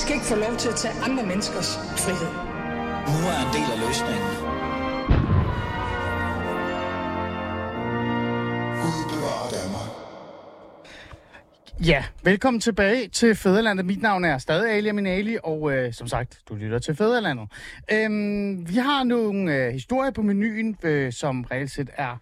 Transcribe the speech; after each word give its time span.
skal 0.00 0.14
ikke 0.14 0.26
få 0.26 0.36
lov 0.36 0.56
til 0.56 0.68
at 0.68 0.76
tage 0.76 0.94
andre 1.06 1.26
menneskers 1.26 1.76
frihed. 1.76 2.32
Nu 3.12 3.18
er 3.32 3.38
en 3.46 3.50
del 3.56 3.68
af 3.74 3.78
løsningen. 3.86 4.30
Ja, 11.86 12.04
velkommen 12.22 12.60
tilbage 12.60 13.08
til 13.08 13.34
Fæderlandet. 13.34 13.86
Mit 13.86 14.02
navn 14.02 14.24
er 14.24 14.38
stadig 14.38 14.70
Ali 14.70 14.88
Aminali, 14.88 15.36
og 15.42 15.72
øh, 15.72 15.92
som 15.92 16.08
sagt, 16.08 16.40
du 16.48 16.54
lytter 16.54 16.78
til 16.78 16.96
Fæderlandet. 16.96 17.48
Øhm, 17.92 18.68
vi 18.68 18.74
har 18.74 19.04
nogle 19.04 19.54
øh, 19.54 19.72
historier 19.72 20.10
på 20.10 20.22
menuen, 20.22 20.76
øh, 20.82 21.12
som 21.12 21.44
reelt 21.50 21.70
set 21.70 21.90
er 21.96 22.16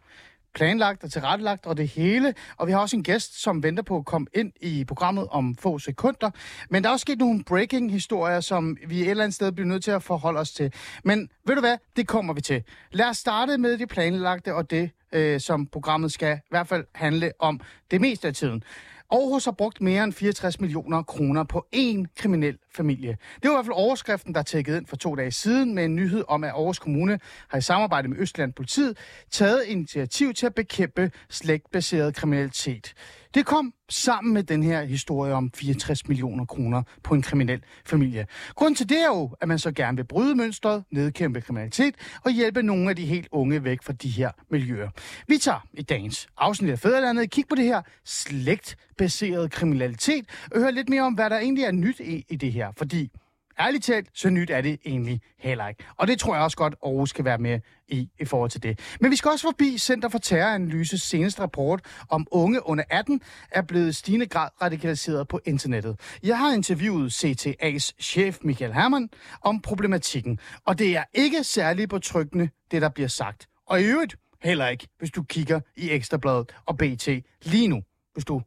planlagt 0.54 1.04
og 1.04 1.12
tilrettelagt 1.12 1.66
og 1.66 1.76
det 1.76 1.88
hele. 1.88 2.34
Og 2.56 2.66
vi 2.66 2.72
har 2.72 2.78
også 2.78 2.96
en 2.96 3.02
gæst, 3.02 3.42
som 3.42 3.62
venter 3.62 3.82
på 3.82 3.96
at 3.96 4.04
komme 4.04 4.26
ind 4.34 4.52
i 4.60 4.84
programmet 4.84 5.26
om 5.30 5.56
få 5.56 5.78
sekunder. 5.78 6.30
Men 6.70 6.82
der 6.82 6.88
er 6.88 6.92
også 6.92 7.02
sket 7.02 7.18
nogle 7.18 7.44
breaking-historier, 7.44 8.40
som 8.40 8.76
vi 8.86 9.00
et 9.00 9.10
eller 9.10 9.24
andet 9.24 9.34
sted 9.34 9.52
bliver 9.52 9.66
nødt 9.66 9.84
til 9.84 9.90
at 9.90 10.02
forholde 10.02 10.40
os 10.40 10.50
til. 10.50 10.72
Men 11.04 11.30
ved 11.46 11.54
du 11.54 11.60
hvad? 11.60 11.76
Det 11.96 12.08
kommer 12.08 12.34
vi 12.34 12.40
til. 12.40 12.62
Lad 12.92 13.06
os 13.06 13.16
starte 13.16 13.58
med 13.58 13.78
det 13.78 13.88
planlagte 13.88 14.54
og 14.54 14.70
det, 14.70 14.90
øh, 15.12 15.40
som 15.40 15.66
programmet 15.66 16.12
skal 16.12 16.36
i 16.36 16.50
hvert 16.50 16.68
fald 16.68 16.84
handle 16.94 17.32
om 17.38 17.60
det 17.90 18.00
meste 18.00 18.28
af 18.28 18.34
tiden. 18.34 18.62
Aarhus 19.10 19.44
har 19.44 19.52
brugt 19.52 19.80
mere 19.80 20.04
end 20.04 20.12
64 20.12 20.60
millioner 20.60 21.02
kroner 21.02 21.44
på 21.44 21.66
én 21.76 22.04
kriminel 22.16 22.58
familie. 22.74 23.16
Det 23.42 23.44
var 23.44 23.50
i 23.50 23.54
hvert 23.56 23.66
fald 23.66 23.76
overskriften, 23.76 24.34
der 24.34 24.42
tækkede 24.42 24.76
ind 24.76 24.86
for 24.86 24.96
to 24.96 25.14
dage 25.14 25.30
siden 25.30 25.74
med 25.74 25.84
en 25.84 25.96
nyhed 25.96 26.24
om, 26.28 26.44
at 26.44 26.50
Aarhus 26.50 26.78
Kommune 26.78 27.20
har 27.48 27.58
i 27.58 27.60
samarbejde 27.60 28.08
med 28.08 28.16
Østland 28.18 28.52
Politiet 28.52 28.98
taget 29.30 29.64
initiativ 29.66 30.34
til 30.34 30.46
at 30.46 30.54
bekæmpe 30.54 31.10
slægtbaseret 31.30 32.14
kriminalitet. 32.14 32.94
Det 33.34 33.46
kom 33.46 33.74
sammen 33.88 34.34
med 34.34 34.42
den 34.42 34.62
her 34.62 34.84
historie 34.84 35.34
om 35.34 35.50
64 35.54 36.08
millioner 36.08 36.44
kroner 36.44 36.82
på 37.02 37.14
en 37.14 37.22
kriminel 37.22 37.62
familie. 37.86 38.26
Grunden 38.54 38.74
til 38.74 38.88
det 38.88 39.02
er 39.02 39.06
jo, 39.06 39.36
at 39.40 39.48
man 39.48 39.58
så 39.58 39.72
gerne 39.72 39.96
vil 39.96 40.04
bryde 40.04 40.34
mønstret, 40.34 40.84
nedkæmpe 40.90 41.40
kriminalitet 41.40 41.94
og 42.24 42.30
hjælpe 42.30 42.62
nogle 42.62 42.90
af 42.90 42.96
de 42.96 43.06
helt 43.06 43.28
unge 43.32 43.64
væk 43.64 43.82
fra 43.82 43.92
de 43.92 44.08
her 44.08 44.30
miljøer. 44.50 44.88
Vi 45.26 45.36
tager 45.36 45.66
i 45.74 45.82
dagens 45.82 46.28
afsnit 46.36 46.70
af 46.70 46.78
Fæderlandet 46.78 47.30
kig 47.30 47.44
på 47.48 47.54
det 47.54 47.64
her 47.64 47.82
slægtbaserede 48.04 49.48
kriminalitet 49.48 50.26
og 50.50 50.60
høre 50.60 50.72
lidt 50.72 50.88
mere 50.88 51.02
om, 51.02 51.14
hvad 51.14 51.30
der 51.30 51.38
egentlig 51.38 51.64
er 51.64 51.72
nyt 51.72 52.00
i, 52.00 52.24
i 52.28 52.36
det 52.36 52.52
her. 52.52 52.72
Fordi 52.76 53.10
ærligt 53.60 53.84
talt, 53.84 54.08
så 54.14 54.30
nyt 54.30 54.50
er 54.50 54.60
det 54.60 54.80
egentlig 54.86 55.20
heller 55.38 55.68
ikke. 55.68 55.84
Og 55.96 56.06
det 56.06 56.18
tror 56.18 56.34
jeg 56.34 56.44
også 56.44 56.56
godt, 56.56 56.74
Aarhus 56.84 57.10
skal 57.10 57.24
være 57.24 57.38
med 57.38 57.60
i, 57.88 58.08
i 58.20 58.24
forhold 58.24 58.50
til 58.50 58.62
det. 58.62 58.78
Men 59.00 59.10
vi 59.10 59.16
skal 59.16 59.30
også 59.30 59.46
forbi 59.46 59.78
Center 59.78 60.08
for 60.08 60.18
Terroranalyses 60.18 61.02
seneste 61.02 61.42
rapport 61.42 61.80
om 62.08 62.26
unge 62.30 62.66
under 62.66 62.84
18 62.90 63.20
er 63.50 63.62
blevet 63.62 63.96
stigende 63.96 64.26
grad 64.26 64.48
radikaliseret 64.62 65.28
på 65.28 65.40
internettet. 65.44 66.00
Jeg 66.22 66.38
har 66.38 66.52
interviewet 66.52 67.24
CTA's 67.24 67.90
chef 68.00 68.38
Michael 68.42 68.72
Hermann 68.72 69.10
om 69.42 69.60
problematikken, 69.60 70.38
og 70.66 70.78
det 70.78 70.96
er 70.96 71.04
ikke 71.14 71.44
særlig 71.44 71.88
betryggende, 71.88 72.48
det 72.70 72.82
der 72.82 72.88
bliver 72.88 73.08
sagt. 73.08 73.48
Og 73.66 73.80
i 73.80 73.84
øvrigt 73.84 74.16
heller 74.42 74.68
ikke, 74.68 74.88
hvis 74.98 75.10
du 75.10 75.22
kigger 75.22 75.60
i 75.76 75.90
Ekstrabladet 75.90 76.52
og 76.66 76.78
BT 76.78 77.08
lige 77.42 77.68
nu, 77.68 77.82
hvis 78.12 78.24
du 78.24 78.42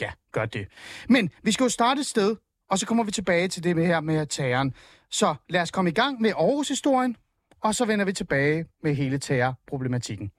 ja, 0.00 0.10
gør 0.32 0.44
det. 0.44 0.68
Men 1.08 1.30
vi 1.42 1.52
skal 1.52 1.64
jo 1.64 1.68
starte 1.70 2.00
et 2.00 2.06
sted, 2.06 2.36
og 2.70 2.78
så 2.78 2.86
kommer 2.86 3.04
vi 3.04 3.10
tilbage 3.10 3.48
til 3.48 3.64
det 3.64 3.76
med 3.76 3.86
her 3.86 4.00
med 4.00 4.26
terroren. 4.26 4.74
Så 5.10 5.34
lad 5.48 5.60
os 5.60 5.70
komme 5.70 5.90
i 5.90 5.94
gang 5.94 6.20
med 6.20 6.30
Aarhus-historien, 6.30 7.16
og 7.60 7.74
så 7.74 7.84
vender 7.84 8.04
vi 8.04 8.12
tilbage 8.12 8.66
med 8.82 8.94
hele 8.94 9.18
terrorproblematikken. 9.18 10.30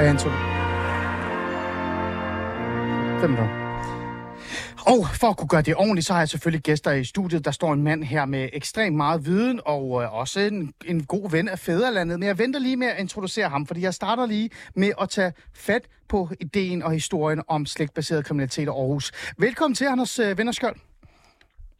Anton. 0.00 0.32
Fem 3.20 3.30
minutter. 3.30 3.67
Og 4.88 5.06
for 5.14 5.26
at 5.28 5.36
kunne 5.36 5.48
gøre 5.48 5.62
det 5.62 5.76
ordentligt, 5.76 6.06
så 6.06 6.12
har 6.12 6.20
jeg 6.20 6.28
selvfølgelig 6.28 6.62
gæster 6.62 6.92
i 6.92 7.04
studiet. 7.04 7.44
Der 7.44 7.50
står 7.50 7.72
en 7.72 7.82
mand 7.82 8.04
her 8.04 8.24
med 8.24 8.48
ekstremt 8.52 8.96
meget 8.96 9.26
viden, 9.26 9.60
og 9.66 10.02
øh, 10.02 10.14
også 10.14 10.40
en, 10.40 10.72
en 10.86 11.04
god 11.04 11.30
ven 11.30 11.48
af 11.48 11.58
fædrelandet. 11.58 12.18
Men 12.18 12.26
jeg 12.26 12.38
venter 12.38 12.60
lige 12.60 12.76
med 12.76 12.86
at 12.86 13.00
introducere 13.00 13.48
ham, 13.48 13.66
fordi 13.66 13.80
jeg 13.82 13.94
starter 13.94 14.26
lige 14.26 14.50
med 14.74 14.92
at 15.00 15.08
tage 15.08 15.32
fat 15.54 15.82
på 16.08 16.28
ideen 16.40 16.82
og 16.82 16.92
historien 16.92 17.42
om 17.48 17.66
slægtbaseret 17.66 18.24
kriminalitet 18.24 18.62
i 18.62 18.66
Aarhus. 18.66 19.12
Velkommen 19.38 19.74
til, 19.74 19.84
Anders 19.84 20.18
øh, 20.18 20.38
Vennerskjold. 20.38 20.87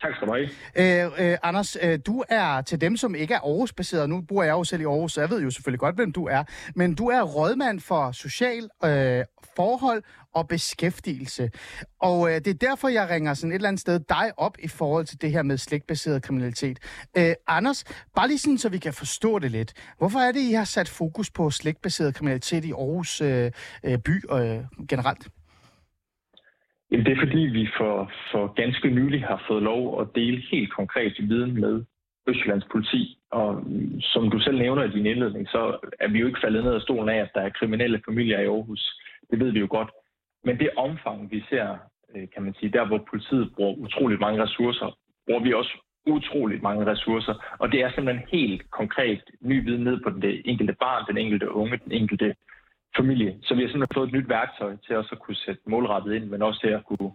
Tak 0.03 0.15
skal 0.15 0.29
du 0.29 0.33
have. 0.33 1.07
Øh, 1.07 1.31
øh, 1.33 1.39
Anders, 1.43 1.77
øh, 1.83 1.99
du 2.07 2.25
er 2.29 2.61
til 2.63 2.81
dem, 2.81 2.97
som 2.97 3.15
ikke 3.15 3.35
er 3.35 3.39
Aarhus-baseret. 3.39 4.11
Nu 4.11 4.21
bor 4.21 4.43
jeg 4.43 4.53
jo 4.53 4.65
selv 4.65 4.83
i 4.83 4.85
Aarhus, 4.85 5.13
så 5.13 5.21
jeg 5.21 5.31
ved 5.31 5.43
jo 5.43 5.51
selvfølgelig 5.51 5.81
godt, 5.81 5.95
hvem 5.95 6.13
du 6.13 6.27
er. 6.27 6.45
Men 6.75 6.95
du 6.95 7.09
er 7.09 7.23
rådmand 7.23 7.81
for 7.81 8.13
social 8.13 8.69
øh, 8.85 9.25
forhold 9.57 10.03
og 10.35 10.49
beskæftigelse. 10.49 11.51
Og 12.01 12.31
øh, 12.31 12.35
det 12.35 12.47
er 12.47 12.55
derfor, 12.55 12.89
jeg 12.89 13.09
ringer 13.11 13.35
sådan 13.35 13.51
et 13.51 13.55
eller 13.55 13.69
andet 13.69 13.81
sted 13.81 14.01
dig 14.09 14.33
op 14.37 14.57
i 14.59 14.69
forhold 14.69 15.07
til 15.07 15.21
det 15.21 15.31
her 15.31 15.43
med 15.43 15.59
slægtbaseret 15.59 16.23
kriminalitet. 16.23 16.79
Øh, 17.17 17.35
Anders, 17.47 17.85
bare 18.17 18.29
lige 18.29 18.39
sådan, 18.39 18.59
så 18.59 18.69
vi 18.69 18.79
kan 18.79 18.95
forstå 18.95 19.39
det 19.39 19.51
lidt. 19.51 19.73
Hvorfor 19.99 20.19
er 20.19 20.33
det, 20.33 20.41
I 20.41 20.53
har 20.53 20.65
sat 20.65 20.89
fokus 20.89 21.31
på 21.31 21.51
slægtbaseret 21.51 22.15
kriminalitet 22.15 22.65
i 22.65 22.73
Aarhus 22.73 23.21
øh, 23.21 23.53
øh, 23.85 23.99
by 23.99 24.33
øh, 24.33 24.87
generelt? 24.89 25.29
Jamen, 26.91 27.07
det 27.07 27.13
er 27.13 27.27
fordi, 27.27 27.39
vi 27.39 27.69
for, 27.77 28.13
for 28.33 28.53
ganske 28.53 28.89
nylig 28.91 29.25
har 29.25 29.45
fået 29.49 29.63
lov 29.63 30.01
at 30.01 30.09
dele 30.15 30.43
helt 30.51 30.73
konkret 30.73 31.15
viden 31.19 31.61
med 31.61 31.85
Østjyllands 32.29 32.69
politi. 32.73 33.19
Og 33.31 33.55
mm, 33.55 34.01
som 34.01 34.31
du 34.31 34.39
selv 34.41 34.59
nævner 34.59 34.83
i 34.85 34.91
din 34.91 35.07
indledning, 35.07 35.49
så 35.49 35.79
er 36.01 36.09
vi 36.09 36.19
jo 36.19 36.27
ikke 36.27 36.41
faldet 36.45 36.65
ned 36.65 36.75
af 36.75 36.81
stolen 36.81 37.09
af, 37.09 37.19
at 37.19 37.31
der 37.35 37.41
er 37.41 37.57
kriminelle 37.59 38.03
familier 38.09 38.41
i 38.41 38.47
Aarhus. 38.47 39.01
Det 39.31 39.41
ved 39.41 39.51
vi 39.53 39.59
jo 39.59 39.67
godt. 39.71 39.91
Men 40.45 40.59
det 40.59 40.71
omfang, 40.77 41.31
vi 41.31 41.45
ser, 41.49 41.77
øh, 42.15 42.27
kan 42.35 42.43
man 42.43 42.55
sige, 42.55 42.73
der 42.73 42.87
hvor 42.87 43.07
politiet 43.11 43.53
bruger 43.55 43.75
utroligt 43.77 44.21
mange 44.21 44.43
ressourcer, 44.43 44.99
bruger 45.27 45.43
vi 45.43 45.53
også 45.53 45.75
utroligt 46.07 46.63
mange 46.63 46.87
ressourcer. 46.87 47.35
Og 47.59 47.73
det 47.73 47.83
er 47.83 47.91
simpelthen 47.91 48.29
helt 48.33 48.71
konkret 48.71 49.23
ny 49.41 49.65
viden 49.65 49.85
ned 49.85 50.01
på 50.05 50.11
den 50.11 50.23
enkelte 50.45 50.77
barn, 50.81 51.05
den 51.09 51.19
enkelte 51.19 51.53
unge, 51.53 51.81
den 51.85 51.93
enkelte 51.93 52.35
familie. 52.99 53.39
Så 53.43 53.55
vi 53.55 53.61
har 53.63 53.69
simpelthen 53.69 53.95
fået 53.95 54.09
et 54.09 54.13
nyt 54.13 54.29
værktøj 54.29 54.77
til 54.87 54.97
også 54.97 55.13
at 55.13 55.19
kunne 55.19 55.37
sætte 55.37 55.63
målrettet 55.67 56.15
ind, 56.15 56.25
men 56.25 56.43
også 56.43 56.61
til 56.61 56.69
at 56.69 56.85
kunne 56.85 57.11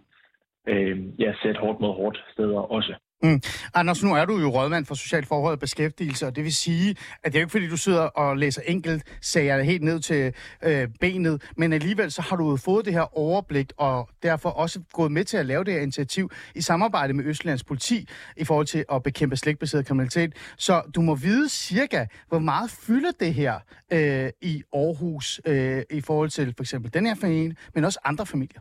øh, 0.68 1.20
ja, 1.20 1.34
sætte 1.42 1.60
hårdt 1.60 1.80
mod 1.80 1.94
hårdt 1.94 2.24
steder 2.32 2.58
også. 2.58 2.94
Mm. 3.24 3.40
Anders, 3.74 4.02
nu 4.02 4.14
er 4.14 4.24
du 4.24 4.38
jo 4.38 4.48
rådmand 4.48 4.84
for 4.86 4.94
socialt 4.94 5.26
forhold 5.26 5.52
og 5.52 5.60
beskæftigelse, 5.60 6.26
og 6.26 6.36
det 6.36 6.44
vil 6.44 6.54
sige, 6.54 6.90
at 7.22 7.32
det 7.32 7.34
er 7.34 7.40
jo 7.40 7.44
ikke 7.44 7.50
fordi, 7.52 7.68
du 7.68 7.76
sidder 7.76 8.02
og 8.02 8.36
læser 8.36 8.62
enkelt 8.66 9.02
sager 9.20 9.62
helt 9.62 9.82
ned 9.82 10.00
til 10.00 10.34
øh, 10.64 10.88
benet, 11.00 11.50
men 11.56 11.72
alligevel 11.72 12.10
så 12.10 12.22
har 12.22 12.36
du 12.36 12.56
fået 12.56 12.84
det 12.84 12.92
her 12.92 13.18
overblik, 13.18 13.72
og 13.78 14.08
derfor 14.22 14.48
også 14.48 14.80
gået 14.92 15.12
med 15.12 15.24
til 15.24 15.36
at 15.36 15.46
lave 15.46 15.64
det 15.64 15.72
her 15.74 15.80
initiativ 15.80 16.30
i 16.54 16.60
samarbejde 16.60 17.12
med 17.12 17.24
Østlands 17.24 17.64
politi 17.64 18.08
i 18.36 18.44
forhold 18.44 18.66
til 18.66 18.84
at 18.92 19.02
bekæmpe 19.02 19.36
slægtbaseret 19.36 19.86
kriminalitet. 19.86 20.34
Så 20.58 20.82
du 20.94 21.00
må 21.00 21.14
vide 21.14 21.48
cirka, 21.48 22.06
hvor 22.28 22.38
meget 22.38 22.70
fylder 22.86 23.10
det 23.20 23.34
her 23.34 23.54
øh, 23.92 24.30
i 24.42 24.62
Aarhus 24.72 25.40
øh, 25.46 25.82
i 25.90 26.00
forhold 26.00 26.28
til 26.28 26.54
for 26.56 26.62
eksempel 26.62 26.94
den 26.94 27.06
her 27.06 27.14
familie, 27.14 27.56
men 27.74 27.84
også 27.84 27.98
andre 28.04 28.26
familier? 28.26 28.60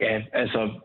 Ja, 0.00 0.22
altså 0.32 0.80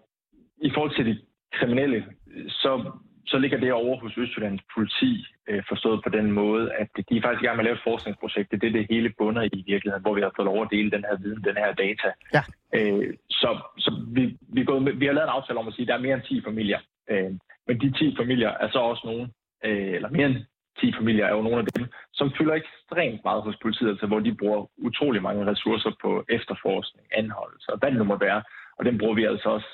i 0.58 0.70
forhold 0.76 0.96
til 0.96 1.06
de 1.06 1.33
kriminelle, 1.54 2.06
så, 2.48 2.92
så 3.26 3.38
ligger 3.38 3.58
det 3.58 3.74
over 3.74 4.00
hos 4.00 4.18
Østjyllands 4.18 4.62
politi 4.76 5.26
øh, 5.50 5.64
forstået 5.70 6.04
på 6.04 6.10
den 6.10 6.32
måde, 6.32 6.74
at 6.74 6.88
de 7.10 7.18
er 7.18 7.22
faktisk 7.22 7.44
i 7.44 7.46
gang 7.46 7.58
med 7.58 7.64
at 7.64 7.70
lave 7.70 7.78
et 7.78 7.88
forskningsprojekt. 7.90 8.52
Det 8.52 8.58
er 8.58 8.66
det, 8.66 8.74
det 8.74 8.88
hele 8.90 9.14
bunder 9.18 9.44
i 9.44 9.64
virkeligheden, 9.68 10.02
hvor 10.02 10.14
vi 10.14 10.22
har 10.22 10.32
fået 10.36 10.46
lov 10.46 10.62
at 10.62 10.72
dele 10.72 10.92
den 10.92 11.06
her 11.08 11.18
viden, 11.24 11.44
den 11.44 11.58
her 11.64 11.74
data. 11.74 12.10
Ja. 12.36 12.44
Øh, 12.78 13.14
så 13.30 13.50
så 13.78 13.90
vi, 14.16 14.38
vi, 14.54 14.62
er 14.62 14.66
gået 14.66 14.84
med, 14.84 14.94
vi 14.94 15.06
har 15.06 15.14
lavet 15.14 15.28
en 15.28 15.38
aftale 15.38 15.60
om 15.60 15.68
at 15.68 15.74
sige, 15.74 15.84
at 15.84 15.88
der 15.88 15.96
er 15.96 16.06
mere 16.06 16.16
end 16.16 16.24
10 16.24 16.42
familier. 16.50 16.80
Øh, 17.10 17.32
men 17.68 17.76
de 17.82 17.92
10 17.92 18.16
familier 18.22 18.52
er 18.64 18.70
så 18.72 18.80
også 18.80 19.04
nogen, 19.06 19.28
øh, 19.66 19.94
eller 19.98 20.10
mere 20.10 20.28
end 20.28 20.40
10 20.80 20.94
familier 21.00 21.26
er 21.26 21.36
jo 21.36 21.42
nogle 21.42 21.60
af 21.60 21.66
dem, 21.66 21.86
som 22.14 22.32
fylder 22.38 22.54
ekstremt 22.54 23.22
meget 23.24 23.44
hos 23.44 23.58
politiet, 23.62 23.90
altså 23.90 24.08
hvor 24.08 24.20
de 24.20 24.36
bruger 24.36 24.70
utrolig 24.78 25.22
mange 25.22 25.46
ressourcer 25.52 25.92
på 26.02 26.26
efterforskning, 26.30 27.08
anholdelse 27.12 27.72
og 27.74 27.78
hvad 27.80 27.90
det 27.92 27.98
nu 27.98 28.04
må 28.04 28.18
være. 28.18 28.44
Og 28.78 28.86
den 28.86 28.98
bruger 28.98 29.16
vi 29.16 29.24
altså 29.24 29.50
også 29.50 29.70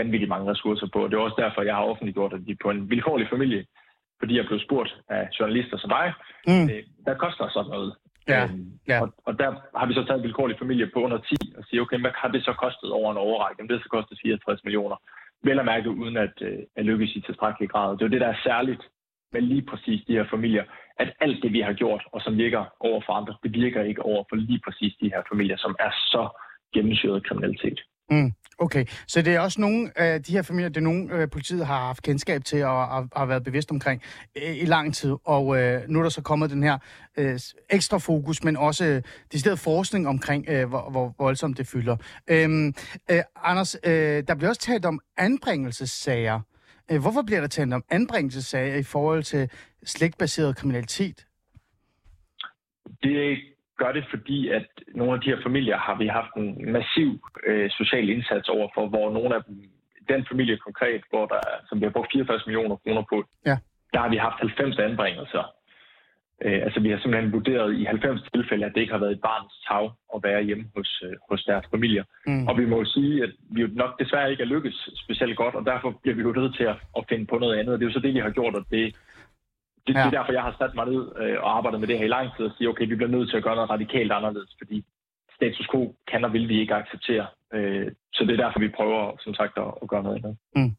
vanvittigt 0.00 0.28
mange 0.28 0.50
ressourcer 0.50 0.88
på. 0.92 1.08
Det 1.08 1.14
er 1.14 1.26
også 1.26 1.40
derfor, 1.44 1.62
jeg 1.62 1.74
har 1.74 1.82
offentliggjort, 1.82 2.32
at 2.32 2.46
de 2.46 2.56
på 2.62 2.70
en 2.70 2.90
vilkårlig 2.90 3.26
familie, 3.30 3.64
fordi 4.18 4.36
jeg 4.36 4.46
blev 4.46 4.60
spurgt 4.60 4.96
af 5.08 5.28
journalister 5.40 5.76
som 5.78 5.90
dig, 5.90 6.06
mm. 6.46 6.64
øh, 6.70 6.82
der 7.06 7.14
koster 7.14 7.48
sådan 7.48 7.70
noget. 7.70 7.94
Ja, 8.28 8.44
øhm, 8.44 8.72
ja. 8.88 8.98
Og, 9.02 9.08
og 9.26 9.38
der 9.38 9.48
har 9.78 9.86
vi 9.86 9.94
så 9.94 10.04
taget 10.04 10.18
en 10.18 10.26
vilkårlig 10.28 10.56
familie 10.58 10.86
på 10.94 10.98
under 11.06 11.18
10 11.18 11.36
og 11.58 11.64
siger, 11.64 11.80
okay, 11.82 11.98
hvad 12.00 12.10
har 12.14 12.28
det 12.28 12.44
så 12.44 12.52
kostet 12.64 12.90
over 12.90 13.10
en 13.10 13.24
overrække? 13.26 13.56
Jamen, 13.58 13.68
det 13.68 13.76
har 13.76 13.82
så 13.82 13.94
kostet 13.96 14.18
64 14.22 14.64
millioner. 14.64 14.96
Vel 15.42 15.58
at 15.58 15.64
mærke 15.64 15.90
uden 15.90 16.16
at, 16.16 16.36
øh, 16.40 16.58
at 16.76 16.84
lykkes 16.84 17.16
i 17.16 17.20
tilstrækkelig 17.20 17.70
grad. 17.70 17.92
Det 17.92 18.02
er 18.02 18.06
jo 18.06 18.14
det, 18.14 18.20
der 18.20 18.32
er 18.32 18.44
særligt 18.44 18.82
med 19.32 19.40
lige 19.40 19.66
præcis 19.70 20.00
de 20.08 20.16
her 20.18 20.26
familier, 20.30 20.64
at 21.02 21.08
alt 21.20 21.42
det, 21.42 21.52
vi 21.52 21.60
har 21.60 21.72
gjort, 21.72 22.02
og 22.12 22.20
som 22.20 22.38
virker 22.38 22.62
over 22.80 23.00
for 23.06 23.12
andre, 23.12 23.34
det 23.42 23.52
virker 23.52 23.82
ikke 23.82 24.02
over 24.02 24.24
for 24.28 24.36
lige 24.36 24.60
præcis 24.64 24.92
de 25.00 25.10
her 25.14 25.22
familier, 25.32 25.56
som 25.56 25.76
er 25.86 25.90
så 25.90 26.22
gennemsyret 26.74 27.26
kriminalitet. 27.26 27.80
Mm, 28.10 28.32
okay, 28.58 28.84
så 29.06 29.22
det 29.22 29.34
er 29.34 29.40
også 29.40 29.60
nogle 29.60 29.98
af 29.98 30.22
de 30.22 30.32
her 30.32 30.42
familier, 30.42 30.68
det 30.68 30.76
er 30.76 30.80
nogle, 30.80 31.14
øh, 31.14 31.30
politiet 31.30 31.66
har 31.66 31.86
haft 31.86 32.02
kendskab 32.02 32.44
til 32.44 32.64
og 32.64 33.08
har, 33.16 33.26
været 33.26 33.44
bevidst 33.44 33.70
omkring 33.70 34.02
øh, 34.36 34.56
i 34.56 34.64
lang 34.64 34.94
tid. 34.94 35.14
Og 35.24 35.62
øh, 35.62 35.82
nu 35.88 35.98
er 35.98 36.02
der 36.02 36.10
så 36.10 36.22
kommet 36.22 36.50
den 36.50 36.62
her 36.62 36.78
øh, 37.16 37.38
ekstra 37.70 37.98
fokus, 37.98 38.44
men 38.44 38.56
også 38.56 38.84
øh, 38.84 39.02
decideret 39.32 39.58
forskning 39.58 40.08
omkring, 40.08 40.44
øh, 40.48 40.68
hvor, 40.68 40.90
hvor 40.90 41.14
voldsomt 41.18 41.58
det 41.58 41.66
fylder. 41.66 41.96
Øhm, 42.28 42.74
øh, 43.10 43.20
Anders, 43.36 43.76
øh, 43.84 44.22
der 44.28 44.34
bliver 44.34 44.48
også 44.48 44.60
talt 44.60 44.84
om 44.84 45.00
anbringelsessager. 45.16 46.40
Øh, 46.90 47.00
hvorfor 47.00 47.22
bliver 47.22 47.40
der 47.40 47.48
talt 47.48 47.72
om 47.72 47.84
anbringelsessager 47.90 48.76
i 48.76 48.82
forhold 48.82 49.22
til 49.22 49.50
slægtbaseret 49.84 50.56
kriminalitet? 50.56 51.26
Det 53.02 53.38
gør 53.78 53.92
det, 53.92 54.04
fordi 54.10 54.48
at 54.48 54.66
nogle 54.94 55.14
af 55.14 55.20
de 55.20 55.30
her 55.30 55.42
familier 55.42 55.78
har 55.78 55.96
vi 55.98 56.06
haft 56.06 56.34
en 56.36 56.72
massiv 56.72 57.10
øh, 57.46 57.70
social 57.70 58.08
indsats 58.08 58.48
over 58.48 58.68
for, 58.74 58.88
hvor 58.88 59.12
nogle 59.12 59.34
af 59.34 59.44
dem, 59.44 59.56
den 60.08 60.26
familie 60.30 60.56
konkret, 60.56 61.02
hvor 61.10 61.26
der, 61.26 61.40
som 61.68 61.80
vi 61.80 61.84
har 61.84 61.92
brugt 61.92 62.12
44 62.12 62.40
millioner 62.46 62.76
kroner 62.76 63.04
på, 63.12 63.24
ja. 63.46 63.56
der 63.92 64.00
har 64.00 64.08
vi 64.08 64.16
haft 64.16 64.38
90 64.38 64.78
anbringelser. 64.78 65.44
Øh, 66.44 66.60
altså 66.66 66.80
vi 66.80 66.90
har 66.90 66.98
simpelthen 66.98 67.32
vurderet 67.32 67.78
i 67.80 67.84
90 67.84 68.22
tilfælde, 68.34 68.66
at 68.66 68.72
det 68.74 68.80
ikke 68.80 68.92
har 68.92 69.00
været 69.04 69.12
et 69.12 69.20
barns 69.20 69.54
tag 69.68 69.90
at 70.14 70.20
være 70.22 70.42
hjemme 70.42 70.64
hos, 70.76 71.02
øh, 71.06 71.16
hos 71.30 71.44
deres 71.44 71.66
familier. 71.70 72.04
Mm. 72.26 72.46
Og 72.48 72.58
vi 72.58 72.66
må 72.66 72.76
jo 72.78 72.84
sige, 72.84 73.22
at 73.22 73.32
vi 73.50 73.60
jo 73.60 73.68
nok 73.72 73.98
desværre 74.00 74.30
ikke 74.30 74.42
er 74.42 74.52
lykkes 74.54 74.88
specielt 75.04 75.36
godt, 75.36 75.54
og 75.54 75.66
derfor 75.66 75.90
bliver 76.02 76.16
vi 76.16 76.22
jo 76.22 76.32
nødt 76.32 76.56
til 76.56 76.64
at, 76.64 76.76
at 76.98 77.04
finde 77.08 77.26
på 77.26 77.38
noget 77.38 77.58
andet. 77.58 77.72
Og 77.72 77.78
det 77.78 77.84
er 77.84 77.90
jo 77.90 77.98
så 77.98 78.06
det, 78.06 78.14
vi 78.14 78.18
har 78.26 78.30
gjort, 78.30 78.54
og 78.54 78.64
det, 78.70 78.96
det, 79.86 79.94
ja. 79.94 79.98
det 79.98 80.06
er 80.06 80.16
derfor, 80.18 80.32
jeg 80.32 80.42
har 80.48 80.54
sat 80.60 80.74
mig 80.74 80.86
ned 80.86 81.02
øh, 81.22 81.36
og 81.42 81.56
arbejdet 81.56 81.80
med 81.80 81.88
det 81.88 81.98
her 81.98 82.04
i 82.04 82.16
lang 82.16 82.26
tid 82.36 82.44
og 82.44 82.52
sige, 82.56 82.68
okay, 82.68 82.86
vi 82.88 82.94
bliver 82.96 83.14
nødt 83.16 83.30
til 83.30 83.36
at 83.36 83.42
gøre 83.42 83.56
noget 83.56 83.70
radikalt 83.70 84.12
anderledes, 84.12 84.52
fordi 84.60 84.84
status 85.36 85.68
quo 85.72 85.94
kan 86.10 86.24
og 86.24 86.32
vil 86.32 86.48
vi 86.48 86.60
ikke 86.60 86.74
acceptere. 86.74 87.26
Øh, 87.54 87.92
så 88.12 88.24
det 88.24 88.32
er 88.32 88.44
derfor, 88.44 88.60
vi 88.60 88.68
prøver, 88.68 89.16
som 89.20 89.34
sagt, 89.34 89.52
at, 89.56 89.70
at 89.82 89.88
gøre 89.88 90.02
noget 90.02 90.16
andet. 90.16 90.36
Mm. 90.56 90.76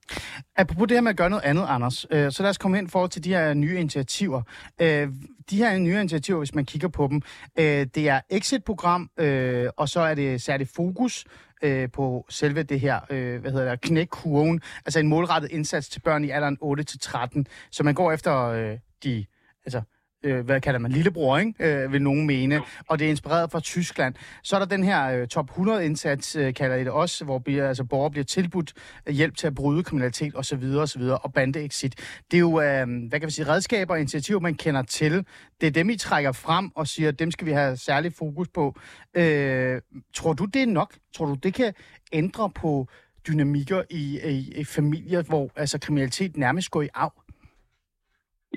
Apropos 0.56 0.88
det 0.88 0.98
her 0.98 1.02
med 1.02 1.12
at 1.12 1.18
gøre 1.18 1.30
noget 1.30 1.44
andet, 1.44 1.66
Anders, 1.70 2.06
øh, 2.12 2.32
så 2.32 2.44
lad 2.44 2.50
os 2.50 2.58
komme 2.58 2.78
ind 2.78 2.90
for 2.90 3.08
til 3.08 3.24
de 3.24 3.30
her 3.30 3.54
nye 3.54 3.80
initiativer. 3.80 4.42
Øh, 4.82 5.08
de 5.50 5.58
her 5.58 5.78
nye 5.78 6.00
initiativer, 6.00 6.38
hvis 6.38 6.56
man 6.56 6.66
kigger 6.66 6.88
på 6.88 7.08
dem, 7.08 7.22
øh, 7.60 7.86
det 7.96 8.10
er 8.10 8.22
exit-program, 8.30 9.10
øh, 9.20 9.70
og 9.78 9.90
så 9.90 10.00
er 10.00 10.16
det 10.16 10.42
særligt 10.42 10.72
fokus 10.76 11.26
øh, 11.64 11.92
på 11.92 12.26
selve 12.30 12.64
det 12.64 12.80
her, 12.80 13.00
øh, 13.10 13.42
hvad 13.42 13.52
hedder 13.52 13.70
det, 13.70 13.82
knækkurven, 13.82 14.62
altså 14.86 15.00
en 15.00 15.08
målrettet 15.08 15.52
indsats 15.52 15.90
til 15.90 16.00
børn 16.00 16.24
i 16.26 16.30
alderen 16.30 16.58
8-13, 16.64 17.44
så 17.72 17.84
man 17.84 17.94
går 17.94 18.12
efter 18.12 18.46
øh, 18.48 18.78
de, 19.04 19.26
altså 19.66 19.82
øh, 20.26 20.46
hvad 20.46 20.62
kalder 20.62 20.80
man, 20.80 20.92
lillebror, 20.92 21.38
ikke? 21.38 21.54
Øh, 21.60 21.92
vil 21.92 22.02
nogen 22.02 22.28
mene, 22.28 22.62
og 22.88 23.00
det 23.00 23.06
er 23.06 23.10
inspireret 23.10 23.52
fra 23.52 23.60
Tyskland. 23.60 24.16
Så 24.44 24.56
er 24.56 24.60
der 24.60 24.66
den 24.66 24.84
her 24.84 25.08
øh, 25.08 25.28
top 25.28 25.52
100-indsats, 25.52 26.40
øh, 26.40 26.54
kalder 26.54 26.76
I 26.76 26.80
det 26.80 26.92
også, 26.92 27.26
hvor 27.26 27.40
bliver, 27.40 27.68
altså, 27.68 27.84
borgere 27.84 28.12
bliver 28.12 28.24
tilbudt 28.24 28.74
hjælp 29.10 29.38
til 29.38 29.48
at 29.48 29.56
bryde 29.56 29.84
kriminalitet 29.84 30.36
osv. 30.36 30.64
osv. 30.64 31.02
og 31.02 31.34
bandeexit. 31.34 31.96
Det 32.32 32.38
er 32.38 32.42
jo, 32.42 32.62
øh, 32.62 32.88
hvad 33.10 33.20
kan 33.20 33.28
vi 33.28 33.32
sige, 33.32 33.48
redskaber 33.48 33.94
og 33.94 34.00
initiativer, 34.00 34.40
man 34.40 34.56
kender 34.56 34.82
til. 34.82 35.26
Det 35.62 35.68
er 35.68 35.72
dem, 35.72 35.90
I 35.90 35.98
trækker 35.98 36.32
frem 36.32 36.72
og 36.76 36.88
siger, 36.88 37.10
at 37.10 37.20
dem 37.20 37.32
skal 37.32 37.48
vi 37.48 37.52
have 37.52 37.78
særlig 37.78 38.14
fokus 38.14 38.48
på. 38.48 38.76
Øh, 39.14 39.82
tror 40.14 40.34
du, 40.34 40.46
det 40.46 40.62
er 40.62 40.66
nok? 40.66 40.96
Tror 41.16 41.26
du, 41.26 41.34
det 41.34 41.54
kan 41.54 41.74
ændre 42.14 42.50
på 42.50 42.88
dynamikker 43.28 43.84
i, 43.90 44.20
i, 44.30 44.54
i 44.56 44.64
familier, 44.64 45.22
hvor 45.22 45.50
altså, 45.56 45.80
kriminalitet 45.80 46.38
nærmest 46.38 46.72
går 46.72 46.82
i 46.82 46.90
arv? 46.94 47.25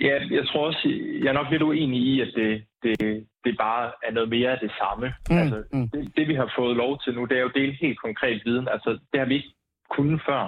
Ja, 0.00 0.14
jeg 0.30 0.46
tror 0.46 0.66
også, 0.66 0.88
jeg 1.22 1.28
er 1.28 1.40
nok 1.40 1.50
lidt 1.50 1.62
uenig 1.62 2.00
i, 2.00 2.20
at 2.20 2.30
det, 2.34 2.64
det, 2.82 3.26
det 3.44 3.56
bare 3.58 3.92
er 4.06 4.12
noget 4.12 4.28
mere 4.28 4.50
af 4.50 4.58
det 4.58 4.72
samme. 4.80 5.06
Mm, 5.30 5.38
altså, 5.38 5.62
mm. 5.72 5.88
Det, 5.88 6.12
det, 6.16 6.28
vi 6.28 6.34
har 6.34 6.52
fået 6.58 6.76
lov 6.76 7.00
til 7.02 7.14
nu, 7.14 7.24
det 7.24 7.36
er 7.38 7.42
jo 7.42 7.56
dele 7.58 7.72
helt 7.72 8.00
konkret 8.00 8.42
viden. 8.44 8.68
Altså, 8.68 8.90
det 9.12 9.20
har 9.20 9.26
vi 9.26 9.34
ikke 9.34 9.52
kunnet 9.90 10.20
før. 10.28 10.42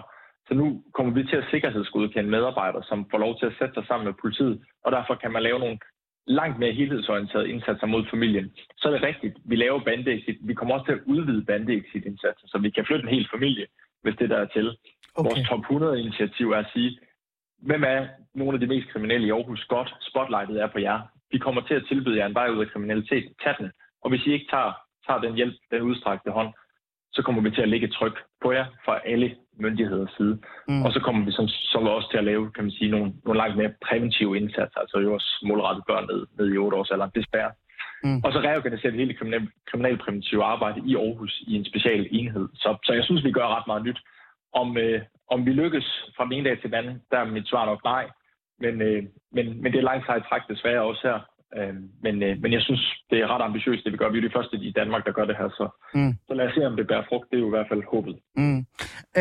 Så 0.48 0.54
nu 0.54 0.82
kommer 0.94 1.12
vi 1.12 1.22
til 1.24 1.36
at 1.36 1.48
sikkerhedsgodkende 1.50 2.30
medarbejdere, 2.30 2.82
som 2.82 3.06
får 3.10 3.18
lov 3.18 3.38
til 3.38 3.46
at 3.46 3.56
sætte 3.58 3.74
sig 3.74 3.84
sammen 3.86 4.06
med 4.06 4.14
politiet, 4.22 4.60
og 4.84 4.92
derfor 4.92 5.14
kan 5.14 5.32
man 5.32 5.42
lave 5.42 5.58
nogle 5.58 5.78
langt 6.26 6.58
mere 6.58 6.72
helhedsorienterede 6.72 7.50
indsatser 7.52 7.86
mod 7.86 8.04
familien. 8.10 8.52
Så 8.76 8.88
er 8.88 8.92
det 8.92 9.02
rigtigt, 9.02 9.36
vi 9.44 9.56
laver 9.56 9.84
bandeexit. 9.84 10.38
Vi 10.40 10.54
kommer 10.54 10.74
også 10.74 10.86
til 10.86 10.98
at 10.98 11.06
udvide 11.06 11.44
bandeexit-indsatser, 11.44 12.46
så 12.46 12.58
vi 12.58 12.70
kan 12.70 12.86
flytte 12.86 13.04
en 13.04 13.14
hel 13.16 13.28
familie, 13.34 13.66
hvis 14.02 14.16
det 14.18 14.30
der 14.30 14.36
er 14.36 14.46
til. 14.56 14.76
Okay. 15.14 15.28
Vores 15.28 15.48
top 15.48 15.64
100-initiativ 15.70 16.46
er 16.50 16.60
at 16.64 16.70
sige, 16.74 16.98
hvem 17.62 17.82
er 17.84 18.06
nogle 18.34 18.54
af 18.54 18.60
de 18.60 18.66
mest 18.66 18.88
kriminelle 18.92 19.26
i 19.26 19.30
Aarhus 19.30 19.64
godt? 19.64 19.94
Spotlightet 20.00 20.62
er 20.62 20.66
på 20.66 20.78
jer. 20.78 21.00
Vi 21.32 21.38
kommer 21.38 21.60
til 21.60 21.74
at 21.74 21.84
tilbyde 21.88 22.18
jer 22.18 22.26
en 22.26 22.34
vej 22.34 22.48
ud 22.48 22.64
af 22.64 22.70
kriminalitet. 22.72 23.32
Tag 23.44 23.54
den. 23.58 23.70
Og 24.02 24.10
hvis 24.10 24.26
I 24.26 24.32
ikke 24.32 24.46
tager, 24.50 24.72
tager 25.06 25.20
den 25.20 25.34
hjælp, 25.34 25.54
den 25.70 25.82
udstrakte 25.82 26.30
hånd, 26.30 26.52
så 27.12 27.22
kommer 27.22 27.42
vi 27.42 27.50
til 27.50 27.62
at 27.62 27.68
lægge 27.68 27.88
tryk 27.88 28.16
på 28.42 28.52
jer 28.52 28.66
fra 28.84 29.00
alle 29.04 29.36
myndigheders 29.58 30.10
side. 30.16 30.38
Mm. 30.68 30.82
Og 30.84 30.92
så 30.92 31.00
kommer 31.00 31.24
vi 31.24 31.32
som, 31.32 31.48
som 31.48 31.86
også 31.86 32.10
til 32.10 32.18
at 32.18 32.24
lave, 32.24 32.52
kan 32.52 32.64
man 32.64 32.70
sige, 32.70 32.90
nogle, 32.90 33.12
nogle 33.24 33.38
langt 33.38 33.56
mere 33.56 33.72
præventive 33.86 34.36
indsatser, 34.36 34.80
altså 34.80 34.98
jo 34.98 35.14
også 35.14 35.46
målrettet 35.48 35.84
børn 35.88 36.06
ned, 36.12 36.26
ned 36.38 36.54
i 36.54 36.58
8 36.58 36.76
års 36.76 36.90
alder, 36.90 37.06
desværre. 37.06 37.52
Mm. 38.04 38.20
Og 38.24 38.32
så 38.32 38.38
reorganiserer 38.38 38.92
vi 38.92 38.98
hele 38.98 39.14
kriminal, 39.14 39.48
kriminalpræventive 39.70 40.44
arbejde 40.44 40.82
i 40.86 40.96
Aarhus 40.96 41.42
i 41.46 41.54
en 41.54 41.64
special 41.64 42.06
enhed. 42.10 42.48
Så, 42.54 42.76
så 42.84 42.92
jeg 42.92 43.04
synes, 43.04 43.24
vi 43.24 43.32
gør 43.32 43.54
ret 43.56 43.66
meget 43.66 43.84
nyt. 43.84 44.00
Om, 44.52 44.76
øh, 44.76 45.00
om 45.30 45.46
vi 45.46 45.52
lykkes 45.52 46.10
fra 46.16 46.24
den 46.24 46.32
ene 46.32 46.48
dag 46.48 46.60
til 46.60 46.70
den 46.70 46.78
anden, 46.78 47.02
der 47.10 47.18
er 47.18 47.24
mit 47.24 47.48
svar 47.48 47.66
nok 47.66 47.84
nej. 47.84 48.04
Men, 48.60 48.82
øh, 48.82 49.02
men, 49.32 49.62
men 49.62 49.72
det 49.72 49.78
er 49.78 49.90
langt 49.90 50.06
sejt 50.06 50.22
træk 50.28 50.42
desværre 50.48 50.82
også 50.82 51.00
her. 51.08 51.18
Øh, 51.58 51.74
men, 52.02 52.22
øh, 52.22 52.42
men 52.42 52.52
jeg 52.52 52.62
synes, 52.62 52.82
det 53.10 53.18
er 53.18 53.34
ret 53.34 53.42
ambitiøst, 53.42 53.84
det 53.84 53.92
vi 53.92 53.96
gør. 53.96 54.10
Vi 54.10 54.18
er 54.18 54.28
de 54.28 54.36
første 54.36 54.56
i 54.56 54.72
Danmark, 54.72 55.04
der 55.06 55.12
gør 55.12 55.24
det 55.24 55.36
her, 55.36 55.48
så, 55.48 55.68
mm. 55.94 56.12
så 56.28 56.34
lad 56.34 56.46
os 56.46 56.54
se, 56.54 56.66
om 56.66 56.76
det 56.76 56.86
bærer 56.86 57.04
frugt. 57.08 57.30
Det 57.30 57.36
er 57.36 57.40
jo 57.40 57.46
i 57.46 57.56
hvert 57.56 57.68
fald 57.68 57.82
håbet. 57.92 58.16
Mm. 58.36 58.58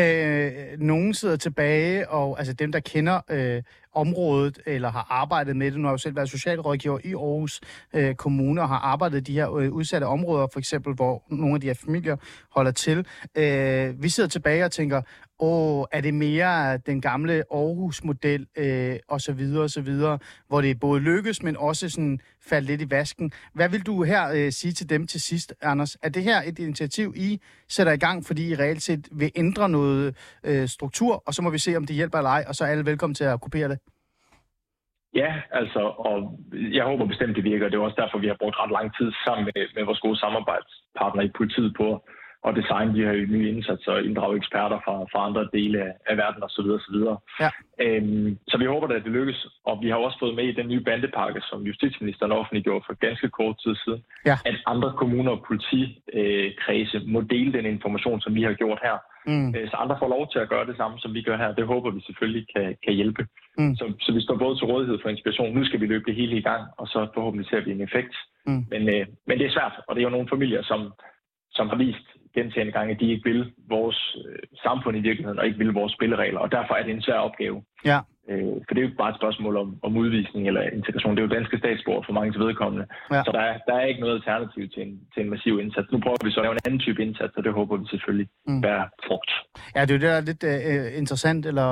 Øh, 0.02 0.50
nogen 0.78 1.14
sidder 1.14 1.36
tilbage, 1.36 2.08
og 2.08 2.38
altså 2.38 2.52
dem, 2.52 2.72
der 2.72 2.80
kender 2.80 3.16
øh, 3.30 3.62
området, 3.94 4.58
eller 4.66 4.90
har 4.90 5.06
arbejdet 5.10 5.56
med 5.56 5.70
det, 5.70 5.80
nu 5.80 5.82
har 5.82 5.90
jeg 5.90 5.92
jo 5.92 5.98
selv 5.98 6.16
været 6.16 6.30
socialrådgiver 6.30 6.98
i 7.04 7.14
Aarhus 7.14 7.60
øh, 7.94 8.14
Kommune, 8.14 8.62
og 8.62 8.68
har 8.68 8.78
arbejdet 8.78 9.18
i 9.18 9.20
de 9.20 9.32
her 9.32 9.54
øh, 9.54 9.72
udsatte 9.72 10.04
områder, 10.04 10.46
for 10.52 10.58
eksempel, 10.58 10.94
hvor 10.94 11.22
nogle 11.30 11.54
af 11.54 11.60
de 11.60 11.66
her 11.66 11.74
familier 11.74 12.16
holder 12.50 12.70
til. 12.70 13.06
Øh, 13.34 14.02
vi 14.02 14.08
sidder 14.08 14.28
tilbage 14.28 14.64
og 14.64 14.70
tænker, 14.72 15.02
åh, 15.40 15.84
er 15.92 16.00
det 16.00 16.14
mere 16.14 16.78
den 16.78 17.00
gamle 17.00 17.42
Aarhus-model, 17.52 18.46
øh, 18.56 18.96
og 19.08 19.20
så 19.20 19.32
videre, 19.32 19.62
og 19.62 19.70
så 19.70 19.80
videre, 19.80 20.18
hvor 20.48 20.60
det 20.60 20.80
både 20.80 21.00
lykkes, 21.00 21.42
men 21.42 21.56
også 21.56 21.88
sådan 21.88 22.20
faldt 22.48 22.66
lidt 22.66 22.82
i 22.82 22.90
vasken. 22.90 23.32
Hvad 23.54 23.68
vil 23.68 23.86
du 23.86 24.02
her 24.02 24.22
øh, 24.36 24.52
sige 24.52 24.72
til 24.72 24.90
dem 24.90 25.06
til 25.06 25.20
sidst, 25.20 25.54
Anders? 25.62 25.96
Er 26.02 26.08
det 26.08 26.22
her 26.22 26.42
et 26.46 26.58
initiativ, 26.58 27.14
I 27.16 27.40
sætter 27.68 27.92
i 27.92 27.96
gang, 27.96 28.26
fordi 28.26 28.50
I 28.50 28.54
reelt 28.54 28.82
set 28.82 29.08
vil 29.12 29.30
ændre 29.36 29.68
noget 29.68 30.16
øh, 30.44 30.68
struktur, 30.68 31.22
og 31.26 31.34
så 31.34 31.42
må 31.42 31.50
vi 31.50 31.58
se, 31.58 31.76
om 31.76 31.86
det 31.86 31.96
hjælper 31.96 32.18
eller 32.18 32.30
ej, 32.30 32.44
og 32.48 32.54
så 32.54 32.64
er 32.64 32.68
alle 32.68 32.86
velkommen 32.86 33.14
til 33.14 33.24
at 33.24 33.40
kopiere 33.40 33.68
det? 33.68 33.78
Ja, 35.14 35.32
altså, 35.50 35.82
og 36.08 36.38
jeg 36.52 36.84
håber 36.84 37.06
bestemt, 37.06 37.36
det 37.36 37.44
virker. 37.44 37.68
Det 37.68 37.76
er 37.76 37.88
også 37.88 38.00
derfor, 38.02 38.18
vi 38.18 38.26
har 38.26 38.36
brugt 38.42 38.60
ret 38.62 38.72
lang 38.78 38.88
tid 38.98 39.12
sammen 39.24 39.44
med, 39.44 39.62
med 39.76 39.84
vores 39.84 40.00
gode 40.00 40.18
samarbejdspartnere 40.18 41.24
i 41.26 41.36
politiet 41.38 41.74
på 41.80 41.86
og 42.42 42.56
designe 42.56 42.94
de 42.94 43.04
her 43.06 43.26
nye 43.34 43.48
indsatser 43.48 43.92
og 43.92 44.04
inddrage 44.04 44.36
eksperter 44.36 44.78
fra, 44.84 44.94
fra 45.12 45.26
andre 45.26 45.48
dele 45.52 45.78
af, 45.86 45.92
af 46.10 46.16
verden 46.16 46.42
osv. 46.42 46.68
osv. 46.78 46.96
Ja. 47.42 47.50
Øhm, 47.84 48.38
så 48.48 48.58
vi 48.58 48.64
håber 48.64 48.86
at 48.86 49.04
det 49.04 49.12
lykkes, 49.12 49.46
og 49.64 49.74
vi 49.82 49.88
har 49.88 49.96
også 49.96 50.18
fået 50.20 50.34
med 50.34 50.44
i 50.48 50.58
den 50.60 50.68
nye 50.68 50.84
bandepakke, 50.88 51.40
som 51.40 51.62
justitsministeren 51.62 52.32
offentliggjorde 52.32 52.84
for 52.86 52.94
ganske 53.06 53.28
kort 53.28 53.56
tid 53.64 53.74
siden, 53.84 54.02
ja. 54.26 54.36
at 54.44 54.56
andre 54.66 54.92
kommuner 55.00 55.32
og 55.32 55.44
politikredse 55.48 56.98
øh, 56.98 57.08
må 57.14 57.20
dele 57.20 57.52
den 57.52 57.66
information, 57.66 58.20
som 58.20 58.34
vi 58.34 58.42
har 58.42 58.52
gjort 58.52 58.80
her. 58.82 58.96
Mm. 59.26 59.48
Øh, 59.56 59.70
så 59.70 59.76
andre 59.76 59.96
får 59.98 60.08
lov 60.08 60.32
til 60.32 60.38
at 60.38 60.48
gøre 60.48 60.66
det 60.66 60.76
samme, 60.76 60.98
som 60.98 61.14
vi 61.14 61.22
gør 61.22 61.36
her. 61.36 61.54
Det 61.58 61.66
håber 61.66 61.90
vi 61.90 62.00
selvfølgelig 62.00 62.46
kan, 62.54 62.76
kan 62.84 62.94
hjælpe. 62.94 63.26
Mm. 63.58 63.74
Så, 63.76 63.84
så 64.00 64.12
vi 64.12 64.20
står 64.22 64.36
både 64.36 64.56
til 64.56 64.66
rådighed 64.66 64.98
for 65.02 65.08
inspiration. 65.08 65.54
Nu 65.58 65.64
skal 65.64 65.80
vi 65.80 65.86
løbe 65.86 66.04
det 66.06 66.14
hele 66.14 66.36
i 66.36 66.42
gang, 66.42 66.62
og 66.78 66.86
så 66.86 67.08
forhåbentlig 67.14 67.48
ser 67.48 67.60
vi 67.60 67.70
en 67.70 67.86
effekt. 67.88 68.14
Mm. 68.46 68.64
Men, 68.72 68.82
øh, 68.94 69.06
men 69.26 69.38
det 69.38 69.46
er 69.46 69.56
svært, 69.56 69.74
og 69.86 69.94
det 69.94 70.00
er 70.00 70.08
jo 70.08 70.16
nogle 70.16 70.32
familier, 70.34 70.62
som, 70.62 70.92
som 71.52 71.68
har 71.68 71.76
vist 71.76 72.06
gentagende 72.34 72.72
gange, 72.72 72.94
at 72.94 73.00
de 73.00 73.10
ikke 73.12 73.28
vil 73.30 73.52
vores 73.68 74.16
øh, 74.26 74.38
samfund 74.66 74.96
i 74.96 75.06
virkeligheden, 75.08 75.38
og 75.38 75.46
ikke 75.46 75.58
vil 75.58 75.72
vores 75.80 75.92
spilleregler, 75.92 76.40
og 76.40 76.52
derfor 76.52 76.74
er 76.74 76.82
det 76.82 76.92
en 76.94 77.02
svær 77.02 77.20
opgave. 77.28 77.62
Ja. 77.84 77.98
Øh, 78.30 78.56
for 78.64 78.70
det 78.72 78.78
er 78.78 78.84
jo 78.84 78.88
ikke 78.88 79.02
bare 79.02 79.12
et 79.14 79.20
spørgsmål 79.20 79.54
om, 79.56 79.68
om 79.82 79.96
udvisning 79.96 80.46
eller 80.46 80.62
integration. 80.78 81.14
Det 81.14 81.22
er 81.22 81.28
jo 81.28 81.36
danske 81.38 81.58
statsborger 81.58 82.02
for 82.06 82.12
mange 82.12 82.32
til 82.32 82.40
vedkommende. 82.40 82.86
Ja. 83.14 83.22
Så 83.24 83.30
der 83.36 83.42
er, 83.48 83.54
der 83.68 83.74
er 83.74 83.84
ikke 83.90 84.00
noget 84.00 84.14
alternativ 84.14 84.64
til 84.74 84.82
en, 84.86 84.92
til 85.12 85.20
en 85.24 85.30
massiv 85.30 85.54
indsats. 85.60 85.88
Nu 85.92 85.98
prøver 86.04 86.24
vi 86.24 86.30
så 86.30 86.40
at 86.40 86.44
lave 86.44 86.56
en 86.56 86.66
anden 86.66 86.80
type 86.86 87.02
indsats, 87.02 87.34
og 87.36 87.44
det 87.44 87.52
håber 87.52 87.76
vi 87.76 87.86
selvfølgelig 87.90 88.28
mm. 88.46 88.60
bærer 88.60 88.86
frugt. 89.06 89.30
Ja, 89.74 89.80
det 89.84 89.90
er 89.90 89.94
jo 89.94 90.00
det, 90.00 90.10
der 90.10 90.18
er 90.20 90.28
lidt 90.30 90.42
uh, 90.52 90.98
interessant 91.00 91.46
eller 91.46 91.68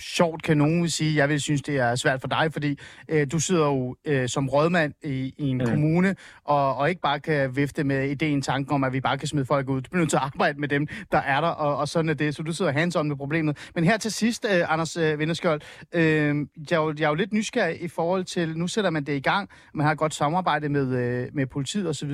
sjovt, 0.00 0.42
kan 0.42 0.56
nogen 0.56 0.90
sige. 0.90 1.16
Jeg 1.16 1.28
vil 1.28 1.40
synes, 1.40 1.62
det 1.62 1.76
er 1.76 1.94
svært 1.94 2.20
for 2.20 2.28
dig, 2.28 2.52
fordi 2.52 2.78
øh, 3.08 3.26
du 3.32 3.38
sidder 3.38 3.66
jo 3.66 3.96
øh, 4.04 4.28
som 4.28 4.48
rådmand 4.48 4.92
i, 5.04 5.34
i 5.38 5.48
en 5.48 5.58
mm. 5.58 5.64
kommune, 5.66 6.16
og, 6.44 6.76
og 6.76 6.88
ikke 6.88 7.00
bare 7.00 7.20
kan 7.20 7.56
vifte 7.56 7.84
med 7.84 8.10
ideen, 8.10 8.42
tanken 8.42 8.74
om, 8.74 8.84
at 8.84 8.92
vi 8.92 9.00
bare 9.00 9.18
kan 9.18 9.28
smide 9.28 9.46
folk 9.46 9.68
ud. 9.68 9.80
Du 9.80 9.90
bliver 9.90 10.00
nødt 10.00 10.10
til 10.10 10.16
at 10.16 10.22
arbejde 10.22 10.60
med 10.60 10.68
dem, 10.68 10.86
der 11.12 11.18
er 11.18 11.40
der, 11.40 11.48
og, 11.48 11.76
og 11.76 11.88
sådan 11.88 12.08
er 12.08 12.14
det. 12.14 12.34
Så 12.34 12.42
du 12.42 12.52
sidder 12.52 12.72
hands 12.72 12.96
med 13.04 13.16
problemet. 13.16 13.70
Men 13.74 13.84
her 13.84 13.96
til 13.96 14.12
sidst, 14.12 14.46
øh, 14.54 14.72
Anders 14.72 14.96
øh, 14.96 15.18
Vinderskjold, 15.18 15.60
øh, 15.92 16.02
jeg, 16.02 16.76
er 16.76 16.76
jo, 16.76 16.94
jeg 16.98 17.04
er 17.04 17.08
jo 17.08 17.14
lidt 17.14 17.32
nysgerrig 17.32 17.82
i 17.82 17.88
forhold 17.88 18.24
til, 18.24 18.58
nu 18.58 18.68
sætter 18.68 18.90
man 18.90 19.04
det 19.04 19.12
i 19.12 19.20
gang, 19.20 19.48
man 19.74 19.86
har 19.86 19.92
et 19.92 19.98
godt 19.98 20.14
samarbejde 20.14 20.68
med, 20.68 20.96
øh, 20.96 21.28
med 21.32 21.46
politiet 21.46 21.88
osv. 21.88 22.12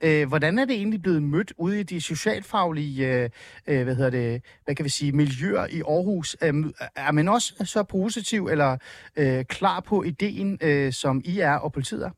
Øh, 0.00 0.28
hvordan 0.28 0.58
er 0.58 0.64
det 0.64 0.76
egentlig 0.76 1.02
blevet 1.02 1.22
mødt 1.22 1.52
ude 1.58 1.80
i 1.80 1.82
de 1.82 2.00
socialfaglige, 2.00 3.22
øh, 3.22 3.30
øh, 3.66 3.84
hvad 3.84 3.94
hedder 3.94 4.10
det, 4.10 4.42
hvad 4.64 4.74
kan 4.74 4.84
vi 4.84 4.90
sige, 4.90 5.12
miljøer 5.12 5.66
i 5.70 5.80
Aarhus? 5.80 6.36
Øh, 6.42 6.54
er 6.96 7.12
man 7.20 7.34
også 7.34 7.48
så 7.74 7.80
positiv 7.96 8.42
eller 8.46 8.70
øh, 9.20 9.44
klar 9.44 9.78
på 9.80 10.02
ideen, 10.02 10.58
øh, 10.68 10.92
som 10.92 11.14
I 11.24 11.34
er 11.50 11.56
og 11.64 11.72
politiet 11.72 12.02
er? 12.08 12.12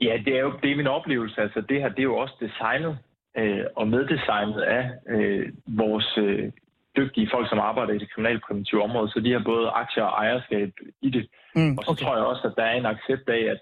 Ja, 0.00 0.14
det 0.24 0.32
er 0.36 0.42
jo 0.46 0.52
det 0.62 0.70
er 0.70 0.76
min 0.76 0.86
oplevelse. 0.98 1.40
Altså, 1.40 1.60
det 1.68 1.80
her 1.80 1.88
det 1.88 1.98
er 1.98 2.10
jo 2.12 2.16
også 2.16 2.34
designet 2.40 2.98
øh, 3.38 3.64
og 3.76 3.88
meddesignet 3.88 4.60
af 4.62 4.84
øh, 5.14 5.52
vores 5.66 6.18
øh, 6.18 6.52
dygtige 6.96 7.28
folk, 7.34 7.48
som 7.48 7.58
arbejder 7.58 7.92
i 7.92 7.98
det 7.98 8.12
kriminalpræventive 8.12 8.82
område. 8.82 9.08
Så 9.10 9.20
de 9.20 9.32
har 9.32 9.42
både 9.52 9.66
aktier 9.82 10.04
og 10.04 10.24
ejerskab 10.24 10.70
i 11.02 11.10
det. 11.10 11.24
Mm, 11.54 11.72
okay. 11.72 11.76
Og 11.78 11.84
så 11.84 11.94
tror 11.94 12.16
jeg 12.16 12.24
også, 12.24 12.44
at 12.48 12.54
der 12.56 12.64
er 12.64 12.76
en 12.76 12.86
accept 12.94 13.28
af, 13.28 13.42
at 13.54 13.60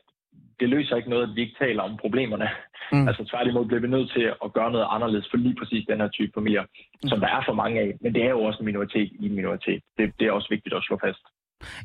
det 0.60 0.68
løser 0.68 0.96
ikke 0.96 1.10
noget, 1.10 1.28
at 1.28 1.34
vi 1.36 1.40
ikke 1.40 1.56
taler 1.58 1.82
om 1.82 1.96
problemerne. 1.96 2.48
Mm. 2.92 3.08
altså 3.08 3.25
tværtimod 3.25 3.66
bliver 3.66 3.80
vi 3.80 3.88
nødt 3.88 4.10
til 4.16 4.25
at 4.44 4.52
gøre 4.52 4.70
noget 4.70 4.86
anderledes 4.90 5.28
for 5.30 5.36
lige 5.36 5.56
præcis 5.58 5.86
den 5.88 6.00
her 6.00 6.08
type 6.08 6.32
familier, 6.34 6.62
mm. 6.62 7.08
som 7.08 7.20
der 7.20 7.28
er 7.28 7.42
for 7.46 7.52
mange 7.52 7.80
af. 7.80 7.94
Men 8.00 8.14
det 8.14 8.22
er 8.22 8.30
jo 8.30 8.40
også 8.42 8.58
en 8.60 8.66
minoritet 8.66 9.10
i 9.20 9.26
en 9.26 9.34
minoritet. 9.34 9.82
Det, 9.98 10.12
det 10.18 10.26
er 10.26 10.32
også 10.32 10.48
vigtigt 10.50 10.75
at 10.75 10.82
slå 10.82 10.98
fast. 11.04 11.22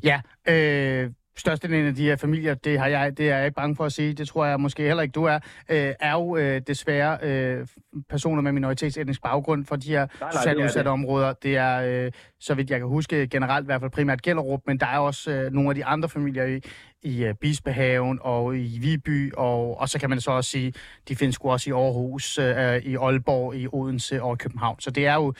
Ja, 0.04 0.16
øh, 0.52 1.10
størstedelen 1.36 1.86
af 1.86 1.94
de 1.94 2.04
her 2.04 2.16
familier, 2.16 2.54
det, 2.54 2.78
har 2.78 2.86
jeg, 2.86 3.18
det 3.18 3.30
er 3.30 3.36
jeg 3.36 3.46
ikke 3.46 3.54
bange 3.54 3.76
for 3.76 3.84
at 3.84 3.92
sige, 3.92 4.12
det 4.12 4.28
tror 4.28 4.44
jeg 4.44 4.60
måske 4.60 4.82
heller 4.82 5.02
ikke, 5.02 5.12
du 5.12 5.24
er, 5.24 5.38
øh, 5.68 5.94
er 6.00 6.12
jo 6.12 6.36
øh, 6.36 6.60
desværre 6.66 7.18
øh, 7.22 7.66
personer 8.08 8.42
med 8.42 8.52
minoritetsetnisk 8.52 9.22
baggrund 9.22 9.64
for 9.64 9.76
de 9.76 9.88
her 9.88 10.06
socialt 10.32 10.58
udsatte 10.58 10.78
det. 10.78 10.86
områder. 10.86 11.32
Det 11.32 11.56
er, 11.56 12.04
øh, 12.04 12.12
så 12.40 12.54
vidt 12.54 12.70
jeg 12.70 12.78
kan 12.78 12.88
huske, 12.88 13.26
generelt 13.26 13.64
i 13.64 13.66
hvert 13.66 13.80
fald 13.80 13.90
primært 13.90 14.22
Gellerup, 14.22 14.60
men 14.66 14.78
der 14.78 14.86
er 14.86 14.98
også 14.98 15.30
øh, 15.30 15.52
nogle 15.52 15.68
af 15.68 15.74
de 15.74 15.84
andre 15.84 16.08
familier 16.08 16.44
i, 16.44 16.60
i 17.02 17.28
uh, 17.28 17.34
Bispehaven 17.40 18.18
og 18.22 18.56
i 18.56 18.78
Viby, 18.78 19.32
og, 19.36 19.80
og 19.80 19.88
så 19.88 19.98
kan 19.98 20.10
man 20.10 20.20
så 20.20 20.30
også 20.30 20.50
sige, 20.50 20.74
de 21.08 21.16
findes 21.16 21.38
også 21.40 21.70
i 21.70 21.72
Aarhus, 21.72 22.38
uh, 22.38 22.44
i 22.76 22.96
Aalborg, 22.96 23.54
i 23.54 23.68
Odense 23.72 24.22
og 24.22 24.34
i 24.34 24.36
København. 24.36 24.80
Så 24.80 24.90
det 24.90 25.06
er 25.06 25.14
jo 25.14 25.32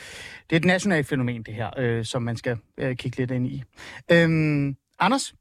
det 0.50 0.56
er 0.56 0.60
et 0.60 0.64
nationalt 0.64 1.06
fænomen, 1.06 1.42
det 1.42 1.54
her, 1.54 1.98
uh, 1.98 2.04
som 2.04 2.22
man 2.22 2.36
skal 2.36 2.56
uh, 2.82 2.92
kigge 2.92 3.18
lidt 3.18 3.30
ind 3.30 3.46
i. 3.46 3.62
Øhm, 4.12 4.76
Anders, 4.98 5.34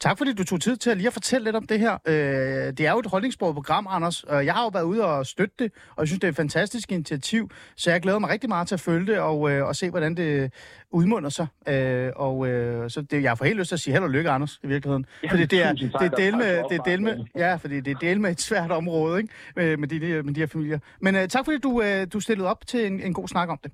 Tak 0.00 0.18
fordi 0.18 0.32
du 0.32 0.44
tog 0.44 0.60
tid 0.60 0.76
til 0.76 0.90
at 0.90 0.96
lige 0.96 1.06
at 1.06 1.12
fortælle 1.12 1.44
lidt 1.44 1.56
om 1.56 1.66
det 1.66 1.78
her. 1.78 1.98
Øh, 2.06 2.14
det 2.14 2.80
er 2.80 2.92
jo 2.92 2.98
et 2.98 3.06
holdningsbordet 3.06 3.54
program, 3.54 3.86
Anders. 3.90 4.24
Jeg 4.30 4.54
har 4.54 4.62
jo 4.62 4.68
været 4.68 4.84
ude 4.84 5.04
og 5.04 5.26
støtte 5.26 5.54
det, 5.58 5.72
og 5.90 6.00
jeg 6.02 6.08
synes, 6.08 6.20
det 6.20 6.26
er 6.26 6.30
et 6.30 6.36
fantastisk 6.36 6.92
initiativ. 6.92 7.50
Så 7.76 7.90
jeg 7.90 8.00
glæder 8.00 8.18
mig 8.18 8.30
rigtig 8.30 8.48
meget 8.48 8.68
til 8.68 8.74
at 8.74 8.80
følge 8.80 9.06
det 9.06 9.18
og, 9.18 9.50
øh, 9.50 9.66
og 9.66 9.76
se, 9.76 9.90
hvordan 9.90 10.14
det 10.14 10.52
udmunder 10.90 11.28
sig. 11.30 11.46
Øh, 11.68 12.12
og 12.16 12.48
øh, 12.48 12.90
så 12.90 13.02
det, 13.02 13.22
jeg 13.22 13.38
får 13.38 13.44
helt 13.44 13.58
lyst 13.58 13.68
til 13.68 13.76
at 13.76 13.80
sige 13.80 13.92
held 13.94 14.04
og 14.04 14.10
lykke, 14.10 14.30
Anders, 14.30 14.60
i 14.62 14.66
virkeligheden. 14.66 15.06
Ja, 15.22 15.30
fordi 15.30 15.44
det 15.46 15.62
er, 15.62 15.72
det 15.72 15.94
er 15.94 16.08
del 16.08 16.36
med, 16.36 16.62
det 16.70 16.78
er 16.78 16.82
del 16.82 17.02
med, 17.02 17.24
ja, 17.36 17.54
fordi 17.54 17.80
det 17.80 17.90
er 17.90 17.98
del 17.98 18.20
med 18.20 18.30
et 18.30 18.40
svært 18.40 18.70
område, 18.70 19.20
ikke? 19.20 19.34
Med, 19.56 19.76
med, 19.76 19.88
de, 19.88 20.22
med 20.22 20.34
de 20.34 20.40
her 20.40 20.46
familier. 20.46 20.78
Men 21.00 21.16
øh, 21.16 21.28
tak 21.28 21.44
fordi 21.44 21.58
du, 21.58 21.82
øh, 21.82 22.06
du 22.12 22.20
stillede 22.20 22.48
op 22.48 22.66
til 22.66 22.86
en, 22.86 23.00
en 23.00 23.14
god 23.14 23.28
snak 23.28 23.48
om 23.48 23.58
det. 23.64 23.72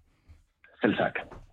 Selv 0.80 0.96
tak. 0.96 1.43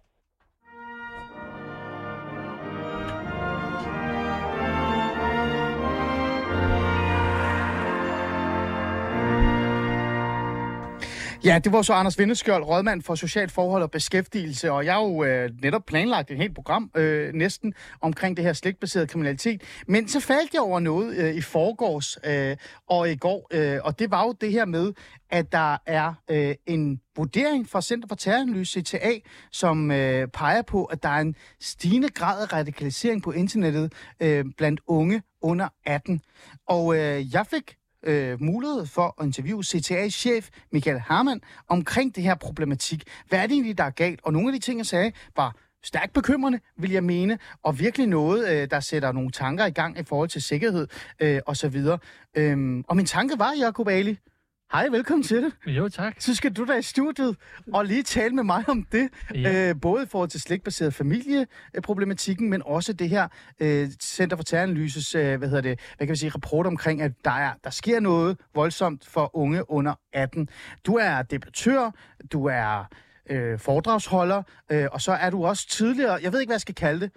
Ja, 11.44 11.60
det 11.64 11.72
var 11.72 11.82
så 11.82 11.94
Anders 11.94 12.20
Vindeskjold, 12.20 12.64
rådmand 12.64 13.02
for 13.02 13.16
Socialt 13.16 13.52
Forhold 13.52 13.84
og 13.84 13.92
Beskæftigelse, 13.92 14.72
og 14.72 14.86
jeg 14.86 14.94
har 14.94 15.02
jo 15.02 15.24
øh, 15.24 15.50
netop 15.62 15.86
planlagt 15.86 16.32
et 16.32 16.38
helt 16.38 16.56
program 16.56 16.92
øh, 16.96 17.34
næsten 17.34 17.74
omkring 18.02 18.38
det 18.38 18.46
her 18.46 18.54
slægtbaserede 18.54 19.08
kriminalitet. 19.08 19.62
Men 19.88 20.08
så 20.08 20.20
faldt 20.20 20.54
jeg 20.54 20.62
over 20.62 20.80
noget 20.80 21.18
øh, 21.18 21.36
i 21.36 21.42
forgårs 21.42 22.18
øh, 22.26 22.58
og 22.90 23.12
i 23.12 23.16
går, 23.16 23.48
øh, 23.54 23.80
og 23.84 24.00
det 24.00 24.12
var 24.12 24.24
jo 24.24 24.32
det 24.42 24.52
her 24.52 24.66
med, 24.66 24.94
at 25.30 25.52
der 25.52 25.78
er 25.86 26.14
øh, 26.30 26.56
en 26.66 27.02
vurdering 27.16 27.70
fra 27.70 27.82
Center 27.82 28.08
for 28.08 28.16
Terroranalyse, 28.16 28.82
CTA, 28.82 29.14
som 29.52 29.92
øh, 29.92 30.28
peger 30.28 30.62
på, 30.62 30.86
at 30.86 31.04
der 31.04 31.10
er 31.10 31.22
en 31.22 31.36
stigende 31.62 32.10
grad 32.10 32.42
af 32.42 32.54
radikalisering 32.54 33.24
på 33.24 33.32
internettet 33.32 33.94
øh, 34.20 34.46
blandt 34.58 34.82
unge 34.88 35.22
under 35.42 35.68
18. 35.86 36.22
Og 36.68 36.96
øh, 36.96 37.34
jeg 37.34 37.46
fik 37.48 37.76
øh, 38.04 38.42
mulighed 38.42 38.86
for 38.86 39.16
at 39.20 39.26
interviewe 39.26 39.64
CTA's 39.64 40.10
chef 40.10 40.50
Michael 40.72 41.00
Harman 41.00 41.42
omkring 41.68 42.16
det 42.16 42.24
her 42.24 42.36
problematik. 42.36 43.04
Hvad 43.30 43.40
er 43.40 43.44
det 43.48 43.54
egentlig, 43.54 43.78
der 43.78 43.84
er 43.84 43.90
galt? 43.90 44.20
Og 44.24 44.34
nogle 44.34 44.48
af 44.48 44.54
de 44.54 44.60
ting, 44.60 44.78
jeg 44.78 44.86
sagde, 44.86 45.12
var 45.36 45.56
stærkt 45.84 46.14
bekymrende, 46.14 46.60
vil 46.78 46.92
jeg 46.92 47.04
mene, 47.04 47.40
og 47.64 47.80
virkelig 47.80 48.08
noget, 48.08 48.50
øh, 48.52 48.68
der 48.72 48.80
sætter 48.80 49.12
nogle 49.12 49.32
tanker 49.32 49.66
i 49.66 49.72
gang 49.72 50.00
i 50.00 50.04
forhold 50.04 50.30
til 50.30 50.42
sikkerhed 50.42 50.88
øh, 51.20 51.40
osv. 51.46 51.78
Øhm, 52.36 52.84
og 52.88 52.96
min 52.96 53.06
tanke 53.06 53.40
var, 53.40 53.54
Jacob 53.60 53.88
Ali, 53.88 54.20
Hej, 54.72 54.88
velkommen 54.88 55.24
til 55.24 55.44
det. 55.44 55.54
Jo, 55.68 55.90
tak. 55.90 56.16
Så 56.20 56.36
skal 56.36 56.54
du 56.54 56.66
da 56.66 56.74
i 56.74 56.82
studiet 56.82 57.36
og 57.74 57.86
lige 57.86 58.04
tale 58.04 58.36
med 58.36 58.44
mig 58.44 58.64
om 58.68 58.84
det. 58.92 59.10
Ja. 59.36 59.70
Øh, 59.70 59.76
både 59.82 60.04
i 60.04 60.06
forhold 60.06 60.30
til 60.30 60.42
slægtbaseret 60.42 60.94
familieproblematikken, 60.94 62.50
men 62.50 62.62
også 62.66 62.94
det 62.94 63.10
her 63.10 63.28
øh, 63.60 63.90
Center 64.02 64.38
for 64.38 64.44
Terroranalyses, 64.44 65.16
øh, 65.16 65.38
hvad 65.38 65.50
hedder 65.50 65.62
det, 65.62 65.80
hvad 65.98 66.08
kan 66.08 66.12
vi 66.12 66.18
sige, 66.18 66.30
rapport 66.30 66.68
omkring, 66.68 67.02
at 67.02 67.12
der, 67.26 67.32
er, 67.32 67.54
der 67.64 67.70
sker 67.70 68.00
noget 68.00 68.38
voldsomt 68.56 69.08
for 69.08 69.36
unge 69.36 69.72
under 69.72 69.94
18. 70.14 70.50
Du 70.86 70.96
er 70.96 71.22
debattør, 71.22 71.92
du 72.32 72.46
er 72.46 72.86
øh, 73.30 73.60
foredragsholder, 73.60 74.44
øh, 74.72 74.88
og 74.92 75.02
så 75.02 75.12
er 75.12 75.30
du 75.30 75.46
også 75.46 75.68
tidligere, 75.70 76.20
jeg 76.24 76.34
ved 76.34 76.40
ikke, 76.40 76.50
hvad 76.50 76.56
jeg 76.56 76.62
skal 76.62 76.76
kalde 76.76 77.00
det, 77.00 77.12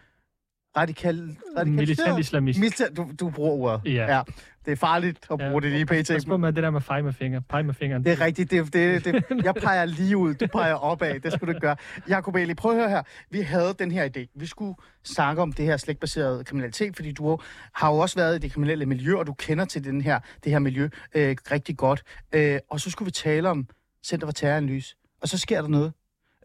radikal... 0.77 1.37
radikal 1.59 1.75
Militant 1.75 2.19
islamist. 2.19 2.59
Militant, 2.59 2.97
du, 2.97 3.11
du 3.21 3.31
bruger 3.31 3.51
ordet. 3.51 3.95
Ja. 3.95 4.17
ja. 4.17 4.23
Det 4.65 4.73
er 4.73 4.77
farligt 4.77 5.19
at 5.31 5.39
bruge 5.39 5.51
ja, 5.51 5.61
det 5.61 5.73
lige 5.73 5.87
pt. 5.87 6.09
Pas 6.09 6.25
på 6.25 6.37
med 6.37 6.53
det 6.53 6.63
der 6.63 6.71
med 6.71 6.81
pege 6.81 7.03
med 7.03 7.13
finger. 7.13 7.41
Pege 7.41 7.63
med 7.63 7.75
fingeren. 7.75 8.05
Det 8.05 8.13
er 8.13 8.21
rigtigt. 8.21 8.51
Det, 8.51 8.73
det, 8.73 9.05
det, 9.05 9.25
jeg 9.45 9.55
peger 9.55 9.85
lige 9.85 10.17
ud. 10.17 10.35
Du 10.35 10.47
peger 10.47 10.75
opad. 10.75 11.21
Det 11.21 11.33
skulle 11.33 11.55
du 11.55 11.59
gøre. 11.59 11.77
Jakob 12.09 12.37
Eli, 12.37 12.55
prøv 12.55 12.73
at 12.73 12.79
høre 12.79 12.89
her. 12.89 13.03
Vi 13.31 13.41
havde 13.41 13.75
den 13.79 13.91
her 13.91 14.09
idé. 14.09 14.33
Vi 14.35 14.47
skulle 14.47 14.75
snakke 15.05 15.43
om 15.43 15.53
det 15.53 15.65
her 15.65 15.77
slægtbaserede 15.77 16.45
kriminalitet, 16.45 16.97
fordi 16.97 17.13
du 17.13 17.39
har 17.75 17.91
jo 17.91 17.99
også 17.99 18.17
været 18.17 18.37
i 18.37 18.39
det 18.39 18.53
kriminelle 18.53 18.87
miljø, 18.87 19.17
og 19.17 19.27
du 19.27 19.33
kender 19.33 19.65
til 19.65 19.85
den 19.85 20.01
her, 20.01 20.21
det 20.45 20.53
her 20.53 20.59
miljø 20.59 20.89
øh, 21.15 21.37
rigtig 21.51 21.77
godt. 21.77 22.03
Øh, 22.33 22.59
og 22.71 22.81
så 22.81 22.91
skulle 22.91 23.07
vi 23.07 23.13
tale 23.13 23.49
om 23.49 23.69
Center 24.07 24.27
for 24.27 24.33
Terroranalyse. 24.33 24.97
Og 25.23 25.29
så 25.29 25.39
sker 25.39 25.61
der 25.61 25.69
noget. 25.69 25.93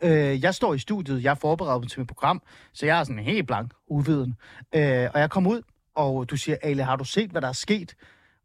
Øh, 0.01 0.43
jeg 0.43 0.55
står 0.55 0.73
i 0.73 0.79
studiet, 0.79 1.23
jeg 1.23 1.31
er 1.31 1.35
forberedt 1.35 1.91
til 1.91 1.99
mit 1.99 2.07
program, 2.07 2.41
så 2.73 2.85
jeg 2.85 2.99
er 2.99 3.03
sådan 3.03 3.19
helt 3.19 3.47
blank, 3.47 3.73
uviden. 3.87 4.35
Øh, 4.75 5.09
og 5.13 5.19
jeg 5.19 5.29
kommer 5.29 5.51
ud, 5.51 5.61
og 5.95 6.29
du 6.29 6.37
siger, 6.37 6.57
Ale, 6.61 6.83
har 6.83 6.95
du 6.95 7.03
set, 7.03 7.31
hvad 7.31 7.41
der 7.41 7.47
er 7.47 7.53
sket? 7.53 7.95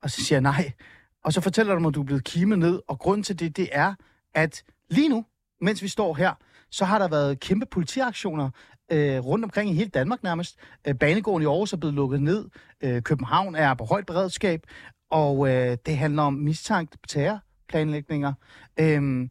Og 0.02 0.10
så 0.10 0.24
siger 0.24 0.36
jeg, 0.36 0.42
nej. 0.42 0.72
Og 1.24 1.32
så 1.32 1.40
fortæller 1.40 1.74
du 1.74 1.80
mig, 1.80 1.88
at 1.88 1.94
du 1.94 2.00
er 2.00 2.04
blevet 2.04 2.24
kimet 2.24 2.58
ned, 2.58 2.80
og 2.88 2.98
grund 2.98 3.24
til 3.24 3.38
det, 3.38 3.56
det 3.56 3.68
er, 3.72 3.94
at 4.34 4.62
lige 4.90 5.08
nu, 5.08 5.24
mens 5.60 5.82
vi 5.82 5.88
står 5.88 6.14
her, 6.14 6.34
så 6.70 6.84
har 6.84 6.98
der 6.98 7.08
været 7.08 7.40
kæmpe 7.40 7.66
politiaktioner 7.66 8.50
øh, 8.92 9.18
rundt 9.18 9.44
omkring 9.44 9.70
i 9.70 9.74
hele 9.74 9.90
Danmark 9.90 10.22
nærmest. 10.22 10.56
Øh, 10.88 10.94
Banegården 10.94 11.42
i 11.42 11.46
Aarhus 11.46 11.72
er 11.72 11.76
blevet 11.76 11.94
lukket 11.94 12.22
ned. 12.22 12.48
Øh, 12.80 13.02
København 13.02 13.54
er 13.54 13.74
på 13.74 13.84
højt 13.84 14.06
beredskab. 14.06 14.66
Og 15.10 15.48
øh, 15.48 15.76
det 15.86 15.96
handler 15.96 16.22
om 16.22 16.32
mistænkt 16.32 16.96
terrorplanlægninger. 17.08 18.32
Øh, 18.80 19.28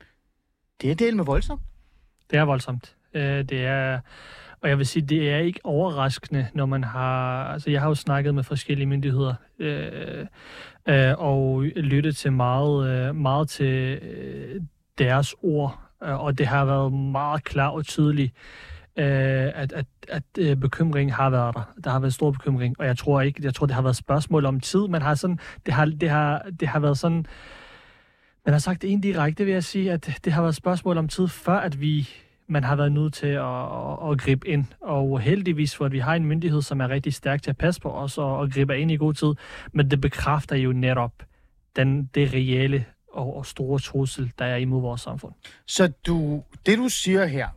det 0.82 0.92
er 0.92 0.96
del 0.96 1.16
med 1.16 1.26
voldsomt. 1.26 1.62
Det 2.34 2.40
er 2.40 2.44
voldsomt. 2.44 2.96
Øh, 3.14 3.44
det 3.44 3.66
er, 3.66 4.00
og 4.62 4.70
jeg 4.70 4.78
vil 4.78 4.86
sige, 4.86 5.06
det 5.06 5.32
er 5.32 5.38
ikke 5.38 5.60
overraskende, 5.64 6.48
når 6.54 6.66
man 6.66 6.84
har, 6.84 7.44
altså 7.44 7.72
jeg 7.72 7.82
har 7.82 7.88
jo 7.88 7.96
snakket 7.96 8.36
med 8.36 8.44
forskellige 8.44 8.88
myndigheder, 8.88 9.34
øh, 9.60 10.26
øh, 10.90 11.14
og 11.18 11.62
lyttet 11.64 12.16
til 12.16 12.32
meget, 12.32 12.90
øh, 12.90 13.16
meget 13.16 13.50
til 13.50 14.00
øh, 14.02 14.62
deres 14.98 15.36
ord, 15.44 15.80
øh, 16.04 16.24
og 16.24 16.38
det 16.38 16.48
har 16.48 16.66
været 16.66 16.94
meget 16.94 17.44
klar 17.44 17.70
og 17.70 17.86
tydeligt, 17.86 18.34
øh, 18.96 19.52
at, 19.56 19.74
at, 19.74 19.86
at 20.08 20.24
øh, 20.40 20.58
har 21.10 21.30
været 21.30 21.56
der. 21.56 21.74
Der 21.84 21.90
har 21.90 22.00
været 22.00 22.14
stor 22.14 22.32
bekymring, 22.32 22.76
og 22.80 22.86
jeg 22.86 22.98
tror 22.98 23.22
ikke, 23.22 23.42
jeg 23.44 23.54
tror, 23.54 23.66
det 23.66 23.76
har 23.76 23.82
været 23.82 23.96
spørgsmål 23.96 24.46
om 24.46 24.60
tid. 24.60 24.88
men 24.88 25.02
har 25.02 25.16
sådan, 25.16 25.40
det 25.66 25.74
har, 25.74 25.86
det 25.86 26.10
har, 26.10 26.46
det 26.60 26.68
har 26.68 26.80
været 26.80 26.98
sådan, 26.98 27.26
man 28.46 28.54
har 28.54 28.60
sagt 28.60 28.84
indirekte, 28.84 29.46
vil 29.46 29.54
jeg 29.54 29.64
sige, 29.64 29.92
at 29.92 30.20
det 30.26 30.34
har 30.34 30.42
været 30.42 30.56
spørgsmål 30.56 30.98
om 30.98 31.08
tid, 31.08 31.28
før 31.28 31.58
at 31.58 31.82
vi 31.82 32.10
man 32.48 32.64
har 32.64 32.76
været 32.76 32.92
nødt 32.92 33.14
til 33.14 33.28
at, 33.28 33.64
at, 33.64 34.12
at 34.12 34.20
gribe 34.20 34.48
ind. 34.48 34.66
Og 34.82 35.20
heldigvis 35.20 35.76
for, 35.76 35.86
at 35.86 35.92
vi 35.92 36.00
har 36.00 36.16
en 36.16 36.26
myndighed, 36.26 36.62
som 36.62 36.82
er 36.82 36.90
rigtig 36.90 37.14
stærk 37.14 37.42
til 37.42 37.50
at 37.50 37.58
passe 37.58 37.82
på 37.82 37.92
os 37.92 38.18
og, 38.18 38.38
og 38.38 38.52
gribe 38.52 38.80
ind 38.80 38.92
i 38.92 38.96
god 38.96 39.14
tid. 39.14 39.34
Men 39.72 39.92
det 39.92 40.02
bekræfter 40.02 40.56
jo 40.56 40.72
netop 40.72 41.24
den, 41.76 42.10
det 42.16 42.34
reelle 42.34 42.86
og, 43.14 43.38
og 43.38 43.46
store 43.46 43.80
trussel, 43.80 44.32
der 44.40 44.46
er 44.46 44.56
imod 44.56 44.82
vores 44.82 45.02
samfund. 45.02 45.34
Så 45.68 45.88
du, 46.08 46.44
det 46.66 46.78
du 46.78 46.90
siger 46.90 47.26
her, 47.26 47.48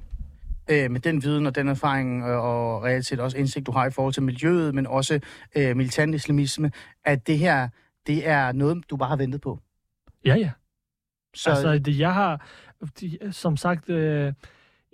øh, 0.70 0.90
med 0.90 1.00
den 1.00 1.22
viden 1.22 1.46
og 1.46 1.54
den 1.54 1.68
erfaring 1.68 2.22
øh, 2.22 2.44
og 2.44 2.82
reelt 2.82 3.06
set 3.06 3.20
også 3.20 3.38
indsigt, 3.38 3.66
du 3.66 3.72
har 3.72 3.86
i 3.86 3.90
forhold 3.90 4.14
til 4.14 4.22
miljøet, 4.22 4.74
men 4.74 4.86
også 4.86 5.20
øh, 5.56 5.76
militant 5.76 6.14
islamisme, 6.14 6.70
at 7.04 7.26
det 7.26 7.38
her, 7.38 7.68
det 8.06 8.28
er 8.28 8.52
noget, 8.52 8.90
du 8.90 8.96
bare 8.96 9.08
har 9.08 9.16
ventet 9.16 9.40
på? 9.40 9.60
Ja, 10.24 10.34
ja. 10.34 10.50
Så, 11.36 11.50
Altså, 11.50 11.78
det, 11.78 11.98
jeg 11.98 12.14
har, 12.14 12.46
som 13.30 13.56
sagt, 13.56 13.90
øh, 13.90 14.32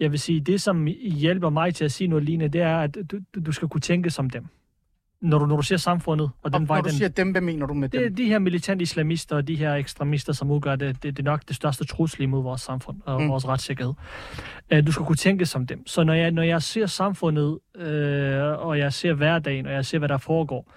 jeg 0.01 0.11
vil 0.13 0.19
sige, 0.21 0.41
det 0.41 0.61
som 0.61 0.87
hjælper 1.03 1.51
mig 1.51 1.75
til 1.75 1.85
at 1.85 1.93
sige 1.93 2.09
noget 2.09 2.25
lignende, 2.25 2.53
det 2.53 2.61
er, 2.61 2.77
at 2.79 2.95
du, 3.11 3.19
du- 3.47 3.53
skal 3.53 3.69
kunne 3.69 3.81
tænke 3.81 4.11
som 4.11 4.31
dem. 4.31 4.47
Når 5.21 5.39
du, 5.39 5.47
når 5.47 5.57
du 5.57 5.63
ser 5.63 5.77
samfundet, 5.77 6.25
og 6.25 6.33
og 6.43 6.53
den 6.53 6.69
vej, 6.69 6.77
når 6.77 6.83
du 6.83 6.89
den, 6.89 6.97
siger 6.97 7.09
dem, 7.09 7.31
hvad 7.31 7.41
mener 7.41 7.67
du 7.67 7.75
med 7.75 7.89
det 7.89 8.01
dem? 8.01 8.15
de 8.15 8.25
her 8.25 8.39
militante 8.39 8.83
islamister 8.83 9.37
og 9.37 9.49
de 9.49 9.55
her 9.57 9.75
ekstremister, 9.75 10.33
som 10.33 10.51
udgør 10.51 10.77
det, 10.77 11.03
det, 11.03 11.17
det 11.17 11.19
er 11.19 11.31
nok 11.31 11.43
det 11.49 11.57
største 11.57 11.85
trussel 11.85 12.23
imod 12.23 12.43
vores 12.43 12.61
samfund 12.61 12.97
og 13.05 13.23
Mm. 13.23 13.29
vores 13.29 13.49
retssikkerhed. 13.49 13.93
Øh, 14.71 14.87
Du 14.87 14.93
skal 14.93 15.07
kunne 15.07 15.17
tænke 15.17 15.47
som 15.47 15.67
dem. 15.67 15.87
Så 15.87 16.05
når 16.05 16.13
jeg, 16.15 16.31
når 16.31 16.43
jeg 16.43 16.63
ser 16.63 16.87
samfundet, 16.87 17.59
øh, 17.77 18.43
og 18.67 18.79
jeg 18.79 18.93
ser 18.93 19.13
hverdagen, 19.15 19.67
og 19.67 19.73
jeg 19.73 19.85
ser, 19.87 19.99
hvad 19.99 20.09
der 20.09 20.19
foregår, 20.19 20.73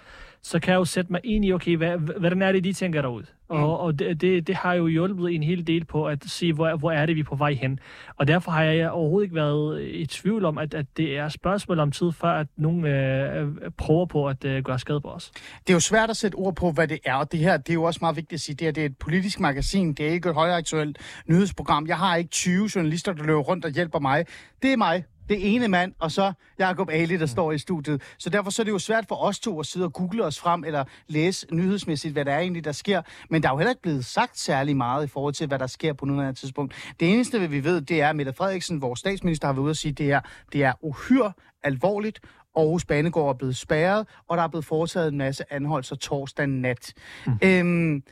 så 0.45 0.59
kan 0.59 0.71
jeg 0.71 0.79
jo 0.79 0.85
sætte 0.85 1.11
mig 1.11 1.21
ind 1.23 1.45
i, 1.45 1.53
okay, 1.53 1.77
hvad, 1.77 1.97
hvordan 1.97 2.41
er 2.41 2.51
det, 2.51 2.63
de 2.63 2.73
tænker 2.73 3.01
derude? 3.01 3.25
Mm. 3.49 3.55
Og, 3.55 3.79
og 3.79 3.99
det, 3.99 4.21
det, 4.21 4.47
det 4.47 4.55
har 4.55 4.73
jo 4.73 4.87
hjulpet 4.87 5.35
en 5.35 5.43
hel 5.43 5.67
del 5.67 5.85
på 5.85 6.07
at 6.07 6.23
se, 6.27 6.53
hvor, 6.53 6.75
hvor 6.75 6.91
er 6.91 7.05
det, 7.05 7.15
vi 7.15 7.19
er 7.19 7.25
på 7.25 7.35
vej 7.35 7.53
hen. 7.53 7.79
Og 8.15 8.27
derfor 8.27 8.51
har 8.51 8.63
jeg 8.63 8.91
overhovedet 8.91 9.25
ikke 9.25 9.35
været 9.35 9.81
i 9.81 10.05
tvivl 10.05 10.45
om, 10.45 10.57
at, 10.57 10.73
at 10.73 10.85
det 10.97 11.17
er 11.17 11.29
spørgsmål 11.29 11.79
om 11.79 11.91
tid, 11.91 12.11
før 12.11 12.29
at 12.29 12.47
nogen 12.57 12.85
øh, 12.85 13.41
øh, 13.41 13.71
prøver 13.77 14.05
på 14.05 14.27
at 14.27 14.45
øh, 14.45 14.63
gøre 14.63 14.79
skade 14.79 15.01
på 15.01 15.07
os. 15.07 15.31
Det 15.35 15.69
er 15.69 15.73
jo 15.73 15.79
svært 15.79 16.09
at 16.09 16.17
sætte 16.17 16.35
ord 16.35 16.55
på, 16.55 16.71
hvad 16.71 16.87
det 16.87 16.99
er, 17.05 17.15
og 17.15 17.31
det 17.31 17.39
her, 17.39 17.57
det 17.57 17.69
er 17.69 17.73
jo 17.73 17.83
også 17.83 17.99
meget 18.01 18.15
vigtigt 18.15 18.33
at 18.33 18.41
sige, 18.41 18.55
det 18.55 18.65
her 18.65 18.71
det 18.71 18.81
er 18.81 18.85
et 18.85 18.97
politisk 18.97 19.39
magasin, 19.39 19.93
det 19.93 20.07
er 20.07 20.11
ikke 20.11 20.29
et 20.29 20.35
højaktuelt 20.35 20.97
nyhedsprogram. 21.27 21.87
Jeg 21.87 21.97
har 21.97 22.15
ikke 22.15 22.29
20 22.29 22.69
journalister, 22.75 23.13
der 23.13 23.23
løber 23.23 23.41
rundt 23.41 23.65
og 23.65 23.71
hjælper 23.71 23.99
mig. 23.99 24.25
Det 24.61 24.73
er 24.73 24.77
mig, 24.77 25.03
det 25.29 25.55
ene 25.55 25.67
mand, 25.67 25.93
og 25.99 26.11
så 26.11 26.33
Jacob 26.59 26.89
Ali, 26.89 27.17
der 27.17 27.25
står 27.25 27.51
i 27.51 27.57
studiet. 27.57 28.01
Så 28.17 28.29
derfor 28.29 28.51
så 28.51 28.61
er 28.61 28.63
det 28.63 28.71
jo 28.71 28.79
svært 28.79 29.05
for 29.07 29.15
os 29.15 29.39
to 29.39 29.59
at 29.59 29.65
sidde 29.65 29.85
og 29.85 29.93
google 29.93 30.25
os 30.25 30.39
frem, 30.39 30.63
eller 30.63 30.83
læse 31.07 31.47
nyhedsmæssigt, 31.51 32.13
hvad 32.13 32.25
der 32.25 32.33
er 32.33 32.39
egentlig, 32.39 32.65
der 32.65 32.71
sker. 32.71 33.01
Men 33.29 33.43
der 33.43 33.49
er 33.49 33.53
jo 33.53 33.57
heller 33.57 33.71
ikke 33.71 33.81
blevet 33.81 34.05
sagt 34.05 34.39
særlig 34.39 34.77
meget 34.77 35.03
i 35.03 35.07
forhold 35.07 35.33
til, 35.33 35.47
hvad 35.47 35.59
der 35.59 35.67
sker 35.67 35.93
på 35.93 36.05
nuværende 36.05 36.39
tidspunkt. 36.39 36.93
Det 36.99 37.13
eneste, 37.13 37.49
vi 37.49 37.63
ved, 37.63 37.81
det 37.81 38.01
er, 38.01 38.09
at 38.09 38.15
Mette 38.15 38.33
Frederiksen, 38.33 38.81
vores 38.81 38.99
statsminister, 38.99 39.47
har 39.47 39.53
været 39.53 39.63
ude 39.63 39.69
at 39.69 39.77
sige, 39.77 39.91
det 39.91 40.11
er, 40.11 40.21
det 40.53 40.63
er 40.63 40.73
uhyre 40.81 41.33
alvorligt, 41.63 42.19
Aarhus 42.55 42.85
Banegård 42.85 43.29
er 43.29 43.37
blevet 43.37 43.57
spærret, 43.57 44.07
og 44.27 44.37
der 44.37 44.43
er 44.43 44.47
blevet 44.47 44.65
foretaget 44.65 45.07
en 45.11 45.17
masse 45.17 45.53
anholdelser 45.53 45.95
torsdag 45.95 46.47
nat. 46.47 46.93
Mm. 47.25 47.39
Øhm, 47.43 48.03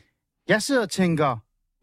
jeg 0.47 0.61
sidder 0.61 0.81
og 0.81 0.89
tænker, 0.89 1.37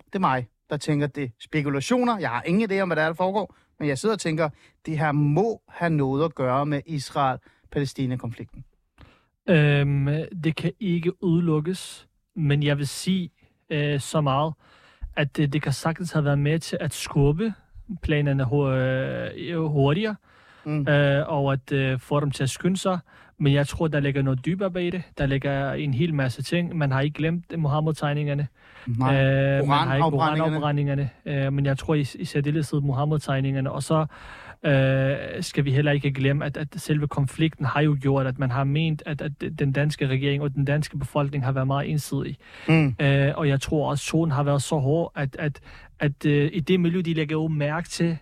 det 0.06 0.14
er 0.14 0.18
mig, 0.18 0.48
der 0.70 0.76
tænker, 0.76 1.06
det 1.06 1.24
er 1.24 1.28
spekulationer. 1.40 2.18
Jeg 2.18 2.30
har 2.30 2.42
ingen 2.42 2.70
idé 2.70 2.80
om, 2.80 2.88
hvad 2.88 2.96
der 2.96 3.02
er, 3.02 3.06
der 3.06 3.14
foregår. 3.14 3.54
Men 3.80 3.88
jeg 3.88 3.98
sidder 3.98 4.14
og 4.14 4.20
tænker, 4.20 4.48
det 4.86 4.98
her 4.98 5.12
må 5.12 5.62
have 5.68 5.90
noget 5.90 6.24
at 6.24 6.34
gøre 6.34 6.66
med 6.66 6.80
Israel-Palæstina-konflikten. 6.86 8.64
Øhm, 9.48 10.08
det 10.44 10.56
kan 10.56 10.72
ikke 10.80 11.24
udelukkes, 11.24 12.08
men 12.36 12.62
jeg 12.62 12.78
vil 12.78 12.88
sige 12.88 13.30
øh, 13.70 14.00
så 14.00 14.20
meget, 14.20 14.54
at 15.16 15.36
det, 15.36 15.52
det 15.52 15.62
kan 15.62 15.72
sagtens 15.72 16.12
have 16.12 16.24
været 16.24 16.38
med 16.38 16.58
til 16.58 16.78
at 16.80 16.94
skubbe 16.94 17.54
planerne 18.02 18.42
øh, 18.42 19.64
hurtigere, 19.64 20.16
Mm. 20.64 20.88
øh, 20.88 21.28
og 21.28 21.52
at 21.52 21.72
øh, 21.72 21.98
få 21.98 22.20
dem 22.20 22.30
til 22.30 22.42
at 22.42 22.50
skynde 22.50 22.76
sig. 22.76 22.98
Men 23.38 23.52
jeg 23.52 23.68
tror, 23.68 23.88
der 23.88 24.00
ligger 24.00 24.22
noget 24.22 24.44
dybere 24.44 24.70
bag 24.70 24.92
det. 24.92 25.02
Der 25.18 25.26
ligger 25.26 25.72
en 25.72 25.94
hel 25.94 26.14
masse 26.14 26.42
ting. 26.42 26.76
Man 26.76 26.90
har 26.90 27.00
ikke 27.00 27.14
glemt 27.14 27.58
Mohammed-tegningerne. 27.58 28.48
Nej. 28.86 29.24
Øh, 29.24 29.68
man 29.68 29.78
har 29.78 29.94
ikke 29.94 30.10
Koranafbrændingerne. 30.10 31.10
øh, 31.26 31.52
men 31.52 31.66
jeg 31.66 31.78
tror 31.78 31.94
i, 31.94 32.06
i 32.14 32.24
særdeleshed 32.24 32.80
Mohammed-tegningerne. 32.80 33.70
Og 33.72 33.82
så 33.82 34.06
øh, 34.64 35.42
skal 35.42 35.64
vi 35.64 35.72
heller 35.72 35.92
ikke 35.92 36.12
glemme, 36.12 36.44
at, 36.44 36.56
at 36.56 36.68
selve 36.76 37.08
konflikten 37.08 37.64
har 37.64 37.80
jo 37.80 37.96
gjort, 38.00 38.26
at 38.26 38.38
man 38.38 38.50
har 38.50 38.64
ment, 38.64 39.02
at, 39.06 39.20
at 39.22 39.32
den 39.58 39.72
danske 39.72 40.06
regering 40.08 40.42
og 40.42 40.54
den 40.54 40.64
danske 40.64 40.98
befolkning 40.98 41.44
har 41.44 41.52
været 41.52 41.66
meget 41.66 41.90
ensidig. 41.90 42.36
Mm. 42.68 42.94
Øh, 43.00 43.32
og 43.36 43.48
jeg 43.48 43.60
tror 43.60 43.90
også, 43.90 44.02
at 44.08 44.10
tonen 44.10 44.32
har 44.32 44.42
været 44.42 44.62
så 44.62 44.76
hård, 44.78 45.12
at, 45.14 45.36
at, 45.38 45.60
at 46.00 46.26
øh, 46.26 46.50
i 46.52 46.60
det 46.60 46.80
miljø, 46.80 47.00
de 47.04 47.14
lægger 47.14 47.36
jo 47.36 47.48
mærke 47.48 47.88
til, 47.88 48.16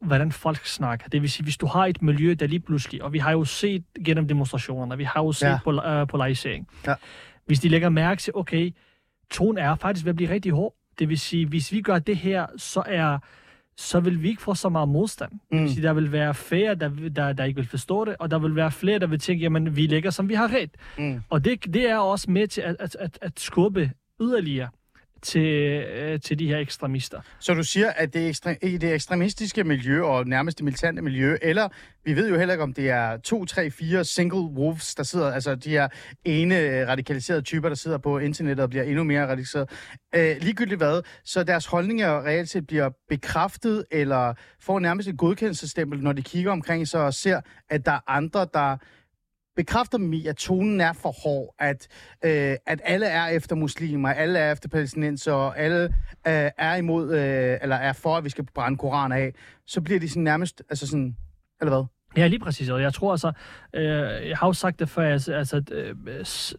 hvordan 0.00 0.32
folk 0.32 0.66
snakker. 0.66 1.08
Det 1.08 1.22
vil 1.22 1.30
sige, 1.30 1.44
hvis 1.44 1.56
du 1.56 1.66
har 1.66 1.86
et 1.86 2.02
miljø, 2.02 2.34
der 2.40 2.46
lige 2.46 2.60
pludselig, 2.60 3.02
og 3.02 3.12
vi 3.12 3.18
har 3.18 3.32
jo 3.32 3.44
set 3.44 3.84
gennem 4.04 4.28
demonstrationerne, 4.28 4.96
vi 4.98 5.04
har 5.04 5.20
jo 5.22 5.32
set 5.32 5.46
Ja. 5.46 5.56
pol- 5.66 5.86
øh, 5.88 6.06
polarisering. 6.06 6.68
Ja. 6.86 6.94
Hvis 7.46 7.60
de 7.60 7.68
lægger 7.68 7.88
mærke 7.88 8.20
til, 8.22 8.32
okay, 8.36 8.74
tonen 9.34 9.58
er 9.58 9.74
faktisk 9.74 10.04
ved 10.04 10.10
at 10.10 10.16
blive 10.16 10.30
rigtig 10.30 10.52
hård. 10.52 10.74
Det 10.98 11.08
vil 11.08 11.18
sige, 11.18 11.46
hvis 11.46 11.72
vi 11.72 11.80
gør 11.80 11.98
det 11.98 12.16
her, 12.16 12.46
så 12.56 12.82
er 12.86 13.18
så 13.76 14.00
vil 14.00 14.22
vi 14.22 14.28
ikke 14.28 14.42
få 14.42 14.54
så 14.54 14.68
meget 14.68 14.88
modstand. 14.88 15.30
Det 15.32 15.40
Mm. 15.50 15.58
vil 15.62 15.70
sige, 15.70 15.82
der 15.82 15.92
vil 15.92 16.12
være 16.12 16.34
færre, 16.34 16.74
der, 16.74 16.88
der, 17.16 17.32
der 17.32 17.44
ikke 17.44 17.56
vil 17.60 17.68
forstå 17.68 18.04
det, 18.04 18.16
og 18.18 18.30
der 18.30 18.38
vil 18.38 18.56
være 18.56 18.70
flere, 18.70 18.98
der 18.98 19.06
vil 19.06 19.18
tænke, 19.18 19.42
jamen, 19.42 19.76
vi 19.76 19.86
lægger, 19.86 20.10
som 20.10 20.28
vi 20.28 20.34
har 20.34 20.52
ret. 20.52 20.70
Mm. 20.98 21.20
Og 21.30 21.44
det, 21.44 21.74
det 21.74 21.90
er 21.90 21.96
også 21.96 22.30
med 22.30 22.46
til 22.48 22.60
at, 22.60 22.76
at, 22.80 22.96
at, 23.00 23.18
at 23.22 23.40
skubbe 23.40 23.90
yderligere 24.20 24.68
til, 25.24 25.46
øh, 25.96 26.20
til 26.20 26.38
de 26.38 26.48
her 26.48 26.58
ekstremister. 26.58 27.20
Så 27.38 27.54
du 27.54 27.62
siger, 27.62 27.90
at 27.90 28.14
det, 28.14 28.24
er 28.24 28.28
ekstre- 28.28 28.68
i 28.68 28.76
det 28.76 28.94
ekstremistiske 28.94 29.64
miljø 29.64 30.02
og 30.02 30.26
nærmest 30.26 30.58
det 30.58 30.64
militante 30.64 31.02
miljø, 31.02 31.36
eller 31.42 31.68
vi 32.04 32.16
ved 32.16 32.30
jo 32.30 32.38
heller 32.38 32.54
ikke, 32.54 32.62
om 32.62 32.72
det 32.72 32.90
er 32.90 33.16
to, 33.16 33.44
tre, 33.44 33.70
fire 33.70 34.04
single 34.04 34.40
wolves, 34.40 34.94
der 34.94 35.02
sidder, 35.02 35.32
altså 35.32 35.54
de 35.54 35.70
her 35.70 35.88
ene 36.24 36.58
øh, 36.58 36.88
radikaliserede 36.88 37.42
typer, 37.42 37.68
der 37.68 37.76
sidder 37.76 37.98
på 37.98 38.18
internettet 38.18 38.62
og 38.62 38.70
bliver 38.70 38.84
endnu 38.84 39.04
mere 39.04 39.22
radikaliseret. 39.26 39.70
Øh, 40.14 40.36
ligegyldigt 40.40 40.78
hvad, 40.78 41.02
så 41.24 41.44
deres 41.44 41.66
holdninger 41.66 42.24
reelt 42.24 42.50
set 42.50 42.66
bliver 42.66 42.90
bekræftet, 43.08 43.84
eller 43.90 44.34
får 44.60 44.78
nærmest 44.78 45.08
et 45.08 45.18
godkendelsestempel, 45.18 46.00
når 46.00 46.12
de 46.12 46.22
kigger 46.22 46.52
omkring 46.52 46.88
sig 46.88 47.00
og 47.00 47.14
ser, 47.14 47.40
at 47.70 47.86
der 47.86 47.92
er 47.92 48.00
andre, 48.06 48.46
der 48.54 48.76
bekræfter 49.56 49.98
dem 49.98 50.12
i, 50.12 50.26
at 50.26 50.36
tonen 50.36 50.80
er 50.80 50.92
for 50.92 51.14
hård, 51.24 51.54
at, 51.58 51.88
øh, 52.24 52.56
at 52.66 52.80
alle 52.84 53.06
er 53.06 53.26
efter 53.26 53.56
muslimer, 53.56 54.08
alle 54.08 54.38
er 54.38 54.52
efter 54.52 54.68
palæstinenser, 54.68 55.32
og 55.32 55.58
alle 55.58 55.84
øh, 56.26 56.50
er 56.58 56.74
imod, 56.76 57.14
øh, 57.14 57.58
eller 57.62 57.76
er 57.76 57.92
for, 57.92 58.16
at 58.16 58.24
vi 58.24 58.30
skal 58.30 58.46
brænde 58.54 58.78
Koran 58.78 59.12
af, 59.12 59.32
så 59.66 59.80
bliver 59.80 60.00
de 60.00 60.08
sådan 60.08 60.22
nærmest, 60.22 60.62
altså 60.70 60.86
sådan, 60.86 61.16
eller 61.60 61.74
hvad? 61.74 61.84
Ja, 62.16 62.26
lige 62.26 62.40
præcis. 62.40 62.68
Og 62.68 62.82
jeg 62.82 62.94
tror 62.94 63.10
altså, 63.10 63.32
øh, 63.74 64.28
jeg 64.28 64.36
har 64.36 64.46
jo 64.46 64.52
sagt 64.52 64.78
det 64.78 64.88
før, 64.88 65.12
altså, 65.12 65.34
altså 65.34 65.62
øh, 65.72 65.94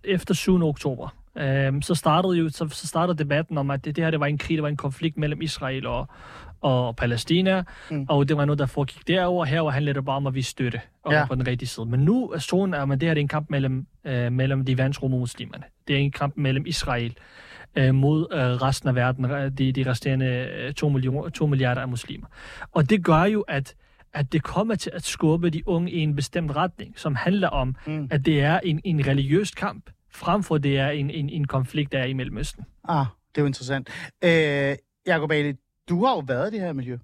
efter 0.04 0.34
7. 0.34 0.64
oktober, 0.64 1.16
øh, 1.38 1.74
så 1.82 1.96
startede 1.96 2.38
jo 2.38 2.50
så, 2.50 2.68
så 2.72 2.88
startede 2.88 3.18
debatten 3.18 3.58
om, 3.58 3.72
at 3.72 3.86
det, 3.86 3.96
det 3.96 4.04
her 4.04 4.12
det 4.12 4.20
var 4.20 4.26
en 4.26 4.38
krig, 4.38 4.58
det 4.58 4.64
var 4.64 4.70
en 4.70 4.78
konflikt 4.78 5.18
mellem 5.18 5.42
Israel 5.42 5.86
og, 5.88 6.08
og 6.66 6.96
Palæstina, 6.96 7.64
Mm. 7.92 8.06
og 8.10 8.30
det 8.30 8.38
var 8.38 8.46
noget, 8.46 8.60
der 8.60 8.66
foregik 8.66 9.08
derover. 9.08 9.46
Her 9.46 9.70
handlede 9.70 9.94
det 9.96 10.06
bare 10.06 10.16
om, 10.16 10.28
at 10.28 10.36
vi 10.36 10.42
støtte 10.42 10.82
og 11.04 11.14
Ja. 11.14 11.26
på 11.26 11.36
den 11.36 11.48
rigtige 11.48 11.70
side. 11.70 11.86
Men 11.86 12.00
nu 12.00 12.30
er 12.30 12.40
tonen, 12.40 12.74
at 12.74 12.88
det 13.02 13.08
her 13.08 13.14
det 13.14 13.20
er 13.20 13.22
en 13.22 13.28
kamp 13.28 13.50
mellem, 13.50 13.86
øh, 14.06 14.32
mellem 14.32 14.66
de 14.66 14.78
vandsrumme 14.78 15.18
muslimerne. 15.20 15.64
Det 15.88 15.96
er 15.96 16.00
en 16.00 16.12
kamp 16.12 16.34
mellem 16.38 16.66
Israel 16.66 17.14
øh, 17.76 17.96
mod 17.96 18.28
øh, 18.32 18.40
resten 18.40 18.90
af 18.90 18.96
verden, 18.96 19.26
øh, 19.26 19.52
de, 19.52 19.72
de 19.72 19.90
resterende 19.90 20.26
øh, 20.58 20.74
2, 20.74 20.90
millioner, 20.90 21.30
2 21.30 21.46
milliarder 21.48 21.82
af 21.82 21.88
muslimer. 21.88 22.28
Og 22.72 22.90
det 22.90 23.04
gør 23.06 23.24
jo, 23.24 23.42
at 23.42 23.76
at 24.14 24.34
det 24.34 24.44
kommer 24.44 24.76
til 24.76 24.92
at 24.94 25.04
skubbe 25.06 25.50
de 25.50 25.68
unge 25.68 25.92
i 25.92 26.00
en 26.00 26.16
bestemt 26.16 26.56
retning, 26.56 27.00
som 27.00 27.16
handler 27.16 27.48
om, 27.50 27.76
mm. 27.88 28.08
at 28.12 28.26
det 28.26 28.42
er 28.42 28.60
en, 28.64 28.82
en 28.84 29.08
religiøs 29.08 29.52
kamp, 29.52 29.90
frem 30.12 30.44
for 30.44 30.58
det 30.58 30.78
er 30.78 30.90
en, 30.90 31.10
en, 31.10 31.30
en 31.30 31.48
konflikt, 31.48 31.92
der 31.92 32.00
er 32.00 32.06
i 32.06 32.14
Mellemøsten. 32.14 32.64
Ah, 32.88 33.06
det 33.30 33.38
er 33.38 33.42
jo 33.42 33.46
interessant. 33.48 33.90
Øh, 34.24 34.76
Jacob 35.08 35.32
Ali, 35.32 35.54
du 35.90 36.06
har 36.06 36.14
jo 36.14 36.20
været 36.20 36.54
i 36.54 36.58
det 36.58 36.62
her 36.66 36.74
miljø. 36.74 36.98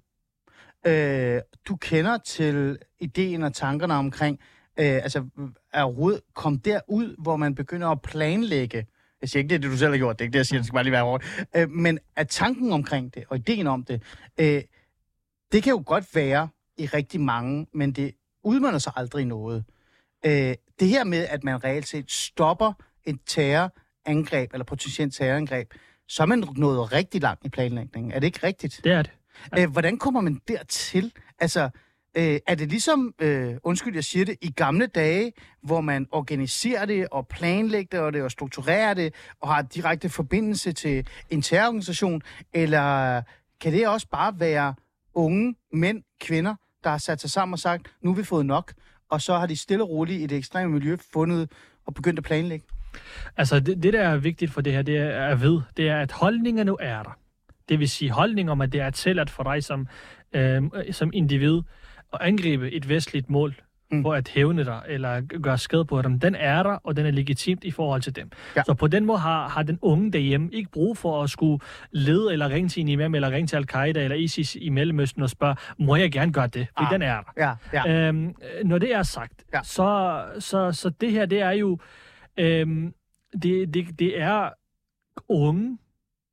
Øh, 0.86 1.40
du 1.68 1.76
kender 1.76 2.18
til 2.18 2.78
ideen 3.00 3.42
og 3.42 3.54
tankerne 3.54 3.94
omkring, 3.94 4.40
øh, 4.78 4.86
altså, 4.86 5.24
er 5.72 5.82
overhovedet 5.82 6.20
kom 6.34 6.58
derud, 6.58 7.22
hvor 7.22 7.36
man 7.36 7.54
begynder 7.54 7.88
at 7.88 8.02
planlægge 8.02 8.86
jeg 9.22 9.28
siger 9.28 9.40
ikke, 9.42 9.48
det 9.48 9.54
er 9.54 9.60
det, 9.60 9.70
du 9.70 9.76
selv 9.76 9.90
har 9.90 9.98
gjort. 9.98 10.18
Det 10.18 10.24
er 10.24 10.26
ikke 10.26 10.32
det, 10.32 10.38
jeg 10.38 10.46
siger. 10.46 10.58
Det 10.58 10.66
skal 10.66 10.74
bare 10.74 10.84
lige 10.84 10.92
være 10.92 11.04
hårdt. 11.04 11.46
Øh, 11.56 11.70
men 11.70 11.98
at 12.16 12.28
tanken 12.28 12.72
omkring 12.72 13.14
det, 13.14 13.24
og 13.28 13.36
ideen 13.36 13.66
om 13.66 13.84
det, 13.84 14.02
øh, 14.40 14.62
det 15.52 15.62
kan 15.62 15.70
jo 15.70 15.82
godt 15.86 16.14
være 16.14 16.48
i 16.76 16.86
rigtig 16.86 17.20
mange, 17.20 17.66
men 17.74 17.92
det 17.92 18.12
udmønter 18.44 18.78
sig 18.78 18.92
aldrig 18.96 19.22
i 19.22 19.24
noget. 19.24 19.64
Øh, 20.26 20.54
det 20.80 20.88
her 20.88 21.04
med, 21.04 21.26
at 21.26 21.44
man 21.44 21.64
reelt 21.64 21.88
set 21.88 22.10
stopper 22.10 22.72
et 23.04 23.18
terrorangreb, 23.26 24.52
eller 24.52 24.64
potentielt 24.64 25.14
terrorangreb, 25.14 25.70
så 26.08 26.22
er 26.22 26.26
man 26.26 26.44
nået 26.56 26.92
rigtig 26.92 27.22
langt 27.22 27.44
i 27.44 27.48
planlægningen. 27.48 28.12
Er 28.12 28.18
det 28.18 28.26
ikke 28.26 28.46
rigtigt? 28.46 28.80
Det 28.84 28.92
er 28.92 29.02
det. 29.02 29.12
Øh, 29.58 29.70
hvordan 29.70 29.98
kommer 29.98 30.20
man 30.20 30.40
dertil? 30.48 31.12
Altså, 31.38 31.70
øh, 32.16 32.40
er 32.46 32.54
det 32.54 32.68
ligesom, 32.68 33.14
øh, 33.18 33.54
undskyld, 33.62 33.94
jeg 33.94 34.04
siger 34.04 34.24
det, 34.24 34.36
i 34.40 34.50
gamle 34.50 34.86
dage, 34.86 35.32
hvor 35.62 35.80
man 35.80 36.06
organiserer 36.12 36.84
det 36.84 37.08
og 37.10 37.28
planlægger 37.28 38.10
det 38.10 38.22
og 38.22 38.30
strukturerer 38.30 38.94
det 38.94 39.14
og 39.40 39.54
har 39.54 39.62
direkte 39.62 40.08
forbindelse 40.08 40.72
til 40.72 41.06
en 41.30 41.42
terrororganisation? 41.42 42.22
Eller 42.52 43.22
kan 43.60 43.72
det 43.72 43.88
også 43.88 44.08
bare 44.08 44.40
være 44.40 44.74
unge 45.14 45.54
mænd, 45.72 46.02
kvinder, 46.20 46.54
der 46.84 46.90
har 46.90 46.98
sat 46.98 47.20
sig 47.20 47.30
sammen 47.30 47.52
og 47.52 47.58
sagt, 47.58 47.94
nu 48.02 48.10
har 48.10 48.16
vi 48.16 48.24
fået 48.24 48.46
nok, 48.46 48.72
og 49.10 49.22
så 49.22 49.38
har 49.38 49.46
de 49.46 49.56
stille 49.56 49.84
og 49.84 49.90
roligt 49.90 50.22
i 50.22 50.26
det 50.26 50.38
ekstreme 50.38 50.72
miljø 50.72 50.96
fundet 51.12 51.50
og 51.86 51.94
begyndt 51.94 52.18
at 52.18 52.24
planlægge? 52.24 52.66
Altså, 53.36 53.60
det, 53.60 53.82
det, 53.82 53.92
der 53.92 54.02
er 54.02 54.16
vigtigt 54.16 54.50
for 54.52 54.60
det 54.60 54.72
her, 54.72 54.82
det 54.82 54.96
er 54.98 55.26
at 55.26 55.40
vide, 55.42 55.62
det 55.76 55.88
er, 55.88 56.00
at 56.00 56.12
holdninger 56.12 56.64
nu 56.64 56.76
er 56.80 57.02
der. 57.02 57.16
Det 57.68 57.78
vil 57.78 57.88
sige 57.88 58.10
holdning 58.10 58.50
om, 58.50 58.60
at 58.60 58.72
det 58.72 58.80
er 58.80 58.90
tilladt 58.90 59.30
for 59.30 59.42
dig 59.42 59.64
som, 59.64 59.86
øh, 60.32 60.62
som 60.90 61.10
individ 61.14 61.60
at 62.12 62.18
angribe 62.20 62.70
et 62.72 62.88
vestligt 62.88 63.30
mål 63.30 63.54
Mm. 63.92 64.02
for 64.02 64.14
at 64.14 64.28
hævne 64.28 64.64
dig 64.64 64.80
eller 64.88 65.20
gøre 65.42 65.58
skade 65.58 65.84
på 65.84 66.02
dem, 66.02 66.20
den 66.20 66.34
er 66.34 66.62
der, 66.62 66.70
og 66.84 66.96
den 66.96 67.06
er 67.06 67.10
legitimt 67.10 67.64
i 67.64 67.70
forhold 67.70 68.02
til 68.02 68.16
dem. 68.16 68.30
Ja. 68.56 68.62
Så 68.66 68.74
på 68.74 68.86
den 68.86 69.04
måde 69.04 69.18
har, 69.18 69.48
har 69.48 69.62
den 69.62 69.78
unge 69.82 70.12
derhjemme 70.12 70.48
ikke 70.52 70.70
brug 70.70 70.96
for 70.96 71.22
at 71.22 71.30
skulle 71.30 71.60
lede 71.90 72.32
eller 72.32 72.48
ringe 72.48 72.68
til 72.68 72.80
en 72.80 72.88
imam, 72.88 73.14
eller 73.14 73.30
ringe 73.30 73.46
til 73.46 73.56
Al-Qaida 73.56 74.00
eller 74.04 74.16
ISIS 74.16 74.56
i 74.60 74.68
Mellemøsten 74.68 75.22
og 75.22 75.30
spørge, 75.30 75.56
må 75.78 75.96
jeg 75.96 76.12
gerne 76.12 76.32
gøre 76.32 76.46
det? 76.46 76.66
For 76.78 76.84
Ah. 76.84 76.92
den 76.92 77.02
er 77.02 77.20
der. 77.36 77.56
Ja, 77.72 77.80
ja. 77.90 78.08
Øhm, 78.08 78.26
øh, 78.28 78.34
når 78.64 78.78
det 78.78 78.94
er 78.94 79.02
sagt, 79.02 79.32
ja. 79.54 79.60
så, 79.62 80.22
så, 80.38 80.72
så 80.72 80.90
det 81.00 81.12
her, 81.12 81.26
det 81.26 81.40
er 81.40 81.50
jo, 81.50 81.78
øhm, 82.36 82.94
det, 83.42 83.74
det, 83.74 83.98
det 83.98 84.20
er 84.20 84.50
unge, 85.28 85.78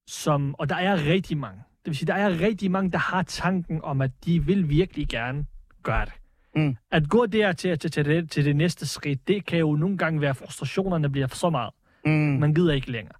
som, 0.08 0.56
og 0.56 0.70
der 0.70 0.76
er 0.76 1.06
rigtig 1.06 1.38
mange, 1.38 1.62
det 1.86 1.92
vil 1.92 1.96
sige, 1.96 2.08
der 2.08 2.14
er 2.14 2.40
rigtig 2.40 2.72
mange, 2.72 2.92
der 2.92 2.98
har 2.98 3.24
tanken 3.24 3.82
om, 3.84 4.02
at 4.02 4.12
de 4.26 4.46
vil 4.46 4.70
virkelig 4.70 5.08
gerne 5.08 5.46
gøre 5.84 6.06
det. 6.06 6.14
Mm. 6.56 6.78
At 6.92 7.10
gå 7.10 7.26
der 7.26 7.52
til, 7.52 7.80
til, 7.80 7.92
til, 7.92 8.06
det, 8.06 8.32
til 8.32 8.46
det 8.46 8.56
næste 8.56 8.88
skridt, 8.88 9.28
det 9.28 9.46
kan 9.46 9.60
jo 9.60 9.76
nogle 9.76 9.98
gange 9.98 10.22
være, 10.22 10.36
frustrationerne 10.36 11.10
bliver 11.10 11.28
så 11.28 11.50
meget. 11.50 11.74
Mm. 12.06 12.12
Man 12.12 12.54
gider 12.54 12.74
ikke 12.74 12.92
længere. 12.92 13.16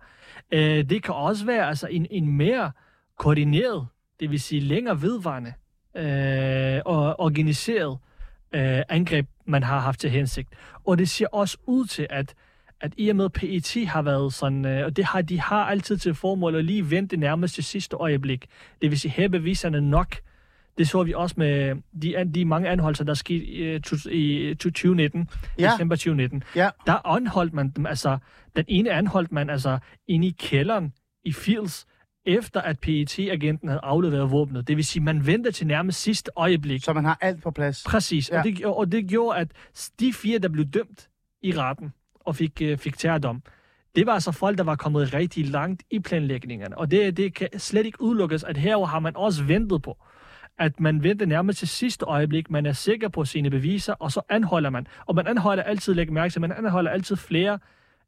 Øh, 0.52 0.90
det 0.90 1.04
kan 1.04 1.14
også 1.14 1.46
være 1.46 1.68
altså, 1.68 1.88
en, 1.88 2.08
en 2.12 2.38
mere 2.38 2.72
koordineret, 3.18 3.88
det 4.20 4.32
vil 4.32 4.40
sige 4.40 4.62
længere 4.62 5.02
vedvarende 5.02 5.54
øh, 5.96 6.82
og 6.86 7.20
organiseret 7.20 7.98
øh, 8.54 8.82
angreb, 8.90 9.28
man 9.46 9.64
har 9.64 9.80
haft 9.80 10.00
til 10.00 10.10
hensigt. 10.10 10.50
Og 10.86 10.98
det 10.98 11.10
ser 11.10 11.28
også 11.32 11.58
ud 11.66 11.86
til, 11.86 12.08
at 12.10 12.34
at 12.82 12.94
i 12.98 13.10
og 13.10 13.16
med 13.16 13.30
PET 13.30 13.88
har 13.88 14.02
været 14.02 14.34
sådan, 14.34 14.66
øh, 14.66 14.86
og 14.86 14.96
det 14.98 15.06
har, 15.06 15.22
de 15.22 15.40
har 15.40 15.64
altid 15.66 15.98
til 15.98 16.14
formål 16.16 16.56
at 16.56 16.66
lige 16.66 16.92
vente 16.92 17.18
nærmest 17.18 17.56
til 17.56 17.64
sidste 17.64 17.96
øjeblik. 17.96 18.46
Det 18.82 18.90
vil 18.92 19.00
sige, 19.00 19.12
her 19.12 19.28
beviserne 19.28 19.82
nok. 19.82 20.16
Det 20.78 20.88
så 20.88 21.04
vi 21.04 21.14
også 21.14 21.36
med 21.38 21.76
de, 22.02 22.32
de 22.36 22.46
mange 22.46 22.70
anholdelser, 22.70 23.04
der 23.04 23.14
skete 23.14 23.46
i, 23.46 23.58
øh, 23.64 23.82
tu- 23.88 24.10
i 24.10 24.56
2019, 24.56 25.30
Ja. 25.60 25.72
december 25.72 25.96
2019 25.96 26.44
Ja. 26.56 26.70
der 26.86 27.08
anholdt 27.08 27.54
man 27.54 27.70
dem, 27.70 27.86
altså, 27.86 28.18
den 28.56 28.66
ene 28.68 28.92
anholdt 28.92 29.32
man 29.32 29.50
altså 29.50 29.78
inde 30.08 30.28
i 30.28 30.36
kælderen 30.40 30.94
i 31.26 31.34
Fields, 31.34 31.86
efter 32.26 32.62
at 32.62 32.80
PET-agenten 32.80 33.68
havde 33.68 33.80
afleveret 33.84 34.32
våbnet. 34.32 34.68
Det 34.68 34.78
vil 34.78 34.86
sige, 34.86 35.04
man 35.04 35.26
ventede 35.26 35.52
til 35.56 35.68
nærmest 35.68 36.02
sidste 36.02 36.32
øjeblik. 36.36 36.84
Så 36.84 36.94
man 36.94 37.06
har 37.06 37.18
alt 37.22 37.44
på 37.44 37.52
plads. 37.52 37.84
Præcis, 37.88 38.30
ja. 38.32 38.38
og, 38.40 38.44
det, 38.44 38.66
og 38.66 38.92
det 38.92 39.08
gjorde, 39.08 39.40
at 39.40 39.48
de 40.00 40.14
fire, 40.14 40.40
der 40.40 40.50
blev 40.50 40.66
dømt 40.66 41.10
i 41.42 41.52
retten 41.58 41.94
og 42.26 42.36
fik, 42.36 42.62
øh, 42.62 42.78
fik 42.78 42.98
terrordom, 42.98 43.44
det 43.96 44.06
var 44.06 44.14
altså 44.14 44.32
folk, 44.32 44.58
der 44.58 44.64
var 44.64 44.76
kommet 44.76 45.14
rigtig 45.14 45.48
langt 45.48 45.84
i 45.92 46.00
planlægningerne. 46.00 46.78
Og 46.78 46.92
det, 46.92 47.18
det 47.18 47.34
kan 47.34 47.48
slet 47.58 47.86
ikke 47.86 48.02
udelukkes, 48.02 48.44
at 48.44 48.58
her 48.58 48.86
har 48.86 49.00
man 49.00 49.16
også 49.16 49.44
ventet 49.44 49.82
på, 49.82 49.98
at 50.58 50.80
man 50.80 51.04
venter 51.04 51.26
nærmest 51.26 51.60
til 51.60 51.68
sidste 51.68 52.06
øjeblik, 52.06 52.50
man 52.50 52.66
er 52.66 52.74
sikker 52.74 53.08
på 53.08 53.26
sine 53.26 53.50
beviser, 53.50 53.94
og 53.94 54.12
så 54.12 54.22
anholder 54.30 54.70
man. 54.70 54.88
Og 55.06 55.16
man 55.16 55.28
anholder 55.28 55.64
altid, 55.64 55.94
læg 55.94 56.14
mærke 56.14 56.32
til, 56.32 56.42
man 56.42 56.52
anholder 56.52 56.92
altid 56.92 57.16
flere, 57.16 57.60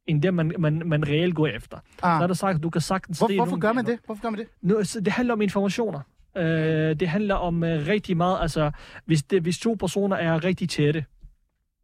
end 0.08 0.22
det, 0.22 0.34
man, 0.34 0.56
man, 0.60 0.82
man 0.86 1.08
reelt 1.08 1.36
går 1.36 1.48
efter. 1.48 1.78
Ah. 2.04 2.20
Så 2.20 2.24
er 2.24 2.28
der 2.28 2.34
sagt, 2.34 2.64
du 2.64 2.70
kan 2.70 2.82
sagtens... 2.82 3.20
Hvor, 3.20 3.36
hvorfor 3.36 3.58
gør 3.58 3.74
man 3.74 3.86
det? 3.86 4.00
Hvorfor 4.06 4.22
gør 4.22 4.30
man 4.30 4.40
det? 4.40 4.48
Nu, 4.62 4.84
så 4.84 5.02
det 5.02 5.14
handler 5.14 5.34
om 5.34 5.42
informationer. 5.42 6.00
Øh, 6.38 6.96
det 7.00 7.08
handler 7.08 7.36
om 7.36 7.64
øh, 7.64 7.88
rigtig 7.88 8.18
meget, 8.18 8.38
altså 8.42 8.72
hvis, 9.06 9.24
det, 9.24 9.42
hvis 9.42 9.60
to 9.60 9.74
personer 9.74 10.16
er 10.16 10.44
rigtig 10.44 10.70
tætte, 10.70 11.06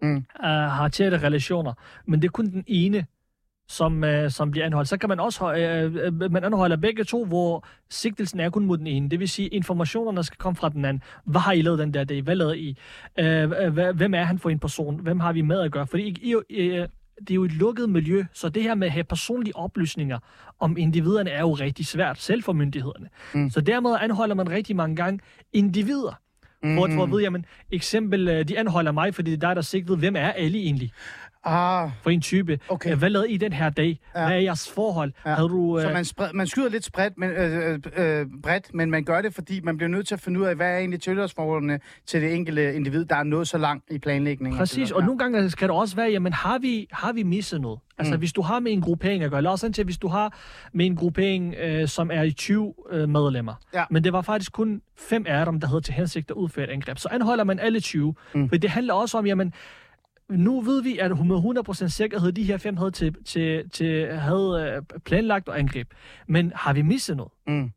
Mm. 0.01 0.15
øh, 0.15 0.23
har 0.49 0.87
tætte 0.87 1.17
relationer, 1.17 1.73
men 2.05 2.21
det 2.21 2.27
er 2.27 2.31
kun 2.31 2.45
den 2.45 2.63
ene, 2.67 3.05
som, 3.69 4.03
øh, 4.03 4.31
som 4.31 4.51
bliver 4.51 4.65
anholdt. 4.65 4.89
Så 4.89 4.97
kan 4.97 5.09
man 5.09 5.19
også, 5.19 5.53
øh, 5.53 5.95
øh, 5.95 6.31
man 6.31 6.43
anholder 6.43 6.75
begge 6.77 7.03
to, 7.03 7.25
hvor 7.25 7.65
sigtelsen 7.89 8.39
er 8.39 8.49
kun 8.49 8.65
mod 8.65 8.77
den 8.77 8.87
ene. 8.87 9.09
Det 9.09 9.19
vil 9.19 9.29
sige, 9.29 9.47
informationerne 9.47 10.23
skal 10.23 10.37
komme 10.37 10.55
fra 10.55 10.69
den 10.69 10.85
anden. 10.85 11.03
Hvad 11.25 11.41
har 11.41 11.51
I 11.51 11.61
lavet 11.61 11.79
den 11.79 11.93
der 11.93 12.03
dag? 12.03 12.21
Hvad 12.21 12.35
lavede 12.35 12.59
I? 12.59 12.77
Øh, 13.19 13.77
hvem 13.95 14.13
er 14.13 14.23
han 14.23 14.39
for 14.39 14.49
en 14.49 14.59
person? 14.59 14.99
Hvem 14.99 15.19
har 15.19 15.33
vi 15.33 15.41
med 15.41 15.61
at 15.61 15.71
gøre? 15.71 15.87
Fordi 15.87 16.03
I, 16.03 16.35
I, 16.49 16.61
øh, 16.61 16.87
det 17.19 17.31
er 17.31 17.35
jo 17.35 17.43
et 17.43 17.51
lukket 17.51 17.89
miljø, 17.89 18.25
så 18.33 18.49
det 18.49 18.63
her 18.63 18.75
med 18.75 18.87
at 18.87 18.93
have 18.93 19.03
personlige 19.03 19.55
oplysninger 19.55 20.19
om 20.59 20.77
individerne 20.77 21.29
er 21.29 21.39
jo 21.41 21.53
rigtig 21.53 21.85
svært, 21.85 22.19
selv 22.19 22.43
for 22.43 22.53
myndighederne. 22.53 23.09
Mm. 23.33 23.49
Så 23.49 23.61
dermed 23.61 23.97
anholder 24.01 24.35
man 24.35 24.49
rigtig 24.49 24.75
mange 24.75 24.95
gange 24.95 25.19
individer. 25.53 26.19
Mm. 26.67 26.73
Hvor, 26.73 26.87
hvor 26.87 27.05
ved 27.05 27.21
jeg, 27.21 27.31
men 27.31 27.45
eksempel, 27.71 28.27
øh, 28.27 28.47
de 28.47 28.59
anholder 28.59 28.91
mig, 28.91 29.15
fordi 29.15 29.31
det 29.31 29.43
er 29.43 29.47
dig, 29.47 29.55
der 29.55 29.61
sigtede. 29.61 29.97
Hvem 29.97 30.15
er 30.15 30.31
Ali 30.31 30.57
egentlig 30.57 30.91
Ah, 31.47 31.89
for 32.01 32.09
en 32.09 32.21
type? 32.21 32.59
Okay. 32.69 32.91
Øh, 32.91 32.97
Hvad 32.97 33.09
lavede 33.09 33.31
I 33.31 33.37
den 33.37 33.53
her 33.53 33.69
dag? 33.69 33.99
Ja. 34.15 34.25
Hvad 34.25 34.35
er 34.37 34.41
jeres 34.41 34.69
forhold? 34.71 35.13
Ja. 35.25 35.33
Havde 35.33 35.49
du, 35.49 35.77
øh, 35.77 35.83
så 35.83 35.89
man, 35.89 36.05
spred, 36.05 36.27
man 36.33 36.47
skyder 36.47 36.69
lidt 36.69 36.83
spredt, 36.85 37.17
men, 37.17 37.29
øh, 37.29 37.79
øh, 37.97 38.25
bredt, 38.43 38.73
men 38.73 38.91
man 38.91 39.03
gør 39.03 39.21
det, 39.21 39.33
fordi 39.33 39.59
man 39.63 39.77
bliver 39.77 39.89
nødt 39.89 40.07
til 40.07 40.13
at 40.15 40.21
finde 40.21 40.39
ud 40.39 40.45
af, 40.45 40.55
hvad 40.55 40.73
er 40.73 40.77
egentlig 40.77 41.01
tilhørsforholdene 41.01 41.79
til 42.05 42.21
det 42.21 42.35
enkelte 42.35 42.75
individ, 42.75 43.05
der 43.05 43.15
er 43.15 43.23
nået 43.23 43.47
så 43.47 43.57
langt 43.57 43.85
i 43.91 43.97
planlægningen. 43.99 44.57
Præcis, 44.59 44.91
og 44.91 45.01
Ja. 45.01 45.05
nogle 45.05 45.19
gange 45.19 45.49
skal 45.49 45.67
det 45.67 45.75
også 45.75 45.95
være, 45.95 46.09
jamen 46.11 46.33
har 46.33 46.57
vi, 46.59 46.87
har 46.91 47.13
vi 47.13 47.23
misset 47.23 47.61
noget? 47.61 47.79
Altså 47.97 48.13
Mm. 48.13 48.19
hvis 48.19 48.33
du 48.33 48.41
har 48.41 48.59
med 48.59 48.71
en 48.71 48.81
gruppering 48.81 49.23
at 49.23 49.31
gøre, 49.31 49.41
lad 49.41 49.51
os 49.51 49.65
til, 49.73 49.83
hvis 49.85 49.97
du 49.97 50.07
har 50.07 50.33
med 50.73 50.85
en 50.85 50.95
gruppering, 50.95 51.55
øh, 51.61 51.87
som 51.87 52.11
er 52.13 52.23
i 52.23 52.31
20 52.31 52.73
øh, 52.91 53.09
medlemmer, 53.09 53.53
Ja. 53.73 53.83
men 53.89 54.03
det 54.03 54.13
var 54.13 54.21
faktisk 54.21 54.51
kun 54.51 54.81
fem 54.97 55.25
af 55.27 55.45
dem, 55.45 55.59
der 55.59 55.67
havde 55.67 55.81
til 55.81 55.93
hensigt 55.93 56.31
at 56.31 56.35
udføre 56.35 56.65
et 56.65 56.69
angreb, 56.69 56.97
så 56.97 57.07
anholder 57.11 57.43
man 57.43 57.59
alle 57.59 57.79
20. 57.79 58.15
Mm. 58.33 58.39
Mm. 58.41 58.49
For 58.49 58.55
det 58.57 58.69
handler 58.69 58.93
også 58.93 59.17
om, 59.17 59.25
jamen, 59.25 59.53
nu 60.29 60.61
ved 60.61 60.81
vi, 60.83 60.97
at 60.97 61.25
med 61.25 61.63
100% 61.85 61.87
sikkerhed, 61.87 62.31
de 62.31 62.43
her 62.43 62.57
fem 62.57 62.77
havde, 62.77 62.91
til, 62.91 63.15
til, 63.25 63.69
til, 63.69 64.07
havde 64.13 64.73
øh, 64.93 64.99
planlagt 65.05 65.49
at 65.49 65.55
angreb. 65.55 65.87
Men 66.27 66.51
har 66.55 66.73
vi 66.73 66.81
misset 66.81 67.17
noget? 67.17 67.31
Mm. 67.47 67.71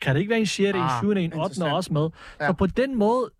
Kan 0.00 0.14
det 0.14 0.20
ikke 0.20 0.30
være 0.30 0.38
en 0.40 0.46
6., 0.46 0.74
Ah, 0.74 0.82
en 0.84 0.90
7., 1.00 1.10
en 1.10 1.16
8. 1.16 1.22
interessant. 1.24 1.72
også 1.72 1.92
med? 1.92 2.08
Ja. 2.40 2.46
Så 2.46 2.52
på 2.52 2.66
den 2.66 2.94
måde 2.98 3.30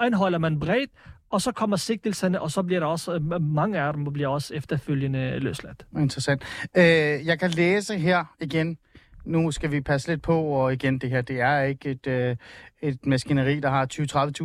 anholder 0.00 0.38
man 0.38 0.60
bredt, 0.60 0.90
og 1.30 1.40
så 1.42 1.52
kommer 1.52 1.76
sigtelserne, 1.76 2.40
og 2.40 2.50
så 2.50 2.62
bliver 2.62 2.80
der 2.80 2.86
også, 2.86 3.14
øh, 3.14 3.42
mange 3.42 3.80
af 3.80 3.92
dem 3.92 4.12
bliver 4.12 4.28
også 4.28 4.54
efterfølgende 4.54 5.38
løsladt. 5.38 5.86
Interessant. 5.96 6.42
Øh, 6.76 6.82
jeg 7.26 7.38
kan 7.38 7.50
læse 7.50 7.98
her 7.98 8.24
igen. 8.40 8.78
Nu 9.24 9.50
skal 9.50 9.70
vi 9.70 9.80
passe 9.80 10.08
lidt 10.08 10.22
på, 10.22 10.42
og 10.42 10.72
igen, 10.72 10.98
det 10.98 11.10
her, 11.10 11.20
det 11.20 11.40
er 11.40 11.62
ikke 11.62 11.90
et, 11.90 12.06
øh, 12.06 12.36
et 12.82 13.06
maskineri, 13.06 13.60
der 13.60 13.68
har 13.68 13.86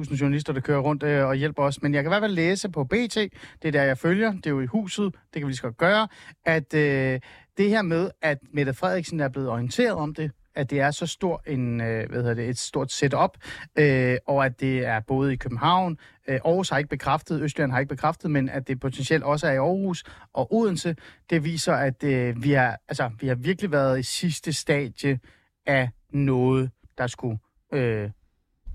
20-30.000 0.10 0.16
journalister, 0.22 0.54
der 0.54 0.62
kører 0.62 0.80
rundt 0.80 1.04
øh, 1.04 1.28
og 1.28 1.36
hjælper 1.36 1.63
os. 1.63 1.82
Men 1.82 1.94
jeg 1.94 2.04
kan 2.04 2.10
i 2.10 2.12
hvert 2.12 2.22
fald 2.22 2.34
læse 2.34 2.70
på 2.70 2.84
BT, 2.84 3.16
det 3.16 3.32
er 3.63 3.72
der, 3.72 3.84
jeg 3.84 3.98
følger, 3.98 4.32
det 4.32 4.46
er 4.46 4.50
jo 4.50 4.62
i 4.62 4.66
huset, 4.66 5.13
det 5.13 5.34
kan 5.34 5.42
vi 5.42 5.52
lige 5.52 5.58
så 5.58 5.63
godt 5.63 5.78
gøre, 5.78 6.08
at 6.46 6.74
øh, 6.74 7.20
det 7.58 7.70
her 7.70 7.82
med, 7.82 8.10
at 8.22 8.38
Mette 8.54 8.74
Frederiksen 8.74 9.20
er 9.20 9.30
blevet 9.30 9.50
orienteret 9.50 9.92
om 9.96 10.13
det, 10.13 10.32
at 10.58 10.70
det 10.70 10.80
er 10.80 10.91
så 10.91 11.06
stor 11.08 11.43
en, 11.48 11.82
øh, 11.82 12.10
hvad 12.10 12.20
hedder 12.22 12.34
det, 12.34 12.50
et 12.50 12.58
stort 12.58 12.91
setup, 12.91 13.38
øh, 13.80 14.17
og 14.28 14.46
at 14.46 14.60
det 14.60 14.86
er 14.86 15.00
både 15.00 15.34
i 15.34 15.36
København, 15.36 15.98
øh, 16.28 16.39
Aarhus 16.46 16.70
har 16.70 16.78
ikke 16.78 16.89
bekræftet, 16.89 17.41
Østjylland 17.41 17.72
har 17.72 17.80
ikke 17.80 17.89
bekræftet, 17.89 18.32
men 18.32 18.50
at 18.50 18.67
det 18.67 18.80
potentielt 18.80 19.24
også 19.24 19.48
er 19.48 19.52
i 19.52 19.56
Aarhus 19.58 20.04
og 20.34 20.54
Odense, 20.54 20.96
det 21.30 21.43
viser, 21.43 21.74
at 21.74 22.04
øh, 22.04 22.43
vi, 22.43 22.52
har, 22.52 22.78
altså, 22.88 23.10
vi 23.20 23.28
har 23.28 23.36
virkelig 23.36 23.72
været 23.72 24.00
i 24.00 24.04
sidste 24.04 24.54
stadie 24.54 25.20
af 25.65 25.89
noget, 26.13 26.70
der 26.98 27.08
skulle 27.08 27.38
øh, 27.74 28.10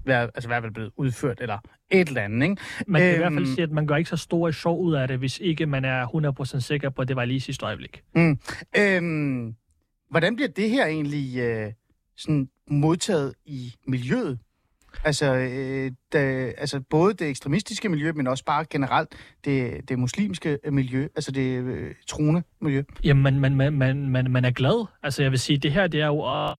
være, 0.07 0.23
altså, 0.35 0.49
være 0.49 0.71
blevet 0.73 0.91
udført, 0.97 1.41
eller 1.41 1.59
et 1.91 2.09
eller 2.09 2.23
andet, 2.23 2.43
ikke? 2.51 2.63
Man 2.87 3.01
kan 3.01 3.09
Øhm. 3.09 3.15
i 3.15 3.19
hvert 3.19 3.33
fald 3.33 3.47
sige, 3.47 3.63
at 3.63 3.71
man 3.71 3.87
gør 3.87 3.97
ikke 3.97 4.11
så 4.11 4.17
stor 4.17 4.49
et 4.49 4.55
sjov 4.55 4.81
ud 4.81 4.95
af 4.95 5.09
det, 5.09 5.19
hvis 5.19 5.39
ikke 5.39 5.67
man 5.67 5.85
er 5.85 6.07
100% 6.57 6.61
sikker 6.61 6.91
på, 6.91 7.03
at 7.03 7.09
det 7.09 7.17
var 7.17 7.25
lige 7.25 7.41
sidste 7.41 7.67
øjeblik. 7.67 8.03
Mm. 8.15 8.39
Øhm, 8.79 9.55
hvordan 10.13 10.37
bliver 10.37 10.49
det 10.49 10.71
her 10.71 10.87
egentlig 10.87 11.39
øh, 11.39 11.73
sådan 12.17 12.49
modtaget 12.71 13.35
i 13.45 13.75
miljøet? 13.87 14.39
Altså, 15.05 15.35
øh, 15.35 15.93
da, 16.13 16.19
altså 16.59 16.81
både 16.81 17.15
det 17.15 17.29
ekstremistiske 17.29 17.89
miljø, 17.89 18.13
men 18.13 18.27
også 18.27 18.45
bare 18.45 18.65
generelt 18.71 19.09
det, 19.45 19.89
det 19.89 19.99
muslimske 19.99 20.59
miljø, 20.71 21.09
altså 21.17 21.33
det 21.33 21.63
øh, 21.63 21.95
troende 22.07 22.43
miljø. 22.61 22.83
Jamen, 23.05 23.23
man, 23.23 23.41
man, 23.41 23.57
man, 23.57 23.73
man, 23.73 24.09
man, 24.09 24.31
man 24.31 24.45
er 24.45 24.51
glad. 24.51 24.87
Altså, 25.03 25.23
jeg 25.23 25.31
vil 25.31 25.39
sige, 25.39 25.59
det 25.59 25.73
her, 25.73 25.87
det 25.87 26.01
er 26.01 26.07
jo 26.07 26.55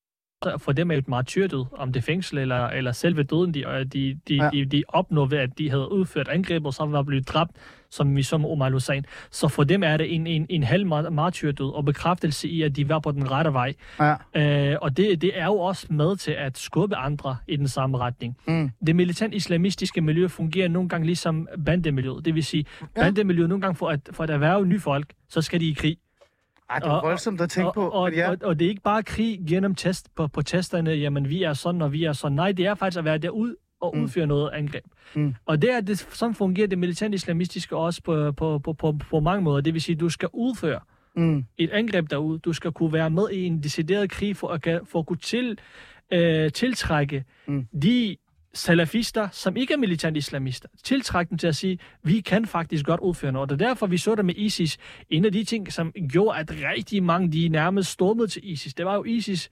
for 0.58 0.72
dem 0.72 0.92
er 0.92 0.96
jo 0.96 1.00
et 1.00 1.08
martyrdød, 1.08 1.66
om 1.72 1.94
det 1.94 2.04
fængsel 2.04 2.38
eller, 2.38 2.68
eller 2.68 2.92
selve 2.92 3.24
døden, 3.24 3.54
de, 3.54 3.68
og 3.68 3.94
de, 3.94 4.20
de, 4.28 4.36
Ja. 4.36 4.44
ja. 4.44 4.50
de, 4.50 4.66
de 4.66 4.84
opnår 4.88 5.26
ved, 5.26 5.38
at 5.38 5.58
de 5.58 5.70
havde 5.70 5.92
udført 5.92 6.28
angreb, 6.28 6.66
og 6.66 6.74
så 6.74 6.86
var 6.86 7.04
blevet 7.04 7.28
dræbt, 7.28 7.52
som 7.94 8.08
med 8.08 8.24
Omar 8.46 8.70
Hussein. 8.72 9.06
Så 9.32 9.48
for 9.48 9.64
dem 9.64 9.84
er 9.84 9.98
det 9.98 10.16
en, 10.16 10.28
en, 10.28 10.46
en 10.50 10.64
halv 10.64 10.86
mar- 10.94 11.10
martyrdød 11.10 11.74
og 11.76 11.86
bekræftelse 11.86 12.48
i, 12.50 12.62
at 12.62 12.76
de 12.76 12.90
var 12.90 13.00
på 13.00 13.12
den 13.12 13.32
rette 13.32 13.54
vej. 13.54 13.74
Ja. 14.00 14.72
Øh, 14.72 14.78
og 14.82 14.98
det, 14.98 15.22
det 15.22 15.40
er 15.40 15.46
jo 15.46 15.60
også 15.60 15.88
med 15.90 16.16
til 16.18 16.32
at 16.32 16.58
skubbe 16.58 16.96
andre 16.96 17.38
i 17.48 17.56
den 17.56 17.68
samme 17.68 17.98
retning. 17.98 18.38
Mm. 18.48 18.72
Det 18.88 18.96
militant 18.96 19.34
islamistiske 19.34 20.02
miljø 20.02 20.28
fungerer 20.28 20.68
nogle 20.68 20.90
gange 20.90 21.06
ligesom 21.06 21.48
bandemiljøet. 21.66 22.26
Det 22.26 22.36
vil 22.36 22.44
sige, 22.44 22.66
Ja. 22.82 23.02
bandemiljøet 23.02 23.50
nogle 23.50 23.62
gange 23.62 23.76
for 23.76 23.90
at, 23.90 24.00
for 24.12 24.24
at 24.24 24.30
erhverve 24.30 24.66
nye 24.66 24.80
folk, 24.80 25.06
så 25.30 25.42
skal 25.42 25.60
de 25.60 25.70
i 25.70 25.74
krig. 25.74 25.98
Ej, 26.70 26.80
det 26.80 26.88
er 26.88 27.02
voldsomt 27.02 27.42
at 27.42 27.50
tænke 27.50 27.68
og, 27.68 27.74
på. 27.74 27.90
Og, 27.90 28.14
ja. 28.14 28.30
og, 28.30 28.38
og 28.44 28.60
det 28.60 28.66
er 28.66 28.70
ikke 28.70 28.82
bare 28.82 29.04
krig 29.04 29.40
gennem 29.48 29.76
test 29.76 30.16
på, 30.16 30.28
på 30.28 30.42
testerne, 30.42 30.92
jamen 30.92 31.30
vi 31.30 31.44
er 31.44 31.54
sådan, 31.54 31.82
og 31.82 31.92
vi 31.94 32.04
er 32.04 32.14
sådan. 32.14 32.36
Nej, 32.36 32.52
det 32.52 32.66
er 32.66 32.76
faktisk 32.76 32.98
at 33.00 33.06
være 33.06 33.18
og 33.84 33.98
Mm. 33.98 34.04
udføre 34.04 34.28
noget 34.28 34.52
angreb. 34.54 34.84
Mm. 35.16 35.36
Og 35.46 35.62
det 35.62 35.72
er 35.74 35.82
det, 35.82 36.00
sådan 36.00 36.36
fungerer 36.36 36.68
det 36.68 36.78
militant 36.78 37.16
islamistiske 37.16 37.76
også 37.76 38.02
på, 38.04 38.32
på, 38.32 38.60
på, 38.60 38.74
på, 38.74 38.96
på 39.10 39.20
mange 39.20 39.42
måder. 39.44 39.62
Det 39.62 39.74
vil 39.74 39.82
sige, 39.82 39.94
at 39.96 40.00
du 40.00 40.10
skal 40.10 40.30
udføre 40.34 40.80
Mm. 41.16 41.46
et 41.58 41.70
angreb 41.70 42.10
derude. 42.10 42.40
Du 42.40 42.54
skal 42.54 42.72
kunne 42.72 42.94
være 42.94 43.10
med 43.10 43.30
i 43.32 43.44
en 43.46 43.64
decideret 43.64 44.10
krig 44.12 44.38
for 44.38 44.48
at, 44.48 44.80
for 44.86 45.00
at 45.00 45.06
kunne 45.06 45.18
til, 45.18 45.58
øh, 46.12 46.52
tiltrække 46.52 47.24
Mm. 47.48 47.68
de 47.82 48.18
salafister, 48.54 49.28
som 49.32 49.58
ikke 49.58 49.74
er 49.74 49.78
militant 49.78 50.18
islamister, 50.18 50.70
tiltrække 50.84 51.30
dem 51.30 51.38
til 51.38 51.48
at 51.48 51.56
sige, 51.56 51.80
vi 52.04 52.20
kan 52.20 52.46
faktisk 52.46 52.86
godt 52.86 53.00
udføre 53.02 53.32
noget. 53.32 53.52
Og 53.52 53.60
det 53.60 53.66
er 53.66 53.70
derfor, 53.70 53.88
vi 53.88 53.98
så 53.98 54.16
det 54.16 54.26
med 54.26 54.34
ISIS. 54.38 54.78
En 55.10 55.26
af 55.26 55.32
de 55.32 55.44
ting, 55.44 55.74
som 55.74 55.92
gjorde, 56.12 56.40
at 56.40 56.52
rigtig 56.70 57.04
mange 57.04 57.32
de 57.32 57.50
nærmest 57.50 57.90
stormede 57.92 58.28
til 58.28 58.52
ISIS, 58.52 58.74
det 58.74 58.86
var 58.86 58.94
jo 58.96 59.04
ISIS 59.04 59.50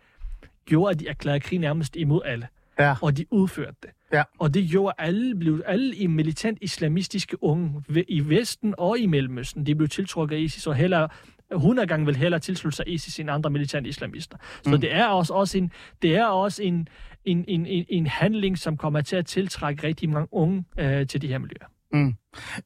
gjorde, 0.65 0.91
at 0.91 0.99
de 0.99 1.07
erklærede 1.07 1.39
krig 1.39 1.59
nærmest 1.59 1.95
imod 1.95 2.21
alle. 2.25 2.47
Ja. 2.79 2.95
Og 3.01 3.17
de 3.17 3.25
udførte 3.31 3.75
det. 3.83 3.89
Ja. 4.13 4.23
Og 4.39 4.53
det 4.53 4.69
gjorde 4.69 4.93
alle, 4.97 5.35
blev, 5.35 5.63
alle 5.65 5.95
i 5.95 6.07
militant 6.07 6.57
islamistiske 6.61 7.43
unge 7.43 7.83
i 8.07 8.19
Vesten 8.29 8.75
og 8.77 8.99
i 8.99 9.05
Mellemøsten, 9.05 9.65
de 9.65 9.75
blev 9.75 9.89
tiltrukket 9.89 10.35
af 10.35 10.39
ISIS, 10.39 10.67
og 10.67 10.75
heller 10.75 11.07
100 11.51 11.87
gange 11.87 12.05
vil 12.05 12.15
hellere 12.15 12.39
tilslutte 12.39 12.75
sig 12.75 12.87
ISIS 12.87 13.19
end 13.19 13.29
andre 13.31 13.49
militant 13.49 13.87
islamister. 13.87 14.37
Så 14.63 14.69
Mm. 14.69 14.81
det 14.81 14.93
er 14.95 15.05
også, 15.05 15.33
også 15.33 15.57
en, 15.57 15.71
det 16.01 16.15
er 16.15 16.25
også 16.25 16.63
en, 16.63 16.87
en, 17.25 17.45
en, 17.47 17.65
en, 17.65 17.85
en 17.89 18.07
handling, 18.07 18.57
som 18.57 18.77
kommer 18.77 19.01
til 19.01 19.15
at 19.15 19.25
tiltrække 19.25 19.87
rigtig 19.87 20.09
mange 20.09 20.27
unge 20.31 20.63
øh, 20.79 21.07
til 21.07 21.21
de 21.21 21.27
her 21.27 21.37
miljøer. 21.37 21.67
Mm. 21.93 22.13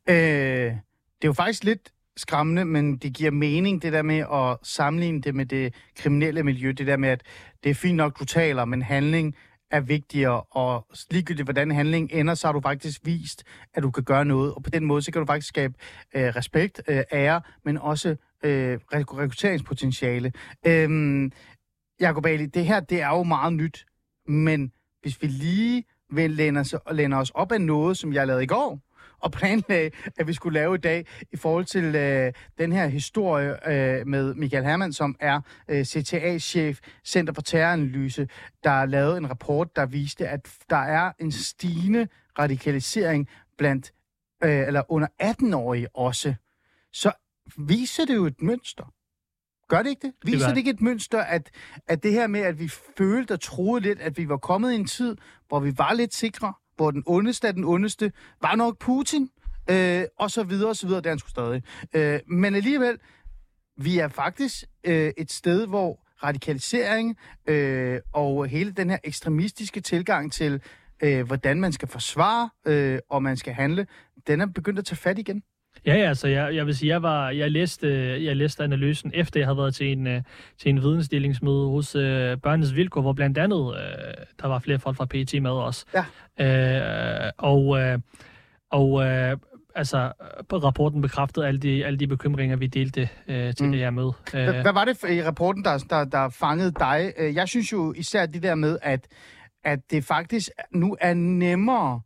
Øh, 0.09 0.15
det 0.15 1.23
er 1.23 1.25
jo 1.25 1.33
faktisk 1.33 1.63
lidt 1.63 1.91
skræmmende, 2.17 2.65
men 2.65 2.97
det 2.97 3.13
giver 3.13 3.31
mening, 3.31 3.81
det 3.81 3.93
der 3.93 4.01
med 4.01 4.17
at 4.33 4.57
sammenligne 4.67 5.21
det 5.21 5.35
med 5.35 5.45
det 5.45 5.73
kriminelle 5.97 6.43
miljø. 6.43 6.71
Det 6.71 6.87
der 6.87 6.97
med, 6.97 7.09
at 7.09 7.21
det 7.63 7.69
er 7.69 7.73
fint 7.75 7.95
nok, 7.97 8.19
du 8.19 8.25
taler, 8.25 8.65
men 8.65 8.81
handling 8.81 9.35
er 9.71 9.79
vigtigere, 9.79 10.41
og 10.41 10.87
ligegyldigt 11.11 11.45
hvordan 11.45 11.71
handling 11.71 12.09
ender, 12.13 12.33
så 12.33 12.47
har 12.47 12.51
du 12.53 12.61
faktisk 12.61 13.01
vist, 13.03 13.43
at 13.73 13.83
du 13.83 13.91
kan 13.91 14.03
gøre 14.03 14.25
noget, 14.25 14.53
og 14.53 14.63
på 14.63 14.69
den 14.69 14.85
måde, 14.85 15.01
så 15.01 15.11
kan 15.11 15.19
du 15.19 15.25
faktisk 15.25 15.47
skabe 15.47 15.73
øh, 16.15 16.23
respekt, 16.23 16.81
øh, 16.87 17.03
ære, 17.11 17.41
men 17.65 17.77
også 17.77 18.15
øh, 18.43 18.79
rek- 18.93 19.17
rekrutteringspotentiale. 19.17 20.33
Øh, 20.67 21.31
Jacob 21.99 22.25
Ali, 22.25 22.45
det 22.45 22.65
her, 22.65 22.79
det 22.79 23.01
er 23.01 23.09
jo 23.09 23.23
meget 23.23 23.53
nyt, 23.53 23.85
men 24.27 24.71
hvis 25.01 25.21
vi 25.21 25.27
lige 25.27 25.83
vil 26.11 26.31
læne 26.31 26.59
os, 26.59 26.75
læne 26.91 27.17
os 27.17 27.29
op 27.29 27.51
af 27.51 27.61
noget, 27.61 27.97
som 27.97 28.13
jeg 28.13 28.27
lavede 28.27 28.43
i 28.43 28.47
går, 28.47 28.79
og 29.25 29.31
planlagde, 29.31 29.91
at 30.17 30.27
vi 30.27 30.33
skulle 30.33 30.59
lave 30.59 30.75
i 30.75 30.77
dag 30.77 31.05
i 31.31 31.37
forhold 31.37 31.65
til 31.65 31.95
øh, 31.95 32.33
den 32.57 32.71
her 32.71 32.87
historie 32.87 33.69
øh, 33.69 34.07
med 34.07 34.33
Michael 34.33 34.63
Hermann, 34.63 34.93
som 34.93 35.15
er 35.19 35.41
øh, 35.67 35.85
CTA-chef, 35.85 36.79
Center 37.05 37.33
for 37.33 37.41
Terroranalyse, 37.41 38.27
der 38.63 38.69
har 38.69 38.85
lavet 38.85 39.17
en 39.17 39.29
rapport, 39.29 39.75
der 39.75 39.85
viste, 39.85 40.27
at 40.27 40.49
der 40.69 40.77
er 40.77 41.11
en 41.19 41.31
stigende 41.31 42.07
radikalisering 42.39 43.29
blandt, 43.57 43.93
øh, 44.43 44.67
eller 44.67 44.91
under 44.91 45.07
18-årige 45.23 45.95
også. 45.95 46.35
Så 46.93 47.11
viser 47.57 48.05
det 48.05 48.15
jo 48.15 48.25
et 48.25 48.41
mønster. 48.41 48.93
Gør 49.67 49.83
det 49.83 49.89
ikke 49.89 50.07
det? 50.07 50.13
Viser 50.23 50.47
det, 50.47 50.49
det. 50.49 50.57
ikke 50.57 50.71
et 50.71 50.81
mønster, 50.81 51.21
at, 51.21 51.51
at 51.87 52.03
det 52.03 52.11
her 52.11 52.27
med, 52.27 52.39
at 52.39 52.59
vi 52.59 52.67
følte 52.97 53.31
og 53.31 53.41
troede 53.41 53.81
lidt, 53.81 53.99
at 53.99 54.17
vi 54.17 54.29
var 54.29 54.37
kommet 54.37 54.71
i 54.71 54.75
en 54.75 54.85
tid, 54.85 55.17
hvor 55.47 55.59
vi 55.59 55.77
var 55.77 55.93
lidt 55.93 56.13
sikre, 56.13 56.53
hvor 56.75 56.91
den 56.91 57.03
ondeste 57.05 57.47
af 57.47 57.53
den 57.53 57.63
ondeste 57.63 58.11
var 58.41 58.55
nok 58.55 58.79
Putin, 58.79 59.29
øh, 59.69 60.03
og 60.19 60.31
så 60.31 60.43
videre 60.43 60.69
og 60.69 60.75
så 60.75 60.87
videre, 60.87 61.01
det 61.01 61.09
han 61.09 61.19
sgu 61.19 61.29
stadig. 61.29 61.63
Øh, 61.93 62.19
men 62.27 62.55
alligevel, 62.55 62.97
vi 63.77 63.99
er 63.99 64.07
faktisk 64.07 64.63
øh, 64.83 65.11
et 65.17 65.31
sted, 65.31 65.67
hvor 65.67 65.99
radikalisering 66.23 67.17
øh, 67.47 67.99
og 68.13 68.47
hele 68.47 68.71
den 68.71 68.89
her 68.89 68.97
ekstremistiske 69.03 69.81
tilgang 69.81 70.31
til, 70.31 70.61
øh, 71.03 71.25
hvordan 71.25 71.59
man 71.59 71.71
skal 71.71 71.87
forsvare 71.87 72.49
øh, 72.65 72.99
og 73.09 73.23
man 73.23 73.37
skal 73.37 73.53
handle, 73.53 73.87
den 74.27 74.41
er 74.41 74.45
begyndt 74.45 74.79
at 74.79 74.85
tage 74.85 74.97
fat 74.97 75.19
igen. 75.19 75.43
Ja, 75.85 75.95
ja, 75.95 76.07
altså 76.07 76.27
jeg, 76.27 76.55
jeg 76.55 76.65
vil 76.65 76.75
sige, 76.75 76.89
jeg, 76.89 77.03
var, 77.03 77.29
jeg, 77.29 77.51
læste, 77.51 77.87
jeg 78.25 78.35
læste 78.35 78.63
analysen, 78.63 79.11
efter 79.13 79.39
jeg 79.39 79.47
havde 79.47 79.57
været 79.57 79.75
til 79.75 79.91
en, 79.91 80.07
øh, 80.07 80.21
til 80.61 80.69
en 80.69 80.81
vidensdelingsmøde 80.81 81.67
hos 81.67 81.95
øh, 81.95 82.37
Børnenes 82.37 82.75
Vilkår, 82.75 83.01
hvor 83.01 83.13
blandt 83.13 83.37
andet, 83.37 83.75
øh, 83.75 84.13
der 84.41 84.47
var 84.47 84.59
flere 84.59 84.79
folk 84.79 84.97
fra 84.97 85.05
PET 85.05 85.41
med 85.41 85.51
os. 85.51 85.85
Ja. 86.39 87.25
Øh, 87.25 87.31
og 87.37 87.79
øh, 87.79 87.99
og 88.71 89.03
øh, 89.05 89.37
altså, 89.75 90.11
rapporten 90.53 91.01
bekræftede 91.01 91.47
alle 91.47 91.59
de, 91.59 91.85
alle 91.85 91.99
de 91.99 92.07
bekymringer, 92.07 92.55
vi 92.55 92.67
delte 92.67 93.09
øh, 93.27 93.53
til 93.55 93.65
Mm. 93.65 93.71
det 93.71 93.79
her 93.81 93.89
møde. 93.89 94.13
Hvad, 94.31 94.47
Øh, 94.55 94.61
hvad 94.61 94.73
var 94.73 94.85
det 94.85 94.97
for, 94.97 95.07
i 95.07 95.23
rapporten, 95.23 95.63
der, 95.63 95.77
der, 95.89 96.05
der 96.05 96.29
fangede 96.29 96.71
dig? 96.79 97.13
Øh, 97.17 97.35
Jeg 97.35 97.47
synes 97.47 97.71
jo 97.71 97.93
især 97.97 98.25
det 98.25 98.43
der 98.43 98.55
med, 98.55 98.77
at, 98.81 99.07
at 99.63 99.79
det 99.91 100.03
faktisk 100.03 100.49
nu 100.71 100.97
er 101.01 101.13
nemmere 101.13 102.01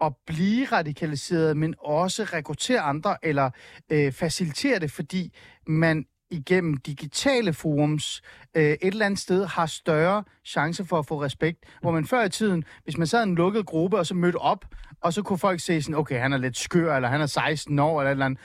at 0.00 0.12
blive 0.26 0.66
radikaliseret, 0.66 1.56
men 1.56 1.74
også 1.78 2.24
rekruttere 2.24 2.80
andre 2.80 3.16
eller 3.22 3.50
øh, 3.90 4.12
facilitere 4.12 4.78
det, 4.78 4.90
fordi 4.90 5.34
man 5.66 6.04
igennem 6.30 6.76
digitale 6.76 7.52
forums 7.52 8.22
øh, 8.56 8.62
et 8.62 8.78
eller 8.82 9.06
andet 9.06 9.20
sted 9.20 9.44
har 9.46 9.66
større 9.66 10.24
chance 10.44 10.84
for 10.84 10.98
at 10.98 11.06
få 11.06 11.22
respekt. 11.22 11.64
Hvor 11.80 11.90
man 11.90 12.06
før 12.06 12.24
i 12.24 12.28
tiden, 12.28 12.64
hvis 12.84 12.98
man 12.98 13.06
sad 13.06 13.20
i 13.20 13.28
en 13.28 13.34
lukket 13.34 13.66
gruppe 13.66 13.98
og 13.98 14.06
så 14.06 14.14
mødte 14.14 14.36
op, 14.36 14.64
og 15.00 15.12
så 15.12 15.22
kunne 15.22 15.38
folk 15.38 15.60
se 15.60 15.82
sådan, 15.82 15.94
okay, 15.94 16.20
han 16.20 16.32
er 16.32 16.36
lidt 16.38 16.58
skør, 16.58 16.96
eller 16.96 17.08
han 17.08 17.20
er 17.20 17.26
16 17.26 17.78
år, 17.78 18.00
eller 18.00 18.10
et 18.10 18.12
eller 18.12 18.26
andet 18.26 18.40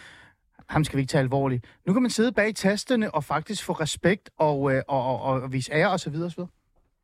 ham 0.70 0.84
skal 0.84 0.98
vi 0.98 1.02
ikke 1.02 1.12
tage 1.12 1.20
alvorligt. 1.20 1.66
Nu 1.88 1.94
kan 1.94 2.02
man 2.02 2.12
sidde 2.12 2.32
bag 2.32 2.56
tasterne 2.56 3.16
og 3.16 3.24
faktisk 3.24 3.64
få 3.64 3.74
respekt 3.74 4.30
og, 4.38 4.74
øh, 4.74 4.82
og, 4.88 5.22
og, 5.22 5.42
og 5.42 5.54
vise 5.54 5.74
ære 5.74 5.90
osv. 5.90 6.16
osv. 6.16 6.44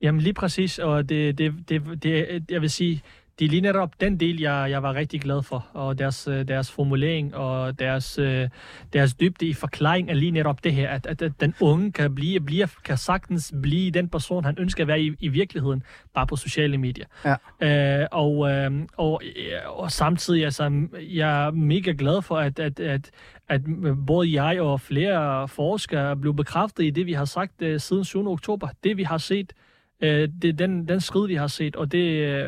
Jamen 0.02 0.22
lige 0.22 0.34
præcis, 0.34 0.80
og 0.80 1.10
det, 1.10 1.38
det, 1.38 1.54
det, 1.70 2.04
det, 2.04 2.46
jeg 2.50 2.62
vil 2.62 2.70
sige, 2.70 3.02
det 3.40 3.46
er 3.46 3.50
lige 3.50 3.62
netop 3.62 4.02
den 4.02 4.20
del, 4.20 4.42
jeg, 4.42 4.68
jeg 4.70 4.84
var 4.84 4.94
rigtig 4.94 5.22
glad 5.22 5.44
for, 5.44 5.68
og 5.74 6.00
deres, 6.00 6.28
øh, 6.28 6.48
deres 6.48 6.72
formulering 6.72 7.36
og 7.36 7.80
deres, 7.80 8.20
øh, 8.20 8.50
deres 8.94 9.14
dybde 9.14 9.46
i 9.46 9.54
forklaring 9.54 10.10
er 10.10 10.14
lige 10.14 10.32
netop 10.32 10.64
det 10.64 10.74
her, 10.74 10.90
at, 10.90 11.08
at, 11.08 11.22
at 11.22 11.32
den 11.40 11.56
unge 11.62 11.92
kan, 11.92 12.16
blive, 12.16 12.40
bliver, 12.40 12.68
kan 12.84 12.98
sagtens 12.98 13.54
blive 13.62 13.92
den 13.92 14.10
person, 14.10 14.44
han 14.44 14.56
ønsker 14.60 14.84
at 14.84 14.88
være 14.88 15.02
i, 15.02 15.12
i 15.20 15.28
virkeligheden, 15.28 15.84
bare 16.14 16.28
på 16.28 16.36
sociale 16.36 16.78
medier. 16.78 17.06
Ja. 17.26 18.02
Øh, 18.02 18.08
og, 18.12 18.52
øh, 18.52 18.72
og, 18.98 19.22
øh, 19.24 19.80
og 19.80 19.92
samtidig, 19.92 20.46
altså, 20.46 20.88
jeg 21.00 21.46
er 21.46 21.52
mega 21.52 21.94
glad 21.98 22.22
for, 22.22 22.38
at, 22.38 22.60
at, 22.60 22.80
at, 22.80 23.12
at 23.50 23.62
både 24.08 24.42
jeg 24.44 24.62
og 24.62 24.82
flere 24.82 25.48
forskere 25.48 26.18
blev 26.18 26.36
bekræftet 26.36 26.84
i 26.84 26.90
det, 26.90 27.06
vi 27.06 27.14
har 27.14 27.26
sagt 27.26 27.62
øh, 27.62 27.80
siden 27.80 28.06
7. 28.06 28.28
oktober. 28.28 28.68
Det, 28.84 28.98
vi 28.98 29.04
har 29.04 29.18
set, 29.18 29.54
øh, 30.02 30.30
det, 30.42 30.60
den, 30.60 30.88
den 30.88 31.00
skridt, 31.00 31.30
vi 31.30 31.36
har 31.36 31.48
set, 31.48 31.76
og 31.76 31.92
det 31.92 32.06
øh, 32.08 32.46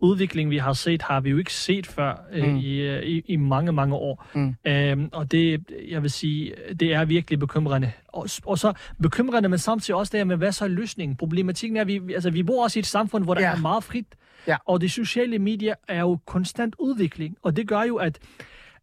udvikling, 0.00 0.50
vi 0.50 0.56
har 0.58 0.72
set, 0.72 1.02
har 1.02 1.20
vi 1.20 1.30
jo 1.30 1.38
ikke 1.38 1.52
set 1.52 1.86
før 1.86 2.14
øh, 2.32 2.48
Mm. 2.48 2.56
i, 2.56 2.76
øh, 2.80 3.02
i, 3.02 3.22
i 3.26 3.36
mange, 3.36 3.72
mange 3.72 3.94
år. 3.94 4.26
Mm. 4.34 4.54
Øhm, 4.66 5.08
og 5.12 5.32
det, 5.32 5.64
jeg 5.88 6.02
vil 6.02 6.10
sige, 6.10 6.54
det 6.80 6.94
er 6.94 7.04
virkelig 7.04 7.38
bekymrende. 7.38 7.92
Og, 8.08 8.26
og 8.46 8.58
så 8.58 8.72
bekymrende, 9.02 9.48
men 9.48 9.58
samtidig 9.58 9.98
også 9.98 10.10
det 10.10 10.18
her 10.18 10.24
med, 10.24 10.36
hvad 10.36 10.52
så 10.52 10.64
er 10.64 10.68
løsningen? 10.68 11.16
Problematikken 11.16 11.76
er, 11.76 11.80
at 11.80 11.86
vi, 11.86 12.00
altså, 12.14 12.30
vi 12.30 12.42
bor 12.42 12.64
også 12.64 12.78
i 12.78 12.80
et 12.80 12.86
samfund, 12.86 13.24
hvor 13.24 13.34
der 13.34 13.40
Ja. 13.40 13.52
er 13.52 13.56
meget 13.60 13.84
frit. 13.84 14.06
Ja. 14.46 14.56
Og 14.66 14.80
de 14.80 14.88
sociale 14.88 15.38
medier 15.38 15.74
er 15.88 16.00
jo 16.00 16.18
konstant 16.26 16.74
udvikling, 16.78 17.36
og 17.42 17.56
det 17.56 17.68
gør 17.68 17.82
jo, 17.82 17.96
at 17.96 18.18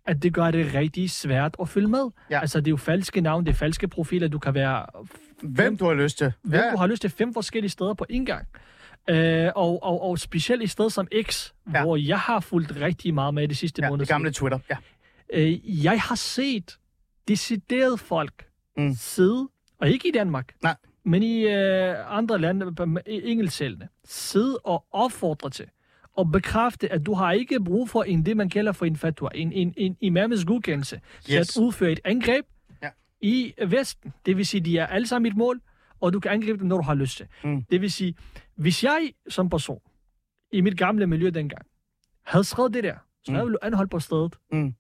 at 0.06 0.24
det 0.24 0.34
gør 0.34 0.52
det 0.52 0.74
rigtig 0.74 1.10
svært 1.10 1.56
at 1.62 1.70
følge 1.70 1.88
med. 1.88 2.04
Ja. 2.32 2.40
Altså, 2.40 2.60
det 2.60 2.68
er 2.68 2.72
jo 2.72 2.78
falske 2.78 3.22
navn, 3.22 3.46
det 3.46 3.52
er 3.52 3.56
falske 3.56 3.88
profiler, 3.88 4.28
du 4.28 4.40
kan 4.40 4.54
være 4.54 4.86
Hvem 5.44 5.78
du 5.78 5.86
har 5.86 5.94
lyst 5.94 6.18
til. 6.18 6.32
hvem 6.42 6.62
ja. 6.62 6.72
du 6.72 6.78
har 6.78 6.88
lyst 6.88 7.02
til 7.02 7.10
fem 7.10 7.34
forskellige 7.34 7.70
steder 7.72 7.94
på 7.94 8.06
en 8.10 8.26
gang. 8.26 8.48
Øh, 9.10 9.52
og, 9.56 9.84
og, 9.84 10.02
og 10.02 10.20
specielt 10.20 10.64
i 10.64 10.68
sted 10.68 10.90
som 10.90 11.08
X, 11.24 11.52
Ja. 11.74 11.82
hvor 11.84 11.96
jeg 11.98 12.20
har 12.20 12.40
fulgt 12.40 12.82
rigtig 12.82 13.14
meget 13.14 13.34
med 13.34 13.48
de 13.48 13.56
sidste 13.56 13.82
Ja, 13.82 13.90
måneder. 13.90 14.04
det 14.06 14.10
gamle 14.10 14.32
Twitter. 14.32 14.60
Ja. 14.70 14.78
Øh, 15.34 15.84
jeg 15.86 16.02
har 16.02 16.16
set 16.16 16.78
decideret 17.28 18.00
folk 18.00 18.44
Mm. 18.78 18.94
sidde, 18.94 19.50
og 19.80 19.90
ikke 19.90 20.08
i 20.08 20.12
Danmark, 20.12 20.54
Nej. 20.64 20.76
men 21.04 21.24
i 21.24 21.42
øh, 21.48 22.18
andre 22.18 22.40
lande, 22.40 22.66
engelsktalende, 23.06 23.88
sidde 24.06 24.58
og 24.64 24.86
opfordre 24.92 25.50
til 25.50 25.66
og 26.14 26.32
bekræfte, 26.32 26.92
at 26.92 27.06
du 27.06 27.14
har 27.14 27.32
ikke 27.32 27.64
brug 27.64 27.90
for 27.90 28.04
en, 28.04 28.26
det 28.26 28.38
man 28.38 28.50
kalder 28.50 28.72
for 28.72 28.86
en 28.86 28.96
fatwa, 28.96 29.30
en, 29.36 29.52
en, 29.54 29.74
en 29.78 29.98
imamens 30.02 30.46
godkendelse, 30.46 30.96
yes. 31.18 31.26
til 31.26 31.36
at 31.38 31.58
udføre 31.58 31.92
et 31.92 32.00
angreb 32.06 32.46
Ja. 32.84 32.90
i 33.22 33.54
Vesten. 33.68 34.14
Det 34.26 34.38
vil 34.38 34.46
sige, 34.46 34.62
de 34.62 34.78
er 34.78 34.88
alle 34.88 35.08
sammen 35.08 35.32
et 35.32 35.38
mål, 35.38 35.62
og 36.00 36.14
du 36.14 36.20
kan 36.20 36.32
angribe 36.32 36.60
dem, 36.60 36.68
når 36.68 36.78
du 36.78 36.84
har 36.84 36.94
lyst 36.94 37.18
til. 37.18 37.26
Mm. 37.44 37.64
Det 37.72 37.82
vil 37.82 37.92
sige, 37.92 38.16
hvis 38.58 38.84
jeg 38.84 39.12
som 39.30 39.50
person, 39.50 39.80
i 40.52 40.62
mit 40.62 40.78
gamle 40.78 41.08
miljø 41.08 41.30
dengang, 41.30 41.66
havde 42.26 42.44
skrevet 42.44 42.74
det 42.74 42.84
der, 42.84 42.96
så 43.26 43.32
Mm. 43.32 43.36
jeg 43.38 43.46
blevet 43.46 43.60
anholdt 43.62 43.92
på 43.92 44.00
stedet 44.00 44.36
Mm. 44.52 44.74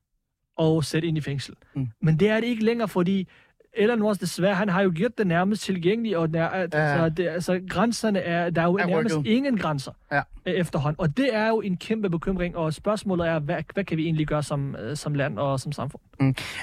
og 0.58 0.84
sat 0.84 1.04
ind 1.04 1.18
i 1.18 1.22
fængsel. 1.22 1.56
Mm. 1.76 1.88
Men 2.02 2.20
det 2.20 2.30
er 2.30 2.40
det 2.40 2.48
ikke 2.48 2.66
længere, 2.66 2.88
fordi 2.88 3.28
Elon 3.74 4.00
Musk 4.00 4.22
desværre, 4.22 4.56
han 4.56 4.70
har 4.70 4.82
jo 4.82 4.92
gjort 4.96 5.18
det 5.18 5.28
nærmest 5.28 5.62
tilgængeligt, 5.64 6.16
og 6.18 6.30
er, 6.34 6.40
Ja. 6.40 6.62
altså, 6.62 7.10
det, 7.10 7.28
altså, 7.28 7.62
grænserne 7.70 8.20
er, 8.20 8.50
der 8.50 8.62
er 8.62 8.66
jo 8.66 8.76
Er 8.78 8.86
nærmest 8.86 9.16
ingen 9.26 9.58
grænser 9.58 9.92
Ja. 10.12 10.22
øh, 10.46 10.54
efterhånden. 10.54 11.00
Og 11.02 11.18
det 11.18 11.36
er 11.36 11.48
jo 11.48 11.62
en 11.62 11.78
kæmpe 11.78 12.10
bekymring, 12.10 12.58
og 12.58 12.74
spørgsmålet 12.74 13.28
er, 13.28 13.40
hvad, 13.40 13.64
hvad 13.74 13.84
kan 13.84 13.98
vi 13.98 14.04
egentlig 14.06 14.28
gøre 14.28 14.44
som, 14.44 14.76
øh, 14.76 14.96
som 14.98 15.14
land 15.14 15.40
og 15.40 15.60
som 15.60 15.72
samfund? 15.72 16.02